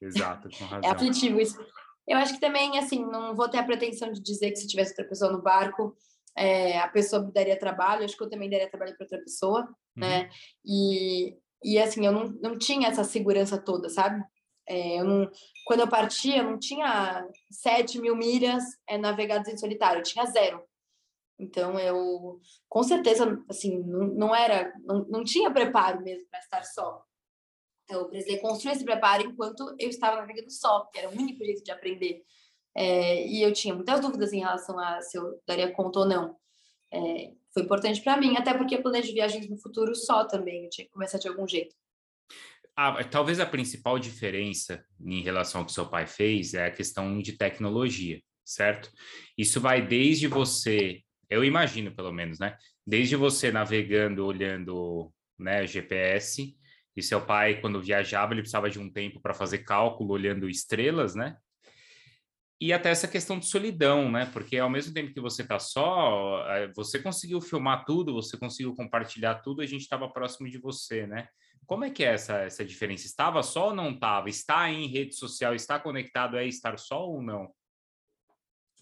Exato, 0.00 0.48
com 0.56 0.64
razão. 0.64 0.88
É 0.88 0.92
aflitivo 0.92 1.40
isso. 1.40 1.58
Eu 2.06 2.18
acho 2.18 2.34
que 2.34 2.40
também, 2.40 2.78
assim, 2.78 3.04
não 3.04 3.34
vou 3.34 3.48
ter 3.48 3.58
a 3.58 3.64
pretensão 3.64 4.12
de 4.12 4.20
dizer 4.20 4.50
que 4.50 4.56
se 4.56 4.66
tivesse 4.66 4.90
outra 4.90 5.08
pessoa 5.08 5.32
no 5.32 5.42
barco, 5.42 5.96
é, 6.36 6.78
a 6.78 6.88
pessoa 6.88 7.22
me 7.22 7.32
daria 7.32 7.58
trabalho, 7.58 8.04
acho 8.04 8.16
que 8.16 8.22
eu 8.22 8.30
também 8.30 8.48
daria 8.48 8.70
trabalho 8.70 8.96
para 8.96 9.04
outra 9.04 9.18
pessoa, 9.18 9.62
né? 9.96 10.22
uhum. 10.22 10.24
né? 10.24 10.30
E, 10.64 11.36
e 11.62 11.78
assim, 11.78 12.06
eu 12.06 12.12
não, 12.12 12.28
não 12.42 12.58
tinha 12.58 12.88
essa 12.88 13.04
segurança 13.04 13.58
toda, 13.58 13.88
sabe? 13.88 14.22
É, 14.66 15.00
eu 15.00 15.04
não, 15.04 15.30
quando 15.66 15.80
eu 15.80 15.88
partia, 15.88 16.38
eu 16.38 16.44
não 16.44 16.58
tinha 16.58 17.26
7 17.50 18.00
mil 18.00 18.14
milhas 18.14 18.62
é, 18.88 18.96
navegadas 18.96 19.52
em 19.52 19.56
solitário, 19.56 20.00
eu 20.00 20.04
tinha 20.04 20.24
zero. 20.26 20.62
Então, 21.38 21.78
eu, 21.78 22.38
com 22.68 22.82
certeza, 22.82 23.42
assim, 23.48 23.82
não, 23.82 24.06
não 24.08 24.34
era, 24.34 24.72
não, 24.84 25.04
não 25.08 25.24
tinha 25.24 25.50
preparo 25.50 26.02
mesmo 26.02 26.28
para 26.28 26.38
estar 26.38 26.62
só. 26.64 27.02
Então, 27.84 28.02
eu 28.02 28.08
precisei 28.08 28.38
construir 28.38 28.74
esse 28.74 28.84
preparo 28.84 29.24
enquanto 29.24 29.74
eu 29.78 29.88
estava 29.88 30.16
navegando 30.16 30.50
só, 30.50 30.84
que 30.92 30.98
era 30.98 31.08
o 31.08 31.12
único 31.12 31.42
jeito 31.44 31.64
de 31.64 31.72
aprender. 31.72 32.22
É, 32.76 33.26
e 33.26 33.42
eu 33.42 33.52
tinha 33.52 33.74
muitas 33.74 34.00
dúvidas 34.00 34.32
em 34.32 34.40
relação 34.40 34.78
a 34.78 35.00
se 35.02 35.18
eu 35.18 35.40
daria 35.46 35.72
conta 35.72 36.00
ou 36.00 36.06
não. 36.06 36.36
É, 36.92 37.32
foi 37.52 37.62
importante 37.62 38.00
para 38.00 38.16
mim, 38.16 38.36
até 38.36 38.54
porque 38.54 38.76
eu 38.76 38.82
planejo 38.82 39.12
viagens 39.12 39.48
no 39.48 39.56
futuro 39.56 39.94
só 39.94 40.24
também, 40.24 40.64
eu 40.64 40.70
tinha 40.70 40.86
que 40.86 40.92
começar 40.92 41.18
de 41.18 41.28
algum 41.28 41.46
jeito. 41.46 41.74
Ah, 42.76 43.02
talvez 43.04 43.40
a 43.40 43.46
principal 43.46 43.98
diferença 43.98 44.84
em 45.00 45.20
relação 45.20 45.60
ao 45.60 45.66
que 45.66 45.72
seu 45.72 45.88
pai 45.88 46.06
fez 46.06 46.54
é 46.54 46.66
a 46.66 46.70
questão 46.70 47.20
de 47.20 47.32
tecnologia, 47.32 48.20
certo? 48.44 48.90
Isso 49.36 49.60
vai 49.60 49.86
desde 49.86 50.28
você, 50.28 51.02
eu 51.28 51.44
imagino 51.44 51.94
pelo 51.94 52.12
menos, 52.12 52.38
né? 52.38 52.56
Desde 52.86 53.16
você 53.16 53.52
navegando, 53.52 54.24
olhando 54.24 55.12
né, 55.38 55.66
GPS, 55.66 56.56
e 56.96 57.02
seu 57.02 57.24
pai, 57.24 57.60
quando 57.60 57.80
viajava, 57.80 58.32
ele 58.32 58.42
precisava 58.42 58.70
de 58.70 58.78
um 58.78 58.90
tempo 58.90 59.20
para 59.20 59.34
fazer 59.34 59.58
cálculo 59.58 60.12
olhando 60.12 60.48
estrelas, 60.48 61.14
né? 61.14 61.36
E 62.60 62.74
até 62.74 62.90
essa 62.90 63.08
questão 63.08 63.38
de 63.38 63.46
solidão, 63.46 64.10
né? 64.10 64.28
Porque 64.32 64.58
ao 64.58 64.68
mesmo 64.68 64.92
tempo 64.92 65.14
que 65.14 65.20
você 65.20 65.40
está 65.40 65.58
só, 65.58 66.44
é, 66.46 66.70
você 66.74 66.98
conseguiu 66.98 67.40
filmar 67.40 67.86
tudo, 67.86 68.12
você 68.12 68.36
conseguiu 68.36 68.74
compartilhar 68.74 69.36
tudo, 69.36 69.62
a 69.62 69.66
gente 69.66 69.80
estava 69.80 70.10
próximo 70.10 70.48
de 70.48 70.58
você, 70.58 71.06
né? 71.06 71.26
Como 71.66 71.84
é 71.84 71.90
que 71.90 72.04
é 72.04 72.12
essa, 72.12 72.38
essa 72.40 72.64
diferença? 72.64 73.06
Estava 73.06 73.42
só 73.42 73.68
ou 73.68 73.74
não 73.74 73.92
estava? 73.92 74.28
Está 74.28 74.70
em 74.70 74.88
rede 74.88 75.14
social, 75.14 75.54
está 75.54 75.78
conectado 75.78 76.36
é 76.36 76.46
estar 76.46 76.78
só 76.78 77.06
ou 77.06 77.22
não? 77.22 77.48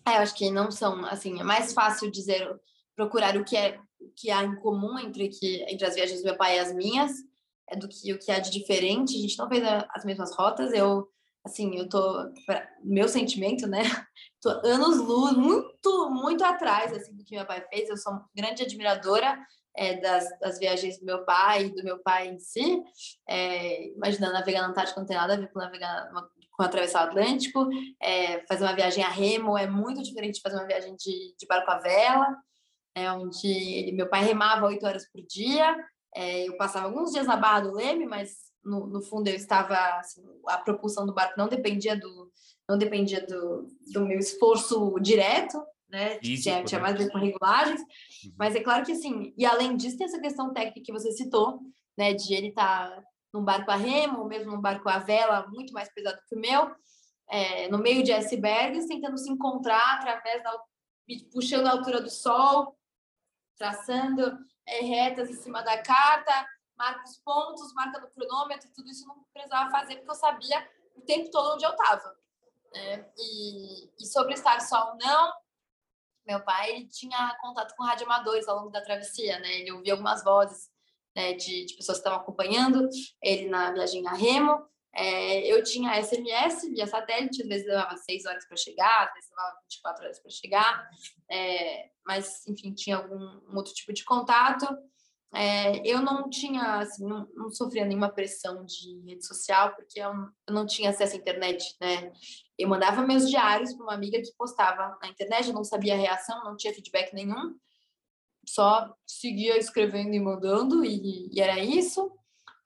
É, 0.06 0.16
eu 0.16 0.22
acho 0.22 0.34
que 0.34 0.50
não 0.50 0.70
são, 0.70 1.04
assim, 1.04 1.38
é 1.38 1.44
mais 1.44 1.72
fácil 1.72 2.10
dizer, 2.10 2.50
procurar 2.96 3.36
o 3.36 3.44
que 3.44 3.56
é 3.56 3.78
o 4.00 4.10
que 4.16 4.30
há 4.30 4.42
em 4.42 4.56
comum 4.56 4.98
entre, 4.98 5.28
que, 5.28 5.62
entre 5.68 5.84
as 5.84 5.94
viagens 5.94 6.20
do 6.20 6.24
meu 6.24 6.36
pai 6.36 6.56
e 6.56 6.60
as 6.60 6.74
minhas, 6.74 7.12
é 7.68 7.76
do 7.76 7.88
que 7.88 8.12
o 8.12 8.18
que 8.18 8.32
há 8.32 8.38
de 8.38 8.50
diferente. 8.50 9.16
A 9.16 9.20
gente 9.20 9.38
não 9.38 9.48
fez 9.48 9.62
as 9.64 10.04
mesmas 10.04 10.34
rotas, 10.34 10.72
eu 10.72 11.08
assim, 11.44 11.76
eu 11.76 11.88
tô, 11.88 12.32
meu 12.82 13.08
sentimento, 13.08 13.66
né? 13.66 13.82
Tô 14.40 14.50
anos 14.64 14.98
luz, 14.98 15.36
muito, 15.36 16.10
muito 16.10 16.44
atrás, 16.44 16.92
assim, 16.92 17.12
do 17.16 17.24
que 17.24 17.34
meu 17.34 17.44
pai 17.44 17.60
fez. 17.68 17.88
Eu 17.88 17.96
sou 17.96 18.20
grande 18.36 18.62
admiradora 18.62 19.36
é, 19.76 19.96
das, 20.00 20.28
das, 20.38 20.58
viagens 20.58 20.98
do 21.00 21.06
meu 21.06 21.24
pai 21.24 21.70
do 21.70 21.82
meu 21.82 21.98
pai 21.98 22.28
em 22.28 22.38
si. 22.38 22.82
É, 23.28 23.88
imagina, 23.94 24.32
navegar 24.32 24.62
na 24.62 24.68
Antártica 24.68 25.00
não 25.00 25.06
tem 25.06 25.16
nada 25.16 25.34
a 25.34 25.36
ver 25.36 25.50
com 25.50 25.58
navegar 25.58 26.08
com 26.58 26.62
atravessar 26.64 27.06
o 27.06 27.08
Atlântico. 27.08 27.68
É, 28.02 28.44
fazer 28.46 28.64
uma 28.64 28.74
viagem 28.74 29.04
a 29.04 29.08
remo 29.08 29.56
é 29.56 29.66
muito 29.66 30.02
diferente 30.02 30.34
de 30.34 30.40
fazer 30.40 30.56
uma 30.56 30.66
viagem 30.66 30.96
de, 30.96 31.34
de 31.38 31.46
barco 31.46 31.70
à 31.70 31.78
vela, 31.78 32.36
é, 32.96 33.10
onde 33.12 33.46
ele, 33.46 33.92
meu 33.92 34.08
pai 34.08 34.24
remava 34.24 34.66
oito 34.66 34.84
horas 34.84 35.08
por 35.10 35.20
dia. 35.22 35.76
É, 36.14 36.48
eu 36.48 36.56
passava 36.56 36.86
alguns 36.86 37.12
dias 37.12 37.26
na 37.26 37.36
Barra 37.36 37.60
do 37.60 37.74
Leme, 37.74 38.06
mas 38.06 38.47
no, 38.64 38.86
no 38.86 39.02
fundo 39.02 39.28
eu 39.28 39.34
estava 39.34 39.76
assim, 39.98 40.22
a 40.46 40.58
propulsão 40.58 41.06
do 41.06 41.14
barco 41.14 41.34
não 41.36 41.48
dependia 41.48 41.96
do 41.96 42.30
não 42.68 42.76
dependia 42.76 43.24
do, 43.26 43.68
do 43.92 44.06
meu 44.06 44.18
esforço 44.18 44.98
direto 45.00 45.62
né 45.88 46.18
Físico, 46.18 46.42
tinha, 46.42 46.64
tinha 46.64 46.80
mais 46.80 46.94
a 46.94 46.98
ver 46.98 47.10
com 47.10 47.18
regulagens 47.18 47.80
uhum. 47.80 48.34
mas 48.38 48.54
é 48.54 48.60
claro 48.60 48.84
que 48.84 48.92
assim 48.92 49.32
e 49.36 49.46
além 49.46 49.76
disso 49.76 49.96
tem 49.96 50.06
essa 50.06 50.20
questão 50.20 50.52
técnica 50.52 50.82
que 50.84 50.92
você 50.92 51.12
citou 51.12 51.60
né 51.96 52.12
de 52.12 52.34
ele 52.34 52.48
estar 52.48 52.90
tá 52.90 53.02
num 53.32 53.44
barco 53.44 53.70
a 53.70 53.76
remo 53.76 54.20
ou 54.20 54.28
mesmo 54.28 54.52
num 54.52 54.60
barco 54.60 54.88
a 54.88 54.98
vela 54.98 55.46
muito 55.48 55.72
mais 55.72 55.92
pesado 55.92 56.18
que 56.28 56.36
o 56.36 56.40
meu 56.40 56.70
é, 57.30 57.68
no 57.68 57.78
meio 57.78 58.02
de 58.02 58.12
icebergs 58.12 58.86
tentando 58.86 59.18
se 59.18 59.30
encontrar 59.30 59.96
através 59.96 60.42
da 60.42 60.50
puxando 61.32 61.66
a 61.66 61.72
altura 61.72 62.00
do 62.00 62.10
sol 62.10 62.76
traçando 63.56 64.38
é, 64.66 64.80
retas 64.80 65.30
em 65.30 65.34
cima 65.34 65.62
da 65.62 65.82
carta 65.82 66.46
marca 66.78 67.04
os 67.04 67.18
pontos, 67.18 67.74
marca 67.74 68.00
no 68.00 68.08
cronômetro, 68.10 68.70
tudo 68.74 68.88
isso 68.88 69.06
não 69.06 69.24
precisava 69.32 69.70
fazer 69.70 69.96
porque 69.96 70.10
eu 70.10 70.14
sabia 70.14 70.70
o 70.96 71.00
tempo 71.02 71.30
todo 71.30 71.54
onde 71.54 71.64
eu 71.64 71.70
estava. 71.70 72.16
Né? 72.72 73.10
E, 73.18 73.90
e, 73.98 74.06
sobre 74.06 74.34
estar 74.34 74.60
só 74.60 74.90
ou 74.90 74.98
não, 74.98 75.32
meu 76.26 76.40
pai 76.44 76.86
tinha 76.86 77.36
contato 77.40 77.74
com 77.74 77.82
radioamadores 77.82 78.46
ao 78.46 78.58
longo 78.58 78.70
da 78.70 78.82
travessia, 78.82 79.38
né? 79.38 79.60
Ele 79.60 79.72
ouvia 79.72 79.94
algumas 79.94 80.22
vozes 80.22 80.68
né, 81.16 81.32
de, 81.32 81.64
de, 81.64 81.74
pessoas 81.74 81.98
que 81.98 82.02
estavam 82.02 82.20
acompanhando 82.20 82.86
ele 83.22 83.48
na 83.48 83.72
viagem 83.72 84.06
a 84.06 84.12
remo. 84.12 84.62
É, 84.94 85.46
eu 85.50 85.62
tinha 85.62 86.02
SMS 86.02 86.68
via 86.68 86.86
satélite, 86.86 87.42
às 87.42 87.48
vezes 87.48 87.66
levava 87.66 87.96
seis 87.96 88.26
horas 88.26 88.46
para 88.46 88.56
chegar, 88.56 89.06
às 89.06 89.14
vezes 89.14 89.30
levava 89.30 89.58
24 89.62 90.04
horas 90.04 90.18
para 90.20 90.30
chegar, 90.30 90.90
é, 91.30 91.90
mas 92.06 92.46
enfim, 92.46 92.74
tinha 92.74 92.96
algum 92.96 93.16
um 93.16 93.56
outro 93.56 93.72
tipo 93.72 93.92
de 93.92 94.04
contato. 94.04 94.66
É, 95.34 95.86
eu 95.86 96.00
não 96.00 96.30
tinha, 96.30 96.78
assim, 96.78 97.06
não, 97.06 97.28
não, 97.34 97.50
sofria 97.50 97.84
nenhuma 97.84 98.08
pressão 98.08 98.64
de 98.64 98.98
rede 99.06 99.26
social, 99.26 99.74
porque 99.74 100.00
eu, 100.00 100.10
eu, 100.46 100.54
não 100.54 100.64
tinha 100.64 100.90
acesso 100.90 101.14
à 101.14 101.18
internet, 101.18 101.76
né? 101.80 102.12
Eu 102.58 102.68
mandava 102.68 103.06
meus 103.06 103.28
diários 103.28 103.74
para 103.74 103.84
uma 103.84 103.94
amiga 103.94 104.20
que 104.22 104.34
postava 104.38 104.98
na 105.02 105.08
internet, 105.08 105.48
eu 105.48 105.54
não 105.54 105.64
sabia 105.64 105.94
a 105.94 105.98
reação, 105.98 106.42
não 106.44 106.56
tinha 106.56 106.72
feedback 106.72 107.12
nenhum, 107.12 107.54
só 108.46 108.94
seguia 109.06 109.58
escrevendo 109.58 110.14
e 110.14 110.20
mandando, 110.20 110.82
e, 110.82 111.28
e 111.30 111.40
era 111.40 111.58
isso. 111.62 112.10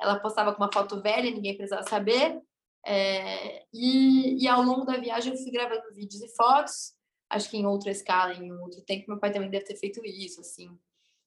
Ela 0.00 0.20
postava 0.20 0.54
com 0.54 0.62
uma 0.62 0.72
foto 0.72 1.02
velha, 1.02 1.30
ninguém 1.30 1.56
precisava 1.56 1.82
saber. 1.88 2.40
É, 2.86 3.64
e, 3.72 4.42
e 4.42 4.48
ao 4.48 4.62
longo 4.62 4.84
da 4.84 4.98
viagem 4.98 5.32
eu 5.32 5.38
fui 5.38 5.50
gravando 5.50 5.94
vídeos 5.94 6.22
e 6.22 6.28
fotos, 6.34 6.94
acho 7.30 7.50
que 7.50 7.56
em 7.56 7.66
outra 7.66 7.90
escala, 7.90 8.34
em 8.34 8.52
outro 8.52 8.80
tempo, 8.82 9.06
meu 9.08 9.18
pai 9.18 9.32
também 9.32 9.50
deve 9.50 9.64
ter 9.64 9.76
feito 9.76 10.04
isso, 10.04 10.40
assim. 10.40 10.76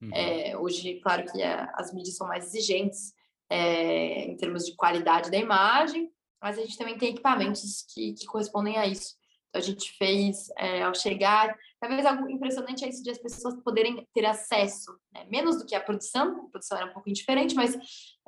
Uhum. 0.05 0.11
É, 0.13 0.57
hoje, 0.57 0.99
claro 1.01 1.25
que 1.31 1.41
a, 1.41 1.71
as 1.75 1.93
mídias 1.93 2.15
são 2.15 2.27
mais 2.27 2.45
exigentes 2.45 3.13
é, 3.49 4.25
em 4.25 4.37
termos 4.37 4.65
de 4.65 4.75
qualidade 4.75 5.29
da 5.31 5.37
imagem, 5.37 6.11
mas 6.41 6.57
a 6.57 6.61
gente 6.61 6.77
também 6.77 6.97
tem 6.97 7.09
equipamentos 7.09 7.85
que, 7.93 8.13
que 8.13 8.25
correspondem 8.25 8.77
a 8.77 8.85
isso. 8.85 9.15
Então, 9.49 9.61
a 9.61 9.65
gente 9.65 9.91
fez, 9.97 10.49
é, 10.57 10.83
ao 10.83 10.93
chegar, 10.93 11.55
talvez 11.79 12.05
algo 12.05 12.29
impressionante 12.29 12.83
é 12.83 12.89
isso 12.89 13.01
de 13.01 13.09
as 13.09 13.17
pessoas 13.17 13.55
poderem 13.63 14.05
ter 14.13 14.25
acesso, 14.25 14.91
né? 15.13 15.25
menos 15.29 15.57
do 15.57 15.65
que 15.65 15.73
a 15.73 15.81
produção, 15.81 16.45
a 16.45 16.49
produção 16.49 16.77
era 16.77 16.87
um 16.87 16.93
pouco 16.93 17.09
indiferente, 17.09 17.55
mas 17.55 17.77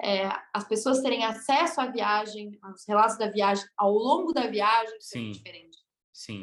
é, 0.01 0.29
as 0.53 0.67
pessoas 0.67 1.01
terem 1.01 1.25
acesso 1.25 1.81
à 1.81 1.87
viagem, 1.87 2.57
aos 2.61 2.87
relatos 2.87 3.17
da 3.17 3.29
viagem, 3.29 3.65
ao 3.75 3.91
longo 3.91 4.31
da 4.31 4.47
viagem, 4.47 4.95
é 4.95 5.01
Sim. 5.01 5.31
diferente. 5.31 5.77
Sim. 6.13 6.41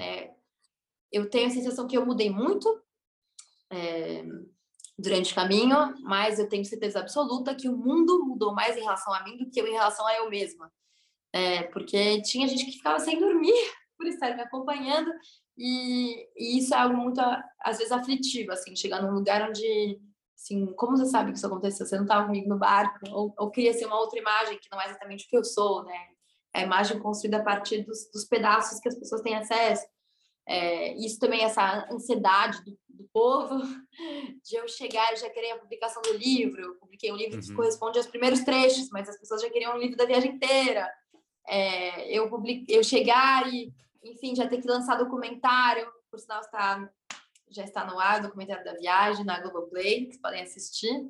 eu 1.11 1.29
tenho 1.29 1.49
a 1.49 1.51
sensação 1.51 1.89
que 1.89 1.99
eu 1.99 2.07
mudei 2.07 2.31
muito, 2.31 2.69
é, 3.73 4.23
durante 4.99 5.33
o 5.33 5.35
caminho, 5.35 5.95
mas 6.03 6.39
eu 6.39 6.49
tenho 6.49 6.65
certeza 6.65 7.01
absoluta 7.01 7.55
que 7.55 7.69
o 7.69 7.77
mundo 7.77 8.25
mudou 8.25 8.55
mais 8.55 8.77
em 8.77 8.83
relação 8.83 9.13
a 9.13 9.23
mim 9.25 9.37
do 9.37 9.51
que 9.51 9.61
eu 9.61 9.67
em 9.67 9.73
relação 9.73 10.07
a 10.07 10.15
eu 10.15 10.31
mesma. 10.31 10.71
É, 11.33 11.65
porque 11.65 12.23
tinha 12.23 12.47
gente 12.47 12.65
que 12.65 12.73
ficava 12.73 13.01
sem 13.01 13.19
dormir 13.19 13.53
por 13.99 14.07
estar 14.07 14.35
me 14.37 14.43
acompanhando, 14.43 15.11
e, 15.57 16.29
e, 16.37 16.59
isso 16.59 16.75
é 16.75 16.79
algo 16.79 16.97
muito, 16.97 17.21
às 17.61 17.79
vezes, 17.79 17.93
aflitivo, 17.93 18.53
assim, 18.53 18.75
chegar 18.75 19.01
num 19.01 19.15
lugar 19.15 19.49
onde, 19.49 20.01
assim, 20.37 20.67
como 20.75 20.97
você 20.97 21.07
sabe 21.07 21.31
que 21.31 21.39
isso 21.39 21.47
aconteceu? 21.47 21.87
Você 21.87 21.97
não 21.97 22.05
estava 22.05 22.27
comigo 22.27 22.49
no 22.49 22.59
barco, 22.59 22.99
ou, 23.11 23.33
ou 23.39 23.51
queria 23.51 23.73
ser 23.73 23.87
uma 23.87 23.99
outra 23.99 24.19
imagem, 24.19 24.59
que 24.59 24.69
não 24.71 24.81
é 24.81 24.87
exatamente 24.87 25.27
o 25.27 25.29
que 25.29 25.37
eu 25.37 25.45
sou, 25.45 25.85
né? 25.85 25.97
É 26.55 26.61
a 26.61 26.65
imagem 26.65 26.99
construída 27.01 27.39
a 27.39 27.43
partir 27.43 27.83
dos, 27.85 28.11
dos 28.13 28.25
pedaços 28.25 28.81
que 28.81 28.89
as 28.89 28.99
pessoas 28.99 29.23
têm 29.23 29.37
acesso. 29.37 29.85
É, 30.47 30.95
isso 30.95 31.19
também, 31.19 31.43
essa 31.43 31.89
ansiedade 31.91 32.63
do, 32.65 32.79
do, 32.89 33.09
povo, 33.13 33.59
de 34.45 34.57
eu 34.57 34.69
chegar 34.69 35.13
e 35.13 35.17
já 35.17 35.31
querer 35.31 35.53
a 35.53 35.59
publicação 35.59 36.03
do 36.03 36.13
livro. 36.13 36.61
Eu 36.61 36.75
publiquei 36.77 37.11
um 37.11 37.17
livro 37.17 37.37
uhum. 37.37 37.41
que 37.41 37.55
corresponde 37.55 37.99
aos 37.99 38.07
primeiros 38.07 38.41
trechos, 38.41 38.91
mas 38.91 39.09
as 39.09 39.19
pessoas 39.19 39.43
já 39.43 39.51
queriam 39.51 39.75
um 39.75 39.79
livro 39.79 39.97
da 39.97 40.05
viagem 40.05 40.33
inteira. 40.33 40.91
É, 41.47 42.11
eu, 42.11 42.29
public... 42.29 42.65
eu 42.69 42.83
chegar 42.83 43.53
e, 43.53 43.73
enfim, 44.03 44.35
já 44.35 44.47
ter 44.47 44.61
que 44.61 44.69
lançar 44.69 44.97
documentário, 44.97 45.87
por 46.11 46.19
sinal 46.19 46.41
está, 46.41 46.91
já 47.51 47.65
está 47.65 47.85
no 47.85 47.99
ar, 47.99 48.21
o 48.21 48.23
documentário 48.25 48.65
da 48.65 48.75
viagem 48.75 49.25
na 49.25 49.41
Globoplay, 49.41 50.07
que 50.07 50.19
podem 50.19 50.43
assistir. 50.43 51.09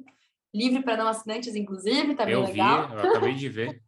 Livre 0.54 0.84
para 0.84 0.96
não 0.96 1.08
assinantes, 1.08 1.56
inclusive, 1.56 2.14
tá 2.14 2.24
bem 2.24 2.34
eu 2.34 2.44
legal. 2.44 2.88
Vi, 2.88 2.94
eu 2.94 3.10
acabei 3.10 3.34
de 3.34 3.48
ver. 3.48 3.82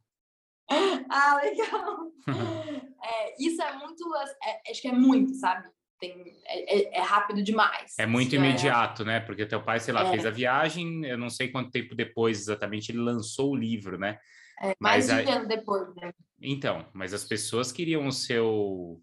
ah, 1.09 1.41
legal. 1.41 2.11
é, 3.03 3.35
isso 3.39 3.61
é 3.63 3.73
muito, 3.77 4.05
é, 4.43 4.71
acho 4.71 4.81
que 4.81 4.89
é 4.89 4.93
muito, 4.93 5.35
sabe? 5.35 5.69
Tem, 5.99 6.13
é, 6.45 6.77
é, 6.77 6.99
é 6.99 7.01
rápido 7.01 7.43
demais. 7.43 7.95
É 7.99 8.07
muito 8.07 8.35
é 8.35 8.39
imediato, 8.39 9.05
né? 9.05 9.21
Porque 9.21 9.47
teu 9.47 9.63
pai, 9.63 9.81
sei 9.81 9.95
lá, 9.95 10.11
fez 10.11 10.27
a 10.27 10.31
viagem, 10.31 11.05
eu 11.07 11.17
não 11.17 11.31
sei 11.31 11.49
quanto 11.49 11.71
tempo 11.71 11.95
depois 11.95 12.39
exatamente 12.41 12.91
ele 12.91 12.99
lançou 12.99 13.53
o 13.53 13.57
livro, 13.57 13.99
né? 13.99 14.19
mais 14.81 15.07
de 15.07 15.13
um 15.13 15.31
ano 15.31 15.47
depois, 15.47 15.95
né? 15.97 16.13
Então, 16.41 16.87
mas 16.95 17.13
as 17.13 17.25
pessoas 17.25 17.71
queriam 17.71 18.07
o 18.07 18.13
seu, 18.13 19.03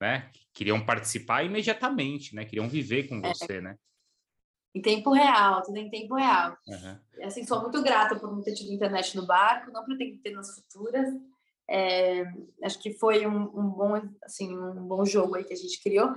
né? 0.00 0.30
Queriam 0.52 0.84
participar 0.84 1.44
imediatamente, 1.44 2.34
né? 2.34 2.44
Queriam 2.44 2.68
viver 2.68 3.08
com 3.08 3.20
você, 3.20 3.60
né? 3.60 3.76
em 4.74 4.82
tempo 4.82 5.12
real, 5.12 5.62
tudo 5.62 5.76
em 5.76 5.90
tempo 5.90 6.14
real. 6.14 6.56
Uhum. 6.66 7.26
Assim, 7.26 7.44
sou 7.44 7.60
muito 7.60 7.82
grata 7.82 8.16
por 8.16 8.30
não 8.30 8.42
ter 8.42 8.54
tido 8.54 8.72
internet 8.72 9.16
no 9.16 9.26
barco, 9.26 9.72
não 9.72 9.84
pretendo 9.84 10.18
ter 10.18 10.30
nas 10.30 10.54
futuras. 10.54 11.08
É, 11.70 12.24
acho 12.62 12.78
que 12.78 12.92
foi 12.94 13.26
um, 13.26 13.42
um, 13.42 13.68
bom, 13.68 14.00
assim, 14.22 14.56
um 14.56 14.86
bom 14.86 15.04
jogo 15.04 15.36
aí 15.36 15.44
que 15.44 15.52
a 15.52 15.56
gente 15.56 15.82
criou, 15.82 16.14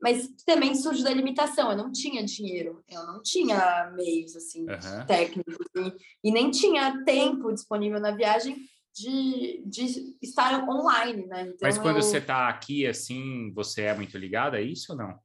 mas 0.00 0.28
também 0.44 0.74
surge 0.74 1.02
da 1.02 1.12
limitação. 1.12 1.70
Eu 1.70 1.76
não 1.76 1.90
tinha 1.90 2.24
dinheiro, 2.24 2.82
eu 2.88 3.04
não 3.06 3.22
tinha 3.22 3.90
meios 3.96 4.36
assim 4.36 4.62
uhum. 4.62 5.06
técnicos 5.06 5.66
e, 5.76 6.28
e, 6.28 6.32
nem 6.32 6.50
tinha 6.50 7.04
tempo 7.04 7.52
disponível 7.52 8.00
na 8.00 8.10
viagem 8.12 8.56
de, 8.94 9.62
de 9.64 10.16
estar 10.20 10.68
online, 10.68 11.26
né? 11.26 11.42
Então, 11.42 11.58
mas 11.62 11.78
quando 11.78 11.96
eu... 11.96 12.02
você 12.02 12.18
está 12.18 12.48
aqui, 12.48 12.86
assim, 12.86 13.52
você 13.54 13.82
é 13.82 13.94
muito 13.94 14.16
ligada 14.18 14.56
a 14.56 14.60
isso 14.60 14.92
ou 14.92 14.98
não? 14.98 15.18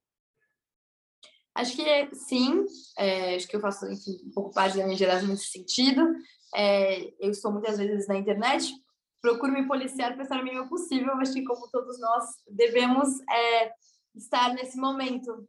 Acho 1.53 1.75
que 1.75 2.15
sim, 2.15 2.65
é, 2.99 3.35
acho 3.35 3.47
que 3.47 3.55
eu 3.55 3.59
faço 3.59 3.91
enfim, 3.91 4.19
um 4.27 4.31
pouco 4.31 4.53
parte 4.53 4.77
da 4.77 4.85
minha 4.85 4.95
geração 4.95 5.27
nesse 5.27 5.47
sentido. 5.47 6.07
É, 6.55 7.01
eu 7.19 7.31
estou 7.31 7.51
muitas 7.51 7.79
vezes 7.79 8.07
na 8.07 8.15
internet, 8.15 8.71
procuro 9.21 9.51
me 9.51 9.67
policiar 9.67 10.19
estar 10.19 10.39
o 10.39 10.43
mínimo 10.43 10.69
possível, 10.69 11.15
mas 11.15 11.33
que 11.33 11.43
como 11.43 11.69
todos 11.69 11.99
nós 11.99 12.25
devemos 12.49 13.19
é, 13.29 13.71
estar 14.15 14.53
nesse 14.53 14.77
momento. 14.77 15.47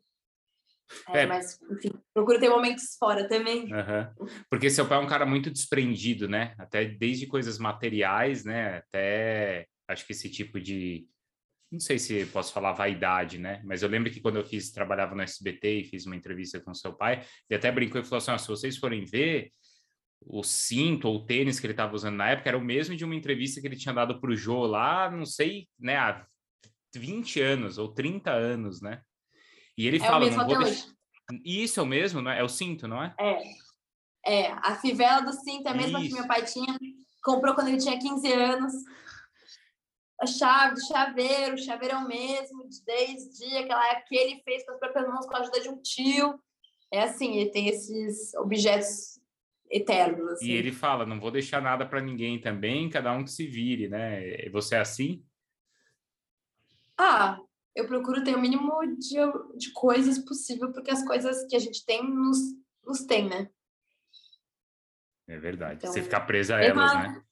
É, 1.11 1.21
é. 1.21 1.27
Mas, 1.27 1.61
enfim, 1.71 1.91
procuro 2.15 2.41
ter 2.41 2.49
momentos 2.49 2.97
fora 2.99 3.29
também. 3.29 3.65
Uhum. 3.65 4.29
Porque 4.51 4.71
seu 4.71 4.87
pai 4.89 4.99
é 4.99 5.01
um 5.01 5.09
cara 5.09 5.27
muito 5.27 5.51
desprendido, 5.51 6.29
né? 6.29 6.55
Até 6.59 6.85
desde 6.85 7.27
coisas 7.27 7.59
materiais, 7.59 8.45
né? 8.45 8.79
Até 8.79 9.67
acho 9.87 10.07
que 10.07 10.13
esse 10.13 10.31
tipo 10.31 10.61
de 10.61 11.07
não 11.71 11.81
sei 11.81 11.99
se 11.99 12.25
posso 12.27 12.53
falar 12.53 12.73
vaidade, 12.73 13.39
né? 13.39 13.61
Mas 13.65 13.83
eu 13.83 13.89
lembro 13.89 14.11
que 14.11 14.21
quando 14.21 14.37
eu 14.37 14.45
fiz, 14.45 14.71
trabalhava 14.71 15.15
no 15.15 15.23
SBT 15.23 15.81
e 15.81 15.85
fiz 15.85 16.07
uma 16.07 16.17
entrevista 16.17 16.59
com 16.61 16.73
seu 16.73 16.95
pai, 16.95 17.23
ele 17.49 17.59
até 17.59 17.71
brincou 17.71 18.01
e 18.01 18.05
falou 18.05 18.19
assim: 18.19 18.31
ah, 18.31 18.39
se 18.39 18.49
vocês 18.49 18.79
forem 18.79 19.05
ver, 19.05 19.53
o 20.21 20.43
cinto 20.43 21.09
ou 21.09 21.17
o 21.17 21.25
tênis 21.25 21.59
que 21.59 21.67
ele 21.67 21.73
estava 21.73 21.95
usando 21.95 22.17
na 22.17 22.31
época 22.31 22.49
era 22.49 22.59
o 22.59 22.65
mesmo 22.65 22.97
de 22.97 23.05
uma 23.05 23.15
entrevista 23.15 23.61
que 23.61 23.67
ele 23.67 23.77
tinha 23.77 23.95
dado 23.95 24.21
para 24.21 24.31
o 24.31 24.37
Jô 24.37 24.67
lá, 24.67 25.11
não 25.11 25.25
sei, 25.25 25.69
né, 25.79 25.97
há 25.97 26.27
20 26.95 27.41
anos 27.41 27.79
ou 27.79 27.93
30 27.93 28.31
anos, 28.31 28.81
né? 28.81 29.03
E 29.77 29.87
ele 29.87 29.99
é 29.99 30.01
fala, 30.01 30.29
não 30.31 30.47
vou 30.47 30.59
deixar... 30.59 30.89
Isso 31.45 31.79
é 31.79 31.83
o 31.83 31.87
mesmo, 31.87 32.23
não 32.23 32.31
é? 32.31 32.41
É 32.41 32.43
o 32.43 32.49
cinto, 32.49 32.89
não 32.89 33.03
é? 33.03 33.15
É. 33.19 33.43
É, 34.27 34.53
a 34.53 34.75
fivela 34.77 35.21
do 35.21 35.33
cinto 35.33 35.67
é 35.69 35.71
a 35.71 35.75
mesma 35.75 36.01
Isso. 36.01 36.09
que 36.09 36.15
meu 36.15 36.27
pai 36.27 36.45
tinha, 36.45 36.79
comprou 37.23 37.55
quando 37.55 37.69
ele 37.69 37.79
tinha 37.79 37.99
15 37.99 38.33
anos 38.33 38.73
a 40.21 40.27
chave, 40.27 40.85
chaveiro, 40.87 41.55
o 41.55 41.59
chaveiro 41.59 41.95
é 41.95 41.99
o 41.99 42.09
mesmo, 42.09 42.69
desde 42.85 43.57
aquela 43.57 43.87
época 43.89 44.07
que 44.09 44.17
ele 44.17 44.43
fez 44.43 44.65
com 44.65 44.73
as 44.73 44.79
próprias 44.79 45.09
mãos 45.09 45.27
com 45.27 45.37
a 45.37 45.41
ajuda 45.41 45.61
de 45.61 45.69
um 45.69 45.81
tio. 45.81 46.41
é 46.93 47.03
assim, 47.03 47.37
ele 47.37 47.51
tem 47.51 47.69
esses 47.69 48.35
objetos 48.35 49.18
eternos. 49.71 50.33
Assim. 50.33 50.47
E 50.47 50.53
ele 50.53 50.73
fala, 50.73 51.07
não 51.07 51.21
vou 51.21 51.31
deixar 51.31 51.61
nada 51.61 51.87
para 51.87 52.01
ninguém 52.01 52.41
também, 52.41 52.89
cada 52.91 53.13
um 53.13 53.25
que 53.25 53.31
se 53.31 53.47
vire, 53.47 53.89
né? 53.89 54.49
Você 54.51 54.75
é 54.75 54.81
assim? 54.81 55.25
Ah, 56.97 57.39
eu 57.75 57.87
procuro 57.87 58.25
ter 58.25 58.35
o 58.35 58.41
mínimo 58.41 58.81
de, 58.99 59.17
de 59.57 59.73
coisas 59.73 60.19
possível, 60.19 60.73
porque 60.73 60.91
as 60.91 61.05
coisas 61.07 61.47
que 61.47 61.55
a 61.55 61.61
gente 61.61 61.85
tem 61.85 62.03
nos, 62.03 62.39
nos 62.85 63.05
tem, 63.05 63.29
né? 63.29 63.49
É 65.29 65.39
verdade. 65.39 65.77
Então, 65.77 65.93
Você 65.93 66.03
ficar 66.03 66.23
presa 66.23 66.57
a 66.57 66.65
elas, 66.65 66.91
a, 66.91 67.03
né? 67.03 67.23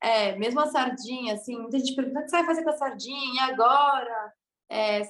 É, 0.00 0.36
mesmo 0.36 0.60
a 0.60 0.66
sardinha, 0.66 1.34
assim, 1.34 1.58
muita 1.58 1.78
gente 1.78 1.94
pergunta 1.94 2.20
o 2.20 2.22
que 2.22 2.30
você 2.30 2.36
vai 2.36 2.46
fazer 2.46 2.62
com 2.62 2.70
a 2.70 2.76
sardinha, 2.76 3.34
e 3.34 3.50
agora? 3.50 4.32
É, 4.68 5.02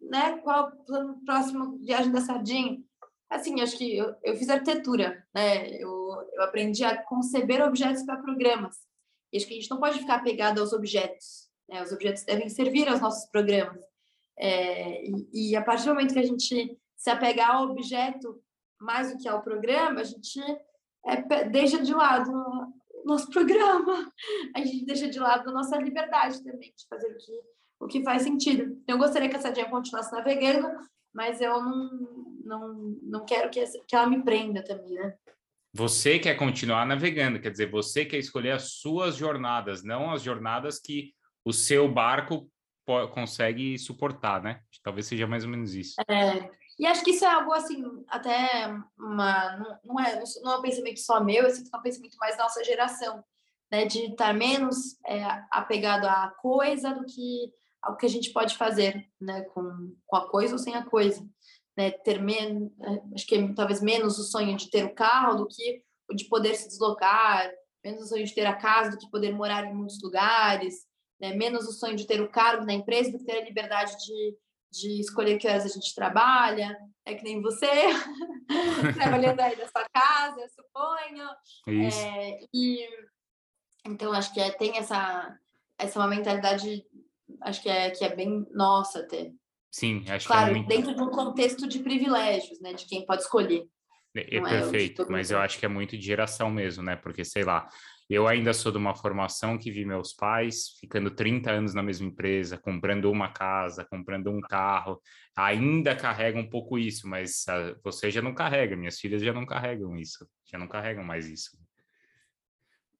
né, 0.00 0.38
qual 0.38 0.72
o 0.88 1.24
próximo 1.24 1.78
viagem 1.78 2.12
da 2.12 2.20
sardinha? 2.20 2.80
Assim, 3.28 3.60
acho 3.60 3.76
que 3.76 3.96
eu, 3.96 4.14
eu 4.22 4.36
fiz 4.36 4.48
arquitetura, 4.48 5.26
né? 5.34 5.68
Eu, 5.70 6.17
eu 6.38 6.44
aprendi 6.44 6.84
a 6.84 7.02
conceber 7.02 7.62
objetos 7.62 8.04
para 8.04 8.22
programas. 8.22 8.76
E 9.32 9.36
acho 9.36 9.46
que 9.46 9.54
a 9.54 9.56
gente 9.56 9.70
não 9.70 9.80
pode 9.80 9.98
ficar 9.98 10.16
apegado 10.16 10.60
aos 10.60 10.72
objetos. 10.72 11.48
Né? 11.68 11.82
Os 11.82 11.92
objetos 11.92 12.24
devem 12.24 12.48
servir 12.48 12.88
aos 12.88 13.00
nossos 13.00 13.28
programas. 13.30 13.82
É, 14.38 15.04
e, 15.04 15.50
e, 15.50 15.56
a 15.56 15.62
partir 15.62 15.84
do 15.84 15.94
momento 15.94 16.14
que 16.14 16.20
a 16.20 16.26
gente 16.26 16.78
se 16.96 17.10
apegar 17.10 17.56
ao 17.56 17.68
objeto 17.68 18.40
mais 18.80 19.12
do 19.12 19.18
que 19.18 19.28
ao 19.28 19.42
programa, 19.42 20.00
a 20.00 20.04
gente 20.04 20.40
é, 21.04 21.44
deixa 21.44 21.82
de 21.82 21.92
lado 21.92 22.30
o 22.30 23.04
nosso 23.04 23.28
programa, 23.30 24.12
a 24.54 24.60
gente 24.60 24.84
deixa 24.84 25.08
de 25.08 25.18
lado 25.18 25.48
a 25.48 25.52
nossa 25.52 25.76
liberdade 25.76 26.42
também 26.44 26.72
de 26.76 26.86
fazer 26.88 27.08
o 27.08 27.16
que, 27.16 27.40
o 27.80 27.86
que 27.88 28.04
faz 28.04 28.22
sentido. 28.22 28.80
Eu 28.86 28.96
gostaria 28.96 29.28
que 29.28 29.36
essa 29.36 29.50
dia 29.50 29.68
continuasse 29.68 30.12
navegando, 30.12 30.68
mas 31.12 31.40
eu 31.40 31.60
não, 31.60 32.36
não, 32.44 32.74
não 33.02 33.24
quero 33.24 33.50
que, 33.50 33.64
que 33.88 33.96
ela 33.96 34.06
me 34.06 34.22
prenda 34.22 34.62
também, 34.62 34.94
né? 34.94 35.18
Você 35.78 36.18
quer 36.18 36.34
continuar 36.34 36.84
navegando, 36.84 37.40
quer 37.40 37.52
dizer, 37.52 37.70
você 37.70 38.04
quer 38.04 38.18
escolher 38.18 38.50
as 38.50 38.72
suas 38.72 39.14
jornadas, 39.14 39.84
não 39.84 40.10
as 40.10 40.22
jornadas 40.22 40.80
que 40.80 41.14
o 41.44 41.52
seu 41.52 41.88
barco 41.88 42.50
consegue 43.12 43.78
suportar, 43.78 44.42
né? 44.42 44.60
Talvez 44.82 45.06
seja 45.06 45.24
mais 45.24 45.44
ou 45.44 45.50
menos 45.50 45.76
isso. 45.76 45.94
É, 46.10 46.50
e 46.80 46.84
acho 46.84 47.04
que 47.04 47.12
isso 47.12 47.24
é 47.24 47.32
algo 47.32 47.52
assim, 47.52 47.84
até 48.08 48.76
uma, 48.98 49.78
não, 49.84 50.00
é, 50.00 50.20
não 50.42 50.52
é 50.54 50.56
um 50.56 50.62
pensamento 50.62 50.98
só 50.98 51.22
meu, 51.22 51.44
eu 51.44 51.50
sinto 51.50 51.70
que 51.70 51.76
é 51.76 51.78
um 51.78 51.82
pensamento 51.82 52.16
mais 52.18 52.36
da 52.36 52.42
nossa 52.42 52.64
geração, 52.64 53.22
né? 53.70 53.84
De 53.84 54.06
estar 54.06 54.34
menos 54.34 54.98
é, 55.06 55.22
apegado 55.48 56.06
à 56.06 56.34
coisa 56.40 56.92
do 56.92 57.06
que 57.06 57.52
ao 57.80 57.96
que 57.96 58.04
a 58.04 58.10
gente 58.10 58.32
pode 58.32 58.56
fazer, 58.56 59.08
né? 59.20 59.42
Com, 59.42 59.94
com 60.04 60.16
a 60.16 60.28
coisa 60.28 60.54
ou 60.54 60.58
sem 60.58 60.74
a 60.74 60.84
coisa. 60.84 61.24
Né? 61.78 61.92
Ter 61.92 62.20
menos, 62.20 62.72
é, 62.80 63.14
acho 63.14 63.24
que 63.24 63.36
é, 63.36 63.54
talvez 63.54 63.80
menos 63.80 64.18
o 64.18 64.24
sonho 64.24 64.56
de 64.56 64.68
ter 64.68 64.84
o 64.84 64.92
carro 64.92 65.36
do 65.36 65.46
que 65.46 65.80
o 66.10 66.14
de 66.14 66.24
poder 66.24 66.56
se 66.56 66.66
deslocar, 66.66 67.48
menos 67.84 68.06
o 68.06 68.08
sonho 68.08 68.24
de 68.24 68.34
ter 68.34 68.46
a 68.46 68.56
casa 68.56 68.90
do 68.90 68.98
que 68.98 69.08
poder 69.08 69.32
morar 69.32 69.64
em 69.64 69.74
muitos 69.74 70.02
lugares, 70.02 70.84
né? 71.20 71.34
menos 71.34 71.68
o 71.68 71.72
sonho 71.72 71.94
de 71.94 72.04
ter 72.04 72.20
o 72.20 72.28
cargo 72.28 72.64
na 72.64 72.72
empresa 72.72 73.12
do 73.12 73.18
que 73.18 73.24
ter 73.24 73.38
a 73.38 73.44
liberdade 73.44 73.96
de, 73.96 74.36
de 74.72 75.00
escolher 75.00 75.38
que 75.38 75.46
horas 75.46 75.66
a 75.66 75.68
gente 75.68 75.94
trabalha, 75.94 76.76
é 77.06 77.14
que 77.14 77.22
nem 77.22 77.40
você, 77.40 77.70
trabalhando 78.98 79.38
aí 79.38 79.54
da 79.54 79.68
sua 79.68 79.86
casa, 79.94 80.40
eu 80.40 80.48
suponho. 80.48 81.28
Isso. 81.86 82.00
É, 82.00 82.40
e, 82.52 82.88
então, 83.86 84.12
acho 84.12 84.34
que 84.34 84.40
é, 84.40 84.50
tem 84.50 84.76
essa, 84.76 85.38
essa 85.78 86.00
uma 86.00 86.08
mentalidade, 86.08 86.84
acho 87.42 87.62
que 87.62 87.68
é, 87.68 87.90
que 87.90 88.04
é 88.04 88.16
bem 88.16 88.44
nossa 88.50 88.98
até. 88.98 89.32
Sim, 89.70 90.04
acho 90.08 90.26
claro, 90.26 90.46
que 90.46 90.50
é 90.50 90.54
muito... 90.54 90.68
dentro 90.68 90.94
de 90.94 91.02
um 91.02 91.10
contexto 91.10 91.68
de 91.68 91.78
privilégios, 91.80 92.60
né, 92.60 92.72
de 92.72 92.86
quem 92.86 93.04
pode 93.04 93.22
escolher. 93.22 93.64
É, 94.16 94.36
é 94.36 94.40
perfeito, 94.40 95.06
mas 95.08 95.30
eu 95.30 95.38
acho 95.38 95.58
que 95.58 95.66
é 95.66 95.68
muito 95.68 95.96
de 95.96 96.04
geração 96.04 96.50
mesmo, 96.50 96.82
né? 96.82 96.96
Porque, 96.96 97.24
sei 97.24 97.44
lá, 97.44 97.68
eu 98.08 98.26
ainda 98.26 98.54
sou 98.54 98.72
de 98.72 98.78
uma 98.78 98.94
formação 98.94 99.58
que 99.58 99.70
vi 99.70 99.84
meus 99.84 100.14
pais 100.14 100.70
ficando 100.80 101.10
30 101.10 101.50
anos 101.50 101.74
na 101.74 101.82
mesma 101.82 102.06
empresa, 102.06 102.56
comprando 102.56 103.10
uma 103.10 103.30
casa, 103.30 103.84
comprando 103.84 104.30
um 104.30 104.40
carro, 104.40 105.00
ainda 105.36 105.94
carrega 105.94 106.38
um 106.38 106.48
pouco 106.48 106.78
isso, 106.78 107.06
mas 107.06 107.44
uh, 107.48 107.78
você 107.84 108.10
já 108.10 108.22
não 108.22 108.34
carrega, 108.34 108.76
minhas 108.76 108.98
filhas 108.98 109.22
já 109.22 109.32
não 109.32 109.44
carregam 109.44 109.94
isso, 109.94 110.26
já 110.50 110.58
não 110.58 110.66
carregam 110.66 111.04
mais 111.04 111.28
isso. 111.28 111.50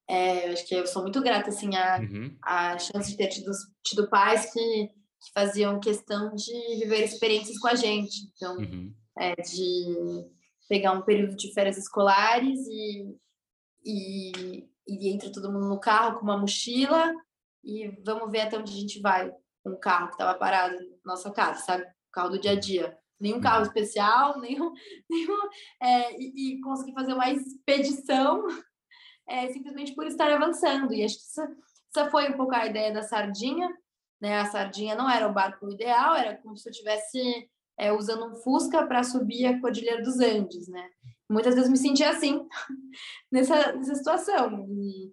É, 0.06 0.48
eu 0.48 0.52
acho 0.52 0.66
que 0.66 0.74
eu 0.74 0.86
sou 0.86 1.02
muito 1.02 1.22
grata, 1.22 1.48
assim, 1.48 1.74
a, 1.74 1.98
uhum. 2.00 2.36
a 2.42 2.78
chance 2.78 3.10
de 3.10 3.16
ter 3.16 3.28
tido, 3.28 3.50
tido 3.82 4.08
pais 4.08 4.52
que, 4.52 4.90
que 5.20 5.32
faziam 5.32 5.80
questão 5.80 6.34
de 6.34 6.52
viver 6.78 7.04
experiências 7.04 7.58
com 7.58 7.68
a 7.68 7.74
gente. 7.74 8.30
Então, 8.34 8.56
uhum. 8.56 8.94
é, 9.18 9.34
de 9.36 10.26
pegar 10.68 10.92
um 10.92 11.02
período 11.02 11.36
de 11.36 11.52
férias 11.52 11.78
escolares 11.78 12.60
e, 12.66 13.16
e 13.84 14.68
e 14.88 15.10
entra 15.10 15.30
todo 15.30 15.52
mundo 15.52 15.68
no 15.68 15.78
carro 15.78 16.18
com 16.18 16.24
uma 16.24 16.38
mochila 16.38 17.14
e 17.62 17.88
vamos 18.04 18.32
ver 18.32 18.40
até 18.40 18.58
onde 18.58 18.72
a 18.72 18.76
gente 18.76 19.00
vai 19.00 19.30
com 19.62 19.70
o 19.70 19.78
carro 19.78 20.06
que 20.06 20.14
estava 20.14 20.38
parado 20.38 20.74
na 21.04 21.12
nossa 21.12 21.30
casa, 21.30 21.60
sabe? 21.60 21.82
O 21.82 22.10
carro 22.10 22.30
do 22.30 22.40
dia 22.40 22.52
a 22.52 22.58
dia. 22.58 22.98
Nenhum 23.20 23.40
carro 23.40 23.58
uhum. 23.58 23.66
especial, 23.66 24.40
nenhum. 24.40 24.72
nenhum 25.10 25.38
é, 25.82 26.18
e, 26.18 26.54
e 26.54 26.60
conseguir 26.62 26.94
fazer 26.94 27.12
uma 27.12 27.30
expedição 27.30 28.46
é, 29.28 29.52
simplesmente 29.52 29.94
por 29.94 30.06
estar 30.06 30.32
avançando. 30.32 30.94
E 30.94 31.04
acho 31.04 31.16
que 31.16 31.24
essa, 31.24 31.56
essa 31.94 32.10
foi 32.10 32.30
um 32.30 32.36
pouco 32.36 32.54
a 32.54 32.66
ideia 32.66 32.92
da 32.92 33.02
sardinha. 33.02 33.68
Né? 34.20 34.40
A 34.40 34.46
sardinha 34.46 34.94
não 34.94 35.08
era 35.08 35.28
o 35.28 35.32
barco 35.32 35.70
ideal, 35.70 36.16
era 36.16 36.36
como 36.36 36.56
se 36.56 36.68
eu 36.68 36.70
estivesse 36.70 37.48
é, 37.78 37.92
usando 37.92 38.26
um 38.26 38.36
Fusca 38.36 38.86
para 38.86 39.04
subir 39.04 39.46
a 39.46 39.60
Cordilheira 39.60 40.02
dos 40.02 40.18
Andes, 40.18 40.68
né? 40.68 40.88
muitas 41.30 41.54
vezes 41.54 41.70
me 41.70 41.76
sentia 41.76 42.10
assim, 42.10 42.48
nessa, 43.30 43.72
nessa 43.72 43.94
situação. 43.94 44.66
E, 44.70 45.12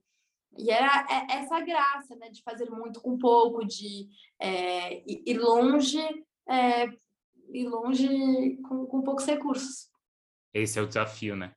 e 0.58 0.72
era 0.72 1.06
é, 1.10 1.38
essa 1.40 1.60
graça, 1.60 2.16
né, 2.16 2.30
de 2.30 2.42
fazer 2.42 2.70
muito 2.70 3.02
com 3.02 3.18
pouco, 3.18 3.66
de 3.66 4.08
é, 4.40 5.04
ir 5.08 5.38
longe, 5.38 6.00
é, 6.48 6.86
ir 7.54 7.68
longe 7.68 8.58
com, 8.64 8.86
com 8.86 9.02
poucos 9.02 9.26
recursos. 9.26 9.90
Esse 10.54 10.80
é 10.80 10.82
o 10.82 10.88
desafio, 10.88 11.36
né? 11.36 11.54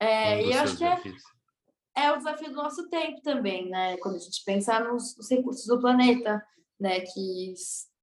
É, 0.00 0.44
e 0.44 0.52
eu 0.52 0.60
acho 0.60 0.76
que 0.76 0.84
é, 0.84 1.00
é, 1.96 2.12
o 2.12 2.18
desafio 2.18 2.50
do 2.50 2.56
nosso 2.56 2.88
tempo 2.88 3.22
também, 3.22 3.68
né? 3.70 3.96
Quando 3.98 4.16
a 4.16 4.18
gente 4.18 4.42
pensa 4.44 4.78
nos, 4.80 5.16
nos 5.16 5.30
recursos 5.30 5.66
do 5.66 5.80
planeta, 5.80 6.44
né? 6.78 7.00
Que 7.00 7.54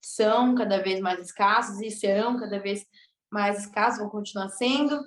são 0.01 0.55
cada 0.55 0.81
vez 0.81 0.99
mais 0.99 1.19
escassos 1.19 1.79
e 1.79 1.91
serão 1.91 2.37
cada 2.37 2.59
vez 2.59 2.85
mais 3.31 3.59
escassos, 3.59 3.99
vão 3.99 4.09
continuar 4.09 4.49
sendo. 4.49 4.99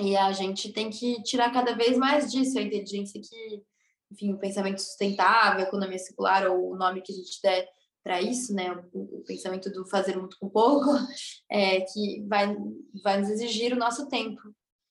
E 0.00 0.16
a 0.16 0.32
gente 0.32 0.72
tem 0.72 0.90
que 0.90 1.22
tirar 1.22 1.52
cada 1.52 1.74
vez 1.74 1.96
mais 1.96 2.30
disso, 2.30 2.58
a 2.58 2.62
inteligência 2.62 3.20
que, 3.20 3.62
enfim, 4.10 4.32
o 4.32 4.38
pensamento 4.38 4.80
sustentável, 4.80 5.64
economia 5.64 5.98
circular, 5.98 6.46
ou 6.46 6.72
o 6.72 6.76
nome 6.76 7.02
que 7.02 7.12
a 7.12 7.14
gente 7.14 7.40
der 7.42 7.68
para 8.02 8.20
isso, 8.20 8.52
né, 8.52 8.72
o, 8.92 9.18
o, 9.18 9.24
pensamento 9.24 9.70
do 9.70 9.86
fazer 9.86 10.16
muito 10.16 10.36
com 10.38 10.48
pouco, 10.48 10.90
é, 11.48 11.82
que 11.82 12.24
vai, 12.26 12.56
vai 13.02 13.20
nos 13.20 13.30
exigir 13.30 13.72
o 13.72 13.78
nosso 13.78 14.08
tempo. 14.08 14.40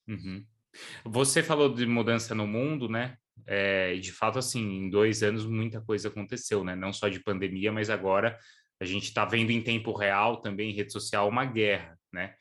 Uhum. 0.07 0.45
Você 1.05 1.43
falou 1.43 1.73
de 1.73 1.85
mudança 1.85 2.33
no 2.33 2.47
mundo, 2.47 2.87
né? 2.87 3.17
É, 3.45 3.95
de 3.95 4.11
fato, 4.11 4.39
assim, 4.39 4.61
em 4.61 4.89
dois 4.89 5.23
anos 5.23 5.45
muita 5.45 5.81
coisa 5.81 6.07
aconteceu, 6.07 6.63
né? 6.63 6.75
Não 6.75 6.93
só 6.93 7.09
de 7.09 7.19
pandemia, 7.19 7.71
mas 7.71 7.89
agora 7.89 8.37
a 8.79 8.85
gente 8.85 9.05
está 9.05 9.25
vendo 9.25 9.51
em 9.51 9.61
tempo 9.61 9.93
real 9.93 10.41
também 10.41 10.71
em 10.71 10.73
rede 10.73 10.91
social 10.91 11.27
uma 11.27 11.45
guerra, 11.45 11.97
né? 12.11 12.33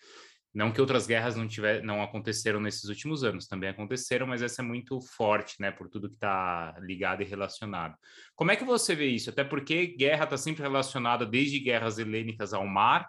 Não 0.53 0.73
que 0.73 0.81
outras 0.81 1.07
guerras 1.07 1.37
não, 1.37 1.47
tiver, 1.47 1.81
não 1.83 2.03
aconteceram 2.03 2.61
nesses 2.61 2.85
últimos 2.85 3.23
anos, 3.23 3.47
também 3.47 3.71
aconteceram, 3.71 4.27
mas 4.27 4.43
essa 4.43 4.63
é 4.63 4.65
muito 4.65 5.01
forte, 5.01 5.55
né, 5.61 5.71
por 5.71 5.89
tudo 5.89 6.09
que 6.09 6.17
está 6.17 6.77
ligado 6.81 7.23
e 7.23 7.25
relacionado. 7.25 7.97
Como 8.35 8.51
é 8.51 8.57
que 8.57 8.65
você 8.65 8.95
vê 8.97 9.07
isso? 9.07 9.31
Até 9.31 9.45
porque 9.45 9.87
guerra 9.87 10.25
está 10.25 10.37
sempre 10.37 10.63
relacionada 10.63 11.25
desde 11.25 11.61
guerras 11.61 11.99
helênicas 11.99 12.53
ao 12.53 12.67
mar. 12.67 13.09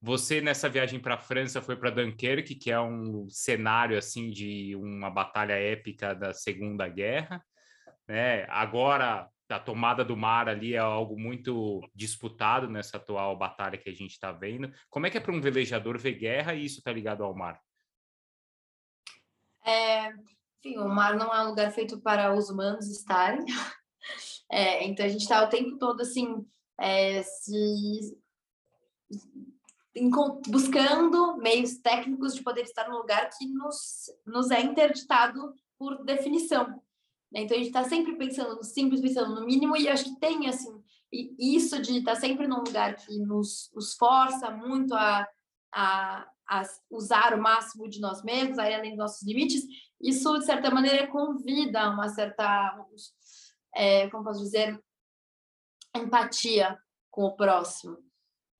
Você 0.00 0.40
nessa 0.40 0.68
viagem 0.68 1.00
para 1.00 1.14
a 1.14 1.18
França 1.18 1.62
foi 1.62 1.76
para 1.76 1.90
Dunkerque, 1.90 2.54
que 2.54 2.70
é 2.70 2.80
um 2.80 3.28
cenário 3.28 3.96
assim 3.96 4.30
de 4.30 4.76
uma 4.76 5.10
batalha 5.10 5.54
épica 5.54 6.14
da 6.14 6.32
Segunda 6.32 6.88
Guerra. 6.88 7.44
Né? 8.06 8.44
Agora 8.48 9.28
da 9.48 9.60
tomada 9.60 10.04
do 10.04 10.16
mar 10.16 10.48
ali 10.48 10.74
é 10.74 10.78
algo 10.78 11.18
muito 11.18 11.80
disputado 11.94 12.68
nessa 12.68 12.96
atual 12.96 13.36
batalha 13.36 13.78
que 13.78 13.88
a 13.88 13.94
gente 13.94 14.10
está 14.10 14.32
vendo. 14.32 14.72
Como 14.90 15.06
é 15.06 15.10
que 15.10 15.18
é 15.18 15.20
para 15.20 15.32
um 15.32 15.40
velejador 15.40 15.98
ver 15.98 16.14
guerra 16.14 16.54
e 16.54 16.64
isso 16.64 16.78
está 16.78 16.92
ligado 16.92 17.22
ao 17.22 17.34
mar? 17.34 17.60
É, 19.64 20.08
enfim, 20.58 20.78
o 20.78 20.88
mar 20.88 21.16
não 21.16 21.32
é 21.32 21.42
um 21.44 21.48
lugar 21.50 21.70
feito 21.72 22.00
para 22.00 22.34
os 22.34 22.50
humanos 22.50 22.88
estarem. 22.88 23.44
É, 24.48 24.84
então 24.84 25.04
a 25.04 25.08
gente 25.08 25.22
está 25.22 25.42
o 25.42 25.48
tempo 25.48 25.76
todo 25.76 26.00
assim 26.00 26.46
é, 26.78 27.20
se 27.24 28.16
buscando 30.48 31.36
meios 31.36 31.78
técnicos 31.78 32.34
de 32.34 32.42
poder 32.42 32.62
estar 32.62 32.88
no 32.88 32.98
lugar 32.98 33.30
que 33.30 33.46
nos, 33.46 34.10
nos 34.26 34.50
é 34.50 34.60
interditado 34.60 35.54
por 35.78 36.04
definição. 36.04 36.68
Né? 37.32 37.42
Então 37.42 37.56
a 37.56 37.58
gente 37.58 37.68
está 37.68 37.84
sempre 37.84 38.16
pensando 38.16 38.56
no 38.56 38.64
simples, 38.64 39.00
pensando 39.00 39.34
no 39.34 39.46
mínimo, 39.46 39.76
e 39.76 39.88
acho 39.88 40.04
que 40.04 40.20
tem 40.20 40.48
assim 40.48 40.82
isso 41.38 41.80
de 41.80 41.98
estar 41.98 42.14
tá 42.14 42.20
sempre 42.20 42.46
num 42.46 42.62
lugar 42.62 42.96
que 42.96 43.18
nos, 43.18 43.70
nos 43.74 43.94
força 43.94 44.50
muito 44.50 44.94
a, 44.94 45.26
a, 45.72 46.26
a 46.48 46.62
usar 46.90 47.34
o 47.34 47.40
máximo 47.40 47.88
de 47.88 48.00
nós 48.00 48.22
mesmos, 48.22 48.58
a 48.58 48.68
ir 48.68 48.74
além 48.74 48.90
dos 48.90 48.98
nossos 48.98 49.22
limites, 49.22 49.62
isso, 50.00 50.38
de 50.38 50.44
certa 50.44 50.70
maneira, 50.70 51.06
convida 51.06 51.90
uma 51.90 52.08
certa, 52.08 52.84
é, 53.74 54.08
como 54.10 54.24
posso 54.24 54.40
dizer, 54.40 54.78
empatia 55.94 56.78
com 57.10 57.24
o 57.24 57.36
próximo. 57.36 57.96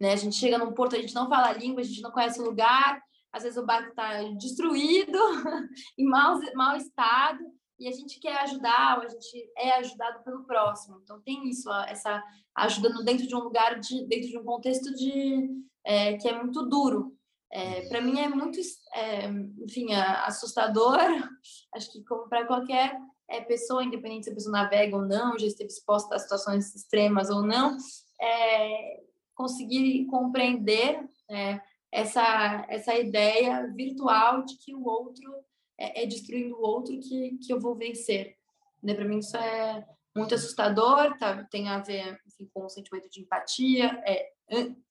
Né? 0.00 0.12
A 0.12 0.16
gente 0.16 0.36
chega 0.36 0.58
num 0.58 0.72
porto, 0.72 0.96
a 0.96 1.00
gente 1.00 1.14
não 1.14 1.28
fala 1.28 1.48
a 1.48 1.52
língua, 1.52 1.80
a 1.80 1.84
gente 1.84 2.02
não 2.02 2.10
conhece 2.10 2.40
o 2.40 2.44
lugar, 2.44 3.02
às 3.32 3.42
vezes 3.42 3.58
o 3.58 3.66
barco 3.66 3.90
está 3.90 4.22
destruído, 4.38 5.18
em 5.98 6.04
mau, 6.04 6.38
mau 6.54 6.76
estado, 6.76 7.40
e 7.78 7.88
a 7.88 7.92
gente 7.92 8.18
quer 8.18 8.38
ajudar, 8.38 8.98
ou 8.98 9.04
a 9.04 9.08
gente 9.08 9.52
é 9.56 9.72
ajudado 9.74 10.24
pelo 10.24 10.44
próximo. 10.44 11.00
Então 11.02 11.20
tem 11.20 11.48
isso, 11.48 11.70
essa 11.88 12.22
ajuda 12.54 13.02
dentro 13.04 13.26
de 13.26 13.34
um 13.34 13.40
lugar, 13.40 13.78
de, 13.78 14.06
dentro 14.06 14.28
de 14.28 14.38
um 14.38 14.44
contexto 14.44 14.94
de, 14.94 15.50
é, 15.84 16.16
que 16.16 16.28
é 16.28 16.42
muito 16.42 16.62
duro. 16.66 17.14
É, 17.52 17.88
para 17.88 18.00
mim 18.00 18.18
é 18.18 18.28
muito, 18.28 18.58
é, 18.94 19.26
enfim, 19.62 19.92
assustador. 19.92 20.98
Acho 21.74 21.92
que 21.92 22.02
como 22.04 22.28
para 22.28 22.46
qualquer 22.46 22.98
é, 23.28 23.40
pessoa, 23.42 23.84
independente 23.84 24.24
se 24.24 24.30
a 24.30 24.34
pessoa 24.34 24.52
navega 24.52 24.96
ou 24.96 25.02
não, 25.02 25.38
já 25.38 25.46
esteve 25.46 25.70
exposta 25.70 26.14
a 26.14 26.18
situações 26.18 26.74
extremas 26.74 27.28
ou 27.28 27.42
não, 27.42 27.76
é, 28.20 29.00
conseguir 29.36 30.06
compreender 30.06 31.06
é, 31.30 31.60
essa, 31.92 32.66
essa 32.68 32.94
ideia 32.94 33.70
virtual 33.72 34.44
de 34.44 34.56
que 34.56 34.74
o 34.74 34.84
outro 34.84 35.32
é, 35.78 36.02
é 36.02 36.06
destruindo 36.06 36.56
o 36.56 36.62
outro 36.62 36.98
que, 36.98 37.38
que 37.38 37.52
eu 37.52 37.60
vou 37.60 37.76
vencer. 37.76 38.34
Né? 38.82 38.94
Para 38.94 39.04
mim, 39.04 39.18
isso 39.18 39.36
é 39.36 39.86
muito 40.16 40.34
assustador, 40.34 41.16
tá? 41.18 41.44
tem 41.44 41.68
a 41.68 41.78
ver 41.78 42.18
enfim, 42.26 42.50
com 42.52 42.64
o 42.64 42.70
sentimento 42.70 43.08
de 43.10 43.20
empatia, 43.20 44.02
é, 44.06 44.30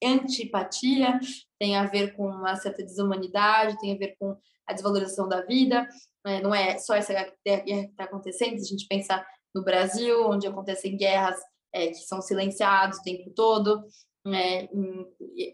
antipatia, 0.04 1.20
tem 1.60 1.76
a 1.76 1.86
ver 1.86 2.16
com 2.16 2.28
uma 2.28 2.56
certa 2.56 2.84
desumanidade, 2.84 3.80
tem 3.80 3.94
a 3.94 3.98
ver 3.98 4.16
com 4.20 4.38
a 4.68 4.74
desvalorização 4.74 5.28
da 5.28 5.42
vida. 5.42 5.88
Né? 6.24 6.42
Não 6.42 6.54
é 6.54 6.78
só 6.78 6.94
essa 6.94 7.14
guerra 7.14 7.32
que 7.64 7.72
está 7.72 8.04
acontecendo, 8.04 8.60
se 8.60 8.66
a 8.66 8.70
gente 8.70 8.88
pensar 8.88 9.26
no 9.54 9.64
Brasil, 9.64 10.28
onde 10.30 10.48
acontecem 10.48 10.98
guerras 10.98 11.40
é, 11.74 11.88
que 11.88 11.96
são 11.96 12.22
silenciados 12.22 13.00
o 13.00 13.04
tempo 13.04 13.32
todo, 13.32 13.84
né? 14.26 14.68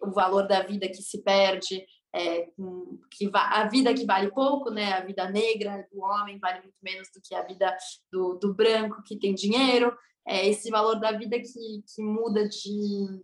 o 0.03 0.11
valor 0.11 0.47
da 0.47 0.61
vida 0.61 0.88
que 0.88 1.01
se 1.01 1.22
perde, 1.22 1.86
é, 2.13 2.47
que 3.11 3.30
a 3.34 3.67
vida 3.67 3.93
que 3.93 4.05
vale 4.05 4.32
pouco, 4.32 4.69
né? 4.69 4.93
A 4.93 5.05
vida 5.05 5.30
negra 5.30 5.88
do 5.91 6.01
homem 6.01 6.39
vale 6.39 6.61
muito 6.61 6.78
menos 6.82 7.09
do 7.13 7.22
que 7.22 7.34
a 7.34 7.43
vida 7.43 7.76
do, 8.11 8.38
do 8.38 8.53
branco 8.53 9.03
que 9.05 9.17
tem 9.17 9.34
dinheiro. 9.34 9.95
É 10.28 10.47
esse 10.47 10.69
valor 10.69 10.99
da 10.99 11.11
vida 11.11 11.38
que, 11.39 11.84
que 11.95 12.03
muda 12.03 12.47
de, 12.47 13.24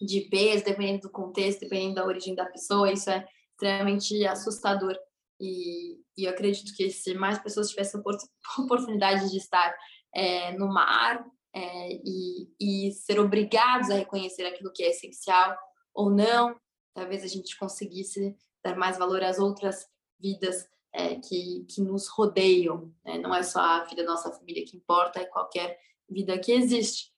de 0.00 0.28
peso, 0.28 0.64
dependendo 0.64 1.02
do 1.02 1.10
contexto, 1.10 1.60
dependendo 1.60 1.96
da 1.96 2.06
origem 2.06 2.34
da 2.34 2.44
pessoa. 2.46 2.92
Isso 2.92 3.10
é 3.10 3.24
extremamente 3.52 4.24
assustador. 4.26 4.96
E, 5.40 5.96
e 6.16 6.24
eu 6.24 6.30
acredito 6.30 6.74
que 6.76 6.90
se 6.90 7.14
mais 7.14 7.38
pessoas 7.38 7.70
tivessem 7.70 8.00
a 8.00 8.02
oportunidade 8.62 9.30
de 9.30 9.36
estar 9.36 9.74
é, 10.14 10.52
no 10.58 10.66
mar 10.68 11.24
é, 11.54 11.92
e, 12.04 12.48
e 12.60 12.92
ser 12.92 13.18
obrigados 13.18 13.90
a 13.90 13.94
reconhecer 13.94 14.44
aquilo 14.44 14.72
que 14.72 14.82
é 14.82 14.90
essencial 14.90 15.56
ou 15.94 16.10
não, 16.10 16.58
talvez 16.94 17.22
a 17.24 17.26
gente 17.26 17.56
conseguisse 17.58 18.36
dar 18.62 18.76
mais 18.76 18.98
valor 18.98 19.22
às 19.22 19.38
outras 19.38 19.86
vidas 20.18 20.68
é, 20.92 21.16
que, 21.16 21.64
que 21.68 21.80
nos 21.80 22.08
rodeiam. 22.08 22.92
Né? 23.04 23.18
Não 23.18 23.34
é 23.34 23.42
só 23.42 23.60
a 23.60 23.84
vida 23.84 24.02
da 24.04 24.10
nossa 24.10 24.32
família 24.32 24.64
que 24.64 24.76
importa, 24.76 25.20
é 25.20 25.24
qualquer 25.24 25.78
vida 26.08 26.38
que 26.38 26.52
existe. 26.52 27.12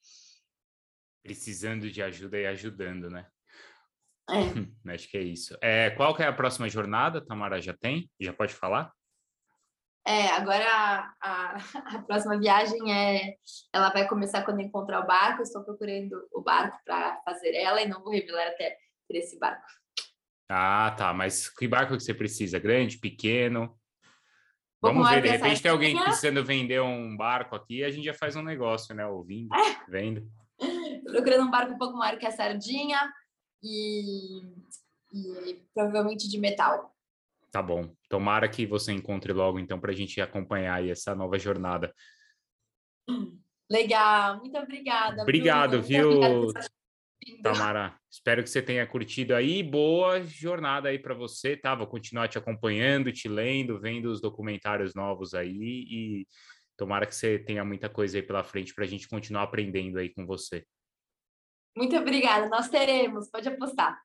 Precisando 1.23 1.91
de 1.91 2.03
ajuda 2.03 2.39
e 2.39 2.47
ajudando, 2.47 3.11
né? 3.11 3.27
É. 4.29 4.91
Acho 4.95 5.09
que 5.09 5.19
é 5.19 5.23
isso. 5.23 5.57
É, 5.61 5.91
qual 5.91 6.15
que 6.15 6.23
é 6.23 6.27
a 6.27 6.33
próxima 6.33 6.69
jornada, 6.69 7.25
Tamara? 7.25 7.61
Já 7.61 7.75
tem? 7.75 8.11
Já 8.19 8.33
pode 8.33 8.55
falar? 8.55 8.93
É, 10.07 10.29
agora 10.29 10.65
a, 10.65 11.15
a, 11.21 11.57
a, 11.97 12.03
próxima 12.03 12.39
viagem 12.39 12.93
é, 12.93 13.35
ela 13.73 13.91
vai 13.91 14.09
começar 14.09 14.45
quando 14.45 14.61
encontrar 14.61 15.01
o 15.01 15.07
barco. 15.07 15.43
Estou 15.43 15.65
procurando 15.65 16.17
o 16.33 16.43
barco 16.43 16.79
para 16.85 17.21
fazer 17.25 17.55
ela 17.55 17.81
e 17.83 17.89
não 17.89 18.03
vou 18.03 18.13
revelar 18.13 18.49
até 18.49 18.77
ter 19.09 19.19
esse 19.19 19.39
barco. 19.39 19.67
Ah, 20.49 20.95
tá. 20.97 21.13
Mas 21.13 21.49
que 21.49 21.69
barco 21.69 21.97
que 21.97 22.03
você 22.03 22.15
precisa? 22.15 22.59
Grande, 22.59 22.99
pequeno? 22.99 23.79
Vamos 24.83 25.09
ver, 25.11 25.23
de 25.23 25.29
repente 25.29 25.61
tem 25.61 25.71
alguém 25.71 26.03
precisando 26.03 26.43
vender 26.43 26.81
um 26.81 27.15
barco 27.15 27.55
aqui, 27.55 27.85
a 27.85 27.91
gente 27.91 28.07
já 28.07 28.15
faz 28.15 28.35
um 28.35 28.43
negócio, 28.43 28.95
né? 28.95 29.07
Ouvindo, 29.07 29.55
é. 29.55 29.85
vendo. 29.87 30.27
Procurando 31.05 31.45
um 31.45 31.51
barco 31.51 31.75
um 31.75 31.79
pouco 31.79 31.99
maior 31.99 32.19
que 32.19 32.27
a 32.27 32.31
sardinha 32.31 32.99
e, 33.63 34.41
e 35.13 35.63
provavelmente 35.75 36.29
de 36.29 36.39
metal. 36.39 36.95
Tá 37.51 37.61
bom. 37.63 37.93
Tomara 38.09 38.49
que 38.49 38.65
você 38.65 38.93
encontre 38.93 39.33
logo, 39.33 39.59
então, 39.59 39.81
para 39.81 39.91
a 39.91 39.95
gente 39.95 40.21
acompanhar 40.21 40.77
aí 40.77 40.91
essa 40.91 41.15
nova 41.15 41.39
jornada. 41.39 41.93
Legal, 43.71 44.39
muito 44.39 44.57
obrigada. 44.59 45.23
Obrigado, 45.23 45.83
viu? 45.83 46.21
Muito 46.21 46.55
Tamara, 47.43 47.99
espero 48.11 48.43
que 48.43 48.49
você 48.49 48.63
tenha 48.63 48.87
curtido 48.87 49.35
aí. 49.35 49.63
Boa 49.63 50.23
jornada 50.23 50.89
aí 50.89 50.99
para 50.99 51.15
você, 51.15 51.57
tá? 51.57 51.75
Vou 51.75 51.87
continuar 51.87 52.29
te 52.29 52.39
acompanhando, 52.39 53.13
te 53.13 53.29
lendo, 53.29 53.79
vendo 53.79 54.07
os 54.11 54.21
documentários 54.21 54.95
novos 54.95 55.35
aí 55.35 55.51
e 55.53 56.27
tomara 56.77 57.07
que 57.07 57.15
você 57.15 57.39
tenha 57.39 57.65
muita 57.65 57.91
coisa 57.91 58.17
aí 58.17 58.23
pela 58.23 58.43
frente 58.43 58.75
para 58.75 58.85
a 58.85 58.89
gente 58.89 59.07
continuar 59.07 59.43
aprendendo 59.43 59.99
aí 59.99 60.09
com 60.09 60.25
você. 60.25 60.65
Muito 61.77 61.95
obrigada, 61.97 62.49
nós 62.49 62.69
teremos, 62.69 63.31
pode 63.31 63.49
apostar. 63.49 64.01